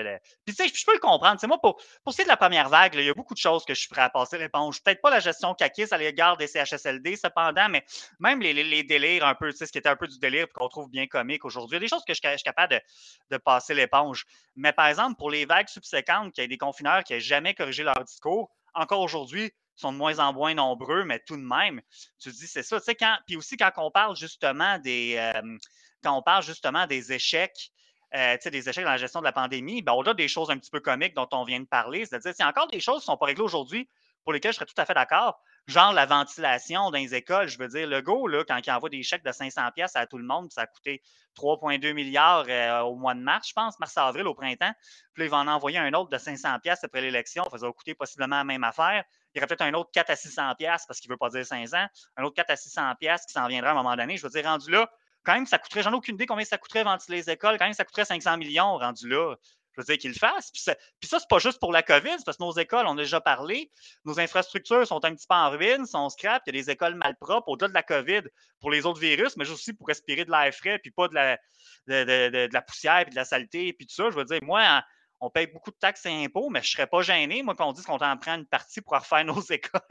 Puis 0.45 0.53
tu 0.53 0.63
sais, 0.63 0.71
je 0.73 0.85
peux 0.85 0.93
le 0.93 0.99
comprendre. 0.99 1.39
moi, 1.47 1.59
pour, 1.61 1.81
pour 2.03 2.11
ce 2.11 2.17
qui 2.17 2.21
est 2.23 2.25
de 2.25 2.29
la 2.29 2.37
première 2.37 2.67
vague, 2.69 2.95
il 2.95 3.05
y 3.05 3.09
a 3.09 3.13
beaucoup 3.13 3.33
de 3.33 3.39
choses 3.39 3.63
que 3.63 3.73
je 3.73 3.79
suis 3.79 3.89
prêt 3.89 4.01
à 4.01 4.09
passer 4.09 4.37
l'éponge. 4.37 4.83
Peut-être 4.83 5.01
pas 5.01 5.09
la 5.09 5.21
gestion 5.21 5.53
caquis 5.53 5.85
à 5.91 5.97
l'égard 5.97 6.35
des 6.35 6.47
CHSLD, 6.47 7.15
cependant, 7.15 7.69
mais 7.69 7.85
même 8.19 8.41
les, 8.41 8.83
délires 8.83 9.25
un 9.25 9.35
peu, 9.35 9.51
ce 9.51 9.63
qui 9.65 9.77
était 9.77 9.89
un 9.89 9.95
peu 9.95 10.07
du 10.07 10.19
délire 10.19 10.47
qu'on 10.53 10.67
trouve 10.67 10.89
bien 10.89 11.07
comique 11.07 11.45
aujourd'hui, 11.45 11.79
des 11.79 11.87
choses 11.87 12.03
que 12.05 12.13
je, 12.13 12.19
suis 12.19 12.43
capable 12.43 12.73
de, 12.73 12.81
de 13.29 13.37
passer 13.37 13.73
l'éponge. 13.73 14.25
Mais 14.55 14.73
par 14.73 14.87
exemple, 14.87 15.15
pour 15.17 15.31
les 15.31 15.45
vagues 15.45 15.69
subséquentes, 15.69 16.33
qu'il 16.33 16.43
y 16.43 16.45
a 16.45 16.47
des 16.47 16.57
confineurs 16.57 17.03
qui 17.03 17.13
n'ont 17.13 17.19
jamais 17.19 17.53
corrigé 17.53 17.83
leur 17.83 18.03
discours, 18.03 18.51
encore 18.73 19.01
aujourd'hui, 19.01 19.51
sont 19.75 19.91
de 19.91 19.97
moins 19.97 20.19
en 20.19 20.33
moins 20.33 20.53
nombreux, 20.53 21.03
mais 21.03 21.19
tout 21.19 21.35
de 21.35 21.41
même, 21.41 21.81
tu 22.19 22.31
dis, 22.31 22.47
c'est 22.47 22.63
ça. 22.63 22.79
Tu 22.79 22.85
sais, 22.85 22.95
quand, 22.95 23.17
puis 23.25 23.35
aussi, 23.35 23.57
quand 23.57 23.71
on 23.77 23.91
parle 23.91 24.15
justement 24.15 24.77
des, 24.79 25.15
euh, 25.17 25.57
quand 26.03 26.17
on 26.17 26.21
parle 26.21 26.43
justement 26.43 26.87
des 26.87 27.11
échecs, 27.13 27.71
euh, 28.15 28.37
des 28.45 28.69
échecs 28.69 28.83
dans 28.83 28.91
la 28.91 28.97
gestion 28.97 29.19
de 29.21 29.25
la 29.25 29.31
pandémie, 29.31 29.81
ben, 29.81 29.93
au-delà 29.93 30.13
des 30.13 30.27
choses 30.27 30.51
un 30.51 30.57
petit 30.57 30.71
peu 30.71 30.79
comiques 30.79 31.15
dont 31.15 31.27
on 31.31 31.43
vient 31.43 31.59
de 31.59 31.65
parler, 31.65 32.05
c'est-à-dire, 32.05 32.33
a 32.39 32.49
encore 32.49 32.67
des 32.67 32.79
choses 32.79 33.03
qui 33.03 33.09
ne 33.09 33.13
sont 33.13 33.17
pas 33.17 33.27
réglées 33.27 33.43
aujourd'hui 33.43 33.89
pour 34.23 34.33
lesquelles 34.33 34.51
je 34.51 34.57
serais 34.57 34.65
tout 34.65 34.79
à 34.79 34.85
fait 34.85 34.93
d'accord, 34.93 35.41
genre 35.67 35.93
la 35.93 36.05
ventilation 36.05 36.91
dans 36.91 36.97
les 36.97 37.15
écoles. 37.15 37.47
Je 37.47 37.57
veux 37.57 37.67
dire, 37.67 37.87
le 37.87 38.01
go, 38.01 38.27
là, 38.27 38.43
quand 38.47 38.59
il 38.65 38.71
envoie 38.71 38.89
des 38.89 39.03
chèques 39.03 39.23
de 39.23 39.31
500 39.31 39.61
pièces 39.73 39.95
à 39.95 40.05
tout 40.07 40.17
le 40.17 40.25
monde, 40.25 40.51
ça 40.51 40.61
a 40.61 40.67
coûté 40.67 41.01
3,2 41.35 41.93
milliards 41.93 42.45
euh, 42.49 42.81
au 42.81 42.95
mois 42.95 43.13
de 43.13 43.21
mars, 43.21 43.47
je 43.49 43.53
pense, 43.53 43.79
mars-avril 43.79 44.27
au 44.27 44.33
printemps. 44.33 44.73
Puis 45.13 45.21
là, 45.21 45.25
il 45.25 45.29
va 45.29 45.37
en 45.37 45.47
envoyer 45.47 45.77
un 45.77 45.93
autre 45.93 46.09
de 46.09 46.17
500 46.17 46.59
pièces 46.59 46.83
après 46.83 47.01
l'élection. 47.01 47.43
Ça 47.51 47.57
va 47.57 47.71
coûter 47.71 47.95
possiblement 47.95 48.37
la 48.37 48.43
même 48.43 48.63
affaire. 48.63 49.03
Il 49.33 49.37
y 49.37 49.39
aurait 49.39 49.47
peut-être 49.47 49.61
un 49.61 49.73
autre 49.73 49.89
4 49.93 50.09
à 50.09 50.15
600 50.15 50.55
pièces 50.55 50.85
parce 50.87 50.99
qu'il 50.99 51.09
ne 51.09 51.13
veut 51.13 51.17
pas 51.17 51.29
dire 51.29 51.45
500. 51.45 51.77
Un 52.17 52.23
autre 52.23 52.35
4 52.35 52.49
à 52.49 52.55
600 52.55 52.95
pièces 52.99 53.25
qui 53.25 53.33
s'en 53.33 53.47
viendra 53.47 53.69
à 53.69 53.73
un 53.73 53.77
moment 53.77 53.95
donné. 53.95 54.17
Je 54.17 54.23
veux 54.23 54.29
dire, 54.29 54.43
rendu 54.43 54.69
là, 54.71 54.89
quand 55.23 55.33
même, 55.33 55.45
ça 55.45 55.59
coûterait, 55.59 55.83
j'en 55.83 55.91
ai 55.91 55.95
aucune 55.95 56.15
idée 56.15 56.25
combien 56.25 56.45
ça 56.45 56.57
coûterait 56.57 56.83
ventiler 56.83 57.17
les 57.17 57.29
écoles. 57.29 57.57
Quand 57.57 57.65
même, 57.65 57.73
ça 57.73 57.85
coûterait 57.85 58.05
500 58.05 58.37
millions 58.37 58.77
rendu 58.77 59.07
là. 59.07 59.35
Je 59.73 59.81
veux 59.81 59.85
dire 59.85 59.97
qu'il 59.97 60.11
le 60.11 60.17
fasse. 60.17 60.51
Puis 60.51 60.61
ça, 60.61 60.75
puis 60.99 61.07
ça 61.07 61.19
c'est 61.19 61.29
pas 61.29 61.39
juste 61.39 61.59
pour 61.59 61.71
la 61.71 61.83
COVID, 61.83 62.17
parce 62.25 62.37
que 62.37 62.43
nos 62.43 62.51
écoles, 62.53 62.85
on 62.87 62.97
a 62.97 63.01
déjà 63.01 63.21
parlé, 63.21 63.71
nos 64.05 64.19
infrastructures 64.19 64.85
sont 64.85 65.03
un 65.05 65.15
petit 65.15 65.27
peu 65.27 65.35
en 65.35 65.49
ruine, 65.49 65.85
sont 65.85 66.09
scrap, 66.09 66.43
il 66.45 66.55
y 66.55 66.59
a 66.59 66.61
des 66.61 66.69
écoles 66.69 66.95
malpropres 66.95 67.47
au-delà 67.47 67.69
de 67.69 67.73
la 67.73 67.83
COVID 67.83 68.23
pour 68.59 68.71
les 68.71 68.85
autres 68.85 68.99
virus, 68.99 69.37
mais 69.37 69.49
aussi 69.49 69.73
pour 69.73 69.87
respirer 69.87 70.25
de 70.25 70.31
l'air 70.31 70.53
frais, 70.53 70.79
puis 70.79 70.91
pas 70.91 71.07
de 71.07 71.15
la, 71.15 72.61
poussière, 72.61 73.03
puis 73.03 73.11
de 73.11 73.15
la 73.15 73.25
saleté, 73.25 73.73
puis 73.73 73.87
tout 73.87 73.95
ça. 73.95 74.09
Je 74.09 74.15
veux 74.15 74.25
dire, 74.25 74.39
moi, 74.43 74.83
on 75.21 75.29
paye 75.29 75.47
beaucoup 75.47 75.71
de 75.71 75.77
taxes 75.77 76.05
et 76.05 76.25
impôts, 76.25 76.49
mais 76.49 76.61
je 76.63 76.71
serais 76.71 76.87
pas 76.87 77.01
gêné, 77.01 77.43
moi, 77.43 77.55
qu'on 77.55 77.71
dise 77.71 77.85
qu'on 77.85 77.97
en 77.97 78.17
prend 78.17 78.35
une 78.35 78.47
partie 78.47 78.81
pour 78.81 78.93
refaire 78.93 79.23
nos 79.25 79.41
écoles. 79.41 79.81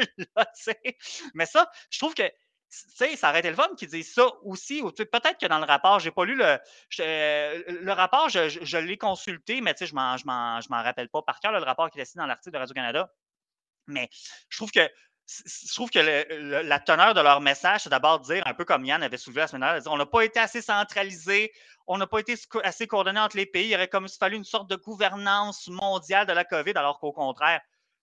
mais 1.34 1.46
ça, 1.46 1.70
je 1.90 1.98
trouve 1.98 2.14
que 2.14 2.30
ça 2.70 3.30
aurait 3.30 3.40
été 3.40 3.50
le 3.50 3.56
fun 3.56 3.68
qu'ils 3.76 3.88
disent 3.88 4.14
ça 4.14 4.26
aussi. 4.42 4.82
Peut-être 4.82 5.38
que 5.38 5.46
dans 5.46 5.58
le 5.58 5.64
rapport, 5.64 5.98
j'ai 5.98 6.10
pas 6.10 6.24
lu 6.24 6.36
le, 6.36 6.58
le 6.98 7.92
rapport, 7.92 8.28
je, 8.28 8.76
l'ai 8.78 8.96
consulté, 8.96 9.60
mais 9.60 9.74
je 9.78 9.86
ne 9.86 10.26
m'en 10.70 10.82
rappelle 10.82 11.08
pas 11.08 11.22
par 11.22 11.40
cœur, 11.40 11.52
le 11.52 11.58
rapport 11.58 11.90
qui 11.90 12.00
est 12.00 12.04
signé 12.04 12.22
dans 12.22 12.26
l'article 12.26 12.54
de 12.54 12.58
Radio-Canada. 12.58 13.12
Mais 13.86 14.08
je 14.48 14.56
trouve 14.56 14.70
que 14.70 14.88
je 15.46 15.72
trouve 15.74 15.90
que 15.90 16.00
la 16.00 16.80
teneur 16.80 17.14
de 17.14 17.20
leur 17.20 17.40
message, 17.40 17.82
c'est 17.82 17.90
d'abord 17.90 18.18
dire, 18.20 18.42
un 18.46 18.54
peu 18.54 18.64
comme 18.64 18.84
Yann 18.84 19.00
avait 19.00 19.16
soulevé 19.16 19.42
la 19.42 19.46
semaine 19.46 19.60
dernière, 19.60 19.82
on 19.86 19.96
n'a 19.96 20.06
pas 20.06 20.22
été 20.22 20.40
assez 20.40 20.60
centralisé, 20.60 21.52
on 21.86 21.98
n'a 21.98 22.08
pas 22.08 22.18
été 22.18 22.34
assez 22.64 22.88
coordonné 22.88 23.20
entre 23.20 23.36
les 23.36 23.46
pays. 23.46 23.68
Il 23.68 23.74
aurait 23.76 23.86
comme 23.86 24.08
fallu 24.08 24.36
une 24.36 24.44
sorte 24.44 24.68
de 24.68 24.74
gouvernance 24.74 25.68
mondiale 25.68 26.26
de 26.26 26.32
la 26.32 26.44
COVID, 26.44 26.72
alors 26.74 26.98
qu'au 26.98 27.12
contraire, 27.12 27.60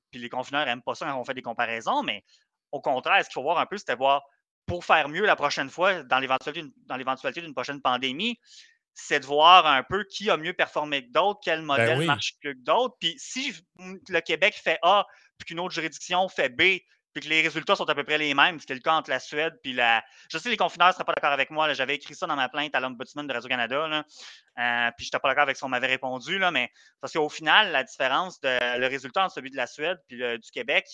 puis 0.10 0.22
les 0.22 0.30
confineurs 0.30 0.66
n'aiment 0.66 0.82
pas 0.82 0.96
ça 0.96 1.06
quand 1.06 1.20
on 1.20 1.26
fait 1.26 1.34
des 1.34 1.42
comparaisons, 1.42 2.02
mais 2.02 2.24
au 2.72 2.80
contraire, 2.80 3.22
ce 3.24 3.30
qu'il 3.30 3.34
faut 3.34 3.44
voir 3.44 3.58
un 3.58 3.66
peu, 3.66 3.78
c'était 3.78 3.96
voir 3.96 4.24
pour 4.68 4.86
faire 4.86 5.10
mieux 5.10 5.26
la 5.26 5.36
prochaine 5.36 5.70
fois, 5.70 6.04
dans 6.04 6.20
l'éventualité 6.20 7.42
d'une 7.42 7.54
prochaine 7.54 7.82
pandémie, 7.82 8.40
c'est 8.94 9.20
de 9.20 9.26
voir 9.26 9.66
un 9.66 9.84
peu 9.84 10.04
qui 10.04 10.30
a 10.30 10.38
mieux 10.38 10.54
performé 10.54 11.06
que 11.06 11.12
d'autres, 11.12 11.40
quel 11.44 11.60
ben 11.60 11.66
modèle 11.66 12.06
marche 12.06 12.34
plus 12.42 12.54
que 12.54 12.60
d'autres. 12.60 12.96
Puis 13.00 13.16
si 13.18 13.54
le 13.78 14.20
Québec 14.22 14.56
fait 14.62 14.80
A, 14.82 15.06
puis 15.38 15.46
qu'une 15.46 15.60
autre 15.60 15.74
juridiction 15.74 16.28
fait 16.30 16.50
B, 16.50 16.80
puis 17.14 17.24
que 17.24 17.30
les 17.30 17.42
résultats 17.42 17.76
sont 17.76 17.90
à 17.90 17.96
peu 17.96 18.04
près 18.04 18.18
les 18.18 18.34
mêmes, 18.34 18.60
c'était 18.60 18.74
le 18.74 18.80
cas 18.80 18.94
entre 18.94 19.10
la 19.10 19.20
Suède 19.20 19.54
puis 19.64 19.74
la. 19.74 20.04
Je 20.32 20.38
sais, 20.38 20.50
les 20.50 20.58
confineurs 20.58 20.90
ne 20.90 20.94
seraient 20.94 21.06
pas 21.06 21.14
d'accord 21.14 21.32
avec 21.32 21.50
moi. 21.52 21.72
J'avais 21.74 21.96
écrit 21.96 22.16
ça 22.16 22.28
dans 22.28 22.36
ma 22.36 22.50
plainte 22.50 22.76
à 22.76 22.80
l'Ombudsman 22.80 23.26
de 23.26 23.34
Radio-Canada. 23.34 23.86
Euh, 23.86 24.92
puis 24.98 25.06
je 25.06 25.08
n'étais 25.08 25.20
pas 25.20 25.30
d'accord 25.30 25.44
avec 25.44 25.56
ce 25.56 25.62
qu'on 25.62 25.70
m'avait 25.70 25.88
répondu. 25.88 26.38
Là, 26.38 26.52
mais 26.52 26.70
parce 27.00 27.14
qu'au 27.14 27.30
final, 27.30 27.72
la 27.72 27.84
différence 27.84 28.40
de 28.42 28.78
le 28.78 28.88
résultat 28.88 29.26
entre 29.26 29.36
celui 29.36 29.52
de 29.52 29.58
la 29.58 29.68
Suède 29.68 29.98
puis 30.08 30.18
du 30.18 30.52
Québec, 30.52 30.86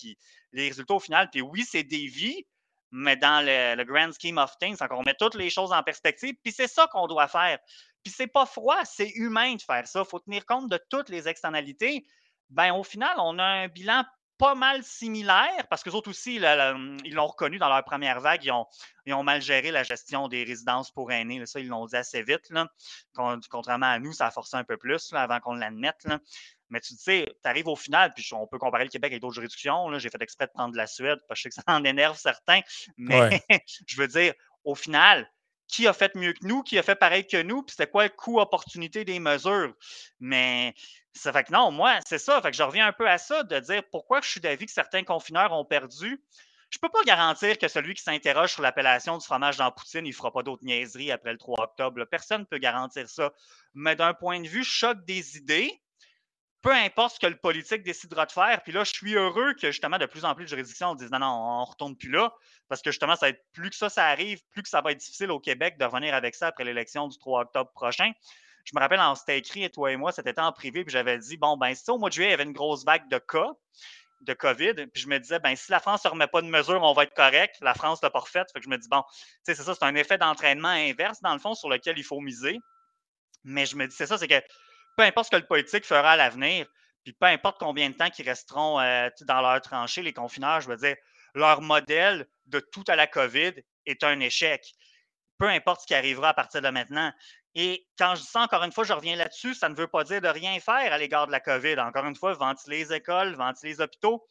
les 0.52 0.68
résultats 0.68 0.94
au 0.94 1.00
final, 1.00 1.28
puis 1.30 1.42
oui, 1.42 1.64
c'est 1.66 1.82
des 1.82 2.06
vies, 2.06 2.46
mais 2.96 3.16
dans 3.16 3.44
le, 3.44 3.82
grand 3.82 4.12
scheme 4.12 4.38
of 4.38 4.56
things, 4.58 4.78
on 4.90 5.02
met 5.02 5.16
toutes 5.18 5.34
les 5.34 5.50
choses 5.50 5.72
en 5.72 5.82
perspective, 5.82 6.36
puis 6.44 6.52
c'est 6.52 6.68
ça 6.68 6.86
qu'on 6.92 7.08
doit 7.08 7.26
faire. 7.26 7.58
Puis 8.04 8.14
c'est 8.16 8.28
pas 8.28 8.46
froid, 8.46 8.84
c'est 8.84 9.10
humain 9.16 9.56
de 9.56 9.62
faire 9.62 9.86
ça. 9.88 10.04
Il 10.06 10.08
faut 10.08 10.20
tenir 10.20 10.46
compte 10.46 10.70
de 10.70 10.78
toutes 10.88 11.08
les 11.08 11.26
externalités. 11.26 12.06
Ben, 12.50 12.72
au 12.72 12.84
final, 12.84 13.16
on 13.18 13.38
a 13.40 13.44
un 13.44 13.68
bilan 13.68 14.04
pas 14.38 14.54
mal 14.54 14.84
similaire, 14.84 15.66
parce 15.70 15.82
que 15.82 15.90
autres 15.90 16.10
aussi, 16.10 16.36
ils 16.36 17.14
l'ont 17.14 17.26
reconnu 17.26 17.58
dans 17.58 17.68
leur 17.68 17.82
première 17.84 18.20
vague, 18.20 18.44
ils 18.44 18.52
ont, 19.12 19.22
mal 19.22 19.42
géré 19.42 19.72
la 19.72 19.82
gestion 19.82 20.28
des 20.28 20.44
résidences 20.44 20.92
pour 20.92 21.10
aînés. 21.10 21.44
ça, 21.46 21.58
ils 21.58 21.68
l'ont 21.68 21.86
dit 21.86 21.96
assez 21.96 22.22
vite. 22.22 22.52
Contrairement 23.50 23.86
à 23.86 23.98
nous, 23.98 24.12
ça 24.12 24.26
a 24.26 24.30
forcé 24.30 24.56
un 24.56 24.64
peu 24.64 24.76
plus 24.76 25.12
avant 25.12 25.40
qu'on 25.40 25.54
l'admette. 25.54 26.06
Mais 26.74 26.80
tu 26.80 26.96
sais, 26.96 27.24
tu 27.26 27.48
arrives 27.48 27.68
au 27.68 27.76
final, 27.76 28.12
puis 28.12 28.28
on 28.32 28.48
peut 28.48 28.58
comparer 28.58 28.82
le 28.82 28.90
Québec 28.90 29.12
avec 29.12 29.22
d'autres 29.22 29.36
juridictions. 29.36 29.96
J'ai 30.00 30.10
fait 30.10 30.20
exprès 30.20 30.46
de 30.46 30.52
prendre 30.52 30.76
la 30.76 30.88
Suède 30.88 31.20
parce 31.28 31.40
que 31.40 31.48
je 31.48 31.54
sais 31.54 31.60
que 31.60 31.64
ça 31.66 31.72
en 31.72 31.84
énerve 31.84 32.18
certains. 32.18 32.60
Mais 32.96 33.40
je 33.86 33.96
veux 33.96 34.08
dire, 34.08 34.34
au 34.64 34.74
final, 34.74 35.30
qui 35.68 35.86
a 35.86 35.92
fait 35.92 36.16
mieux 36.16 36.32
que 36.32 36.44
nous, 36.44 36.64
qui 36.64 36.76
a 36.76 36.82
fait 36.82 36.96
pareil 36.96 37.26
que 37.26 37.40
nous, 37.40 37.62
puis 37.62 37.76
c'était 37.76 37.88
quoi 37.90 38.02
le 38.02 38.10
coût-opportunité 38.10 39.04
des 39.04 39.20
mesures? 39.20 39.72
Mais 40.18 40.74
ça 41.12 41.32
fait 41.32 41.44
que 41.44 41.52
non, 41.52 41.70
moi, 41.70 42.00
c'est 42.04 42.18
ça. 42.18 42.42
Fait 42.42 42.50
que 42.50 42.56
je 42.56 42.62
reviens 42.64 42.88
un 42.88 42.92
peu 42.92 43.08
à 43.08 43.18
ça, 43.18 43.44
de 43.44 43.60
dire 43.60 43.82
pourquoi 43.92 44.20
je 44.20 44.28
suis 44.28 44.40
d'avis 44.40 44.66
que 44.66 44.72
certains 44.72 45.04
confineurs 45.04 45.52
ont 45.52 45.64
perdu. 45.64 46.20
Je 46.70 46.78
ne 46.78 46.80
peux 46.80 46.88
pas 46.88 47.04
garantir 47.04 47.56
que 47.56 47.68
celui 47.68 47.94
qui 47.94 48.02
s'interroge 48.02 48.52
sur 48.52 48.62
l'appellation 48.62 49.16
du 49.16 49.24
fromage 49.24 49.58
dans 49.58 49.70
Poutine, 49.70 50.06
il 50.06 50.10
ne 50.10 50.14
fera 50.14 50.32
pas 50.32 50.42
d'autres 50.42 50.64
niaiseries 50.64 51.12
après 51.12 51.30
le 51.30 51.38
3 51.38 51.62
octobre. 51.62 52.04
Personne 52.04 52.40
ne 52.40 52.46
peut 52.46 52.58
garantir 52.58 53.08
ça. 53.08 53.32
Mais 53.74 53.94
d'un 53.94 54.12
point 54.12 54.40
de 54.40 54.48
vue 54.48 54.64
choc 54.64 55.04
des 55.04 55.36
idées, 55.36 55.70
peu 56.64 56.72
importe 56.72 57.16
ce 57.16 57.20
que 57.20 57.26
le 57.26 57.36
politique 57.36 57.82
décidera 57.82 58.24
de 58.24 58.32
faire. 58.32 58.62
Puis 58.62 58.72
là, 58.72 58.84
je 58.84 58.92
suis 58.92 59.14
heureux 59.14 59.52
que 59.52 59.70
justement 59.70 59.98
de 59.98 60.06
plus 60.06 60.24
en 60.24 60.34
plus 60.34 60.44
de 60.44 60.48
juridictions 60.48 60.94
disent 60.94 61.10
non, 61.10 61.18
non, 61.18 61.26
on 61.26 61.60
ne 61.60 61.66
retourne 61.66 61.94
plus 61.94 62.08
là. 62.08 62.32
Parce 62.68 62.80
que 62.80 62.90
justement, 62.90 63.16
ça 63.16 63.26
va 63.26 63.30
être, 63.30 63.44
plus 63.52 63.68
que 63.68 63.76
ça, 63.76 63.90
ça 63.90 64.06
arrive, 64.06 64.40
plus 64.50 64.62
que 64.62 64.70
ça 64.70 64.80
va 64.80 64.92
être 64.92 64.98
difficile 64.98 65.30
au 65.30 65.38
Québec 65.38 65.76
de 65.78 65.84
revenir 65.84 66.14
avec 66.14 66.34
ça 66.34 66.46
après 66.46 66.64
l'élection 66.64 67.06
du 67.06 67.18
3 67.18 67.42
octobre 67.42 67.70
prochain. 67.74 68.10
Je 68.64 68.72
me 68.74 68.80
rappelle, 68.80 68.98
on 68.98 69.14
s'était 69.14 69.36
écrit, 69.36 69.70
toi 69.70 69.92
et 69.92 69.96
moi, 69.96 70.10
c'était 70.10 70.40
en 70.40 70.52
privé, 70.52 70.84
puis 70.84 70.92
j'avais 70.92 71.18
dit 71.18 71.36
bon, 71.36 71.58
ben, 71.58 71.74
si 71.74 71.90
au 71.90 71.98
mois 71.98 72.08
de 72.08 72.14
juillet, 72.14 72.28
il 72.28 72.30
y 72.30 72.34
avait 72.34 72.44
une 72.44 72.54
grosse 72.54 72.82
vague 72.86 73.10
de 73.10 73.18
cas 73.18 73.50
de 74.22 74.32
COVID, 74.32 74.86
puis 74.86 75.02
je 75.02 75.08
me 75.08 75.18
disais, 75.20 75.38
ben, 75.40 75.54
si 75.54 75.70
la 75.70 75.80
France 75.80 76.02
ne 76.06 76.08
remet 76.08 76.26
pas 76.26 76.40
de 76.40 76.46
mesures, 76.46 76.82
on 76.82 76.94
va 76.94 77.02
être 77.02 77.12
correct. 77.12 77.56
La 77.60 77.74
France 77.74 78.00
l'a 78.02 78.08
pas 78.08 78.20
refait. 78.20 78.42
Fait 78.50 78.58
que 78.58 78.64
je 78.64 78.70
me 78.70 78.78
dis, 78.78 78.88
bon, 78.88 79.02
c'est 79.42 79.54
ça, 79.54 79.74
c'est 79.74 79.84
un 79.84 79.94
effet 79.96 80.16
d'entraînement 80.16 80.68
inverse, 80.68 81.20
dans 81.20 81.34
le 81.34 81.40
fond, 81.40 81.54
sur 81.54 81.68
lequel 81.68 81.98
il 81.98 82.04
faut 82.04 82.20
miser. 82.20 82.58
Mais 83.42 83.66
je 83.66 83.76
me 83.76 83.86
dis, 83.86 83.94
c'est 83.94 84.06
ça, 84.06 84.16
c'est 84.16 84.28
que 84.28 84.42
peu 84.96 85.02
importe 85.02 85.26
ce 85.26 85.30
que 85.36 85.40
le 85.40 85.46
politique 85.46 85.84
fera 85.84 86.12
à 86.12 86.16
l'avenir, 86.16 86.66
puis 87.04 87.12
peu 87.12 87.26
importe 87.26 87.58
combien 87.58 87.90
de 87.90 87.94
temps 87.94 88.10
qu'ils 88.10 88.28
resteront 88.28 88.80
euh, 88.80 89.08
dans 89.22 89.40
leur 89.42 89.60
tranchée, 89.60 90.02
les 90.02 90.12
confineurs, 90.12 90.60
je 90.60 90.68
veux 90.68 90.76
dire, 90.76 90.96
leur 91.34 91.60
modèle 91.60 92.26
de 92.46 92.60
tout 92.60 92.84
à 92.88 92.96
la 92.96 93.06
COVID 93.06 93.52
est 93.86 94.04
un 94.04 94.20
échec. 94.20 94.64
Peu 95.38 95.48
importe 95.48 95.82
ce 95.82 95.86
qui 95.86 95.94
arrivera 95.94 96.30
à 96.30 96.34
partir 96.34 96.62
de 96.62 96.68
maintenant. 96.68 97.12
Et 97.54 97.86
quand 97.98 98.14
je 98.14 98.22
dis 98.22 98.26
ça, 98.26 98.40
encore 98.40 98.64
une 98.64 98.72
fois, 98.72 98.84
je 98.84 98.92
reviens 98.92 99.16
là-dessus, 99.16 99.54
ça 99.54 99.68
ne 99.68 99.74
veut 99.74 99.86
pas 99.86 100.04
dire 100.04 100.20
de 100.20 100.28
rien 100.28 100.58
faire 100.60 100.92
à 100.92 100.98
l'égard 100.98 101.26
de 101.26 101.32
la 101.32 101.40
COVID. 101.40 101.78
Encore 101.78 102.06
une 102.06 102.16
fois, 102.16 102.32
ventiler 102.34 102.78
les 102.78 102.92
écoles, 102.94 103.34
ventiler 103.34 103.72
les 103.72 103.80
hôpitaux, 103.80 104.26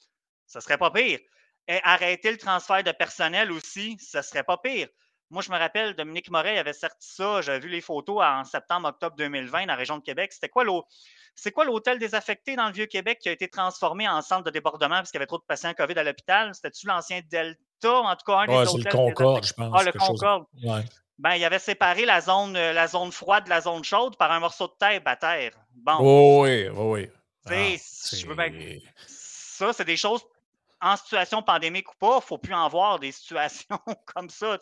ce 0.48 0.60
serait 0.60 0.78
pas 0.78 0.92
pire. 0.92 1.20
Et 1.68 1.80
arrêter 1.84 2.32
le 2.32 2.38
transfert 2.38 2.84
de 2.84 2.92
personnel 2.92 3.52
aussi, 3.52 3.98
ce 4.00 4.22
serait 4.22 4.44
pas 4.44 4.58
pire. 4.58 4.90
Moi, 5.34 5.42
je 5.42 5.52
me 5.52 5.58
rappelle, 5.58 5.96
Dominique 5.96 6.30
Moret 6.30 6.60
avait 6.60 6.74
sorti 6.74 7.08
ça. 7.10 7.42
J'avais 7.42 7.60
vu 7.60 7.68
les 7.68 7.82
photos 7.82 8.22
en 8.24 8.44
septembre-octobre 8.44 9.16
2020 9.16 9.62
dans 9.62 9.66
la 9.66 9.76
région 9.76 9.98
de 9.98 10.04
Québec. 10.04 10.32
C'était 10.32 10.48
quoi 10.48 10.64
c'est 11.34 11.52
quoi 11.52 11.66
l'hôtel 11.66 11.98
désaffecté 11.98 12.56
dans 12.56 12.68
le 12.68 12.74
Vieux-Québec 12.74 13.18
qui 13.20 13.30
a 13.30 13.32
été 13.32 13.48
transformé 13.48 14.08
en 14.08 14.22
centre 14.22 14.44
de 14.44 14.52
débordement 14.52 14.98
parce 14.98 15.10
qu'il 15.10 15.18
y 15.18 15.22
avait 15.22 15.26
trop 15.26 15.40
de 15.40 15.44
patients 15.48 15.74
COVID 15.74 15.96
à 15.96 16.04
l'hôpital? 16.04 16.54
C'était-tu 16.54 16.86
l'ancien 16.86 17.22
Delta? 17.32 17.58
En 17.84 18.16
tout 18.16 18.26
cas, 18.28 18.42
un 18.42 18.46
des 18.46 18.54
hôtels. 18.54 18.68
c'est 18.70 18.78
le 18.78 18.92
Concorde, 18.92 19.44
je 19.44 19.54
pense. 19.54 19.76
Ah, 19.76 19.84
le 19.84 19.92
Concorde. 19.92 20.46
Ben, 21.18 21.34
il 21.34 21.44
avait 21.44 21.58
séparé 21.58 22.06
la 22.06 22.22
zone, 22.22 22.56
euh, 22.56 22.72
la 22.72 22.88
zone 22.88 23.12
froide 23.12 23.46
de 23.46 23.50
la 23.50 23.62
zone 23.62 23.84
chaude 23.84 24.16
par 24.18 24.32
un 24.32 24.40
morceau 24.40 24.68
de 24.68 24.74
terre 24.80 25.02
à 25.06 25.16
terre. 25.16 25.54
Bon. 25.74 25.98
Oh 26.00 26.44
oui, 26.44 26.68
oh 26.76 26.94
oui. 26.94 27.10
Ah, 27.48 27.52
ça, 29.08 29.74
c'est 29.74 29.86
des 29.86 29.98
choses 29.98 30.22
en 30.84 30.98
situation 30.98 31.42
pandémique 31.42 31.90
ou 31.92 31.96
pas, 31.98 32.16
il 32.16 32.18
ne 32.18 32.22
faut 32.22 32.38
plus 32.38 32.54
en 32.54 32.68
voir 32.68 33.00
des 33.00 33.12
situations 33.20 33.80
comme 34.14 34.30
ça. 34.30 34.58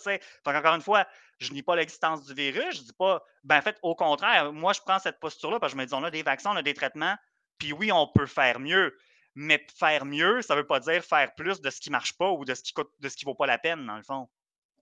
Encore 0.46 0.76
une 0.76 0.82
fois, 0.82 1.06
je 1.40 1.52
nie 1.52 1.64
pas 1.64 1.76
l'existence 1.76 2.24
du 2.26 2.34
virus. 2.34 2.78
Je 2.78 2.84
dis 2.84 2.94
pas. 2.94 3.24
Ben, 3.44 3.58
en 3.58 3.62
fait, 3.62 3.78
au 3.82 3.96
contraire, 3.96 4.54
moi, 4.54 4.74
je 4.74 4.80
prends 4.82 5.00
cette 5.00 5.20
posture-là 5.20 5.60
parce 5.60 5.74
que 5.74 5.80
je 5.80 5.82
me 5.82 5.88
dis 5.88 5.94
on 5.94 6.04
a 6.04 6.12
des 6.12 6.24
vaccins, 6.24 6.52
on 6.52 6.58
a 6.58 6.64
des 6.64 6.76
traitements, 6.76 7.16
puis 7.58 7.74
oui, 7.74 7.92
on 7.92 8.08
peut 8.08 8.28
faire 8.28 8.60
mieux. 8.60 8.96
Mais 9.34 9.66
faire 9.76 10.06
mieux, 10.06 10.42
ça 10.42 10.56
ne 10.56 10.60
veut 10.60 10.68
pas 10.68 10.82
dire 10.82 11.04
faire 11.04 11.34
plus 11.36 11.62
de 11.62 11.70
ce 11.70 11.80
qui 11.80 11.90
ne 11.90 11.94
marche 11.94 12.18
pas 12.18 12.30
ou 12.30 12.46
de 12.46 12.54
ce 12.54 12.62
qui 12.62 12.74
coûte, 12.74 12.92
de 13.00 13.10
ce 13.10 13.16
qui 13.16 13.26
vaut 13.26 13.34
pas 13.34 13.46
la 13.46 13.58
peine, 13.58 13.86
dans 13.86 13.96
le 13.96 14.04
fond. 14.04 14.28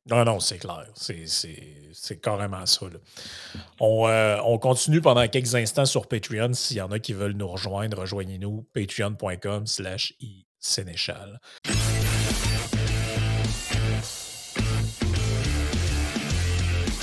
Non, 0.07 0.25
non, 0.25 0.39
c'est 0.39 0.57
clair. 0.57 0.87
C'est 0.95 2.21
carrément 2.21 2.65
ça. 2.65 2.87
Euh, 3.81 4.41
on, 4.43 4.57
continue 4.57 5.01
pendant 5.01 5.27
quelques 5.27 5.53
instants 5.53 5.85
sur 5.85 6.07
Patreon. 6.07 6.53
S'il 6.53 6.77
y 6.77 6.81
en 6.81 6.91
a 6.91 6.99
qui 6.99 7.13
veulent 7.13 7.33
nous 7.33 7.47
rejoindre, 7.47 7.99
rejoignez-nous 7.99 8.67
patreon.com 8.73 9.67
slash 9.67 10.13
Sénéchal. 10.59 11.39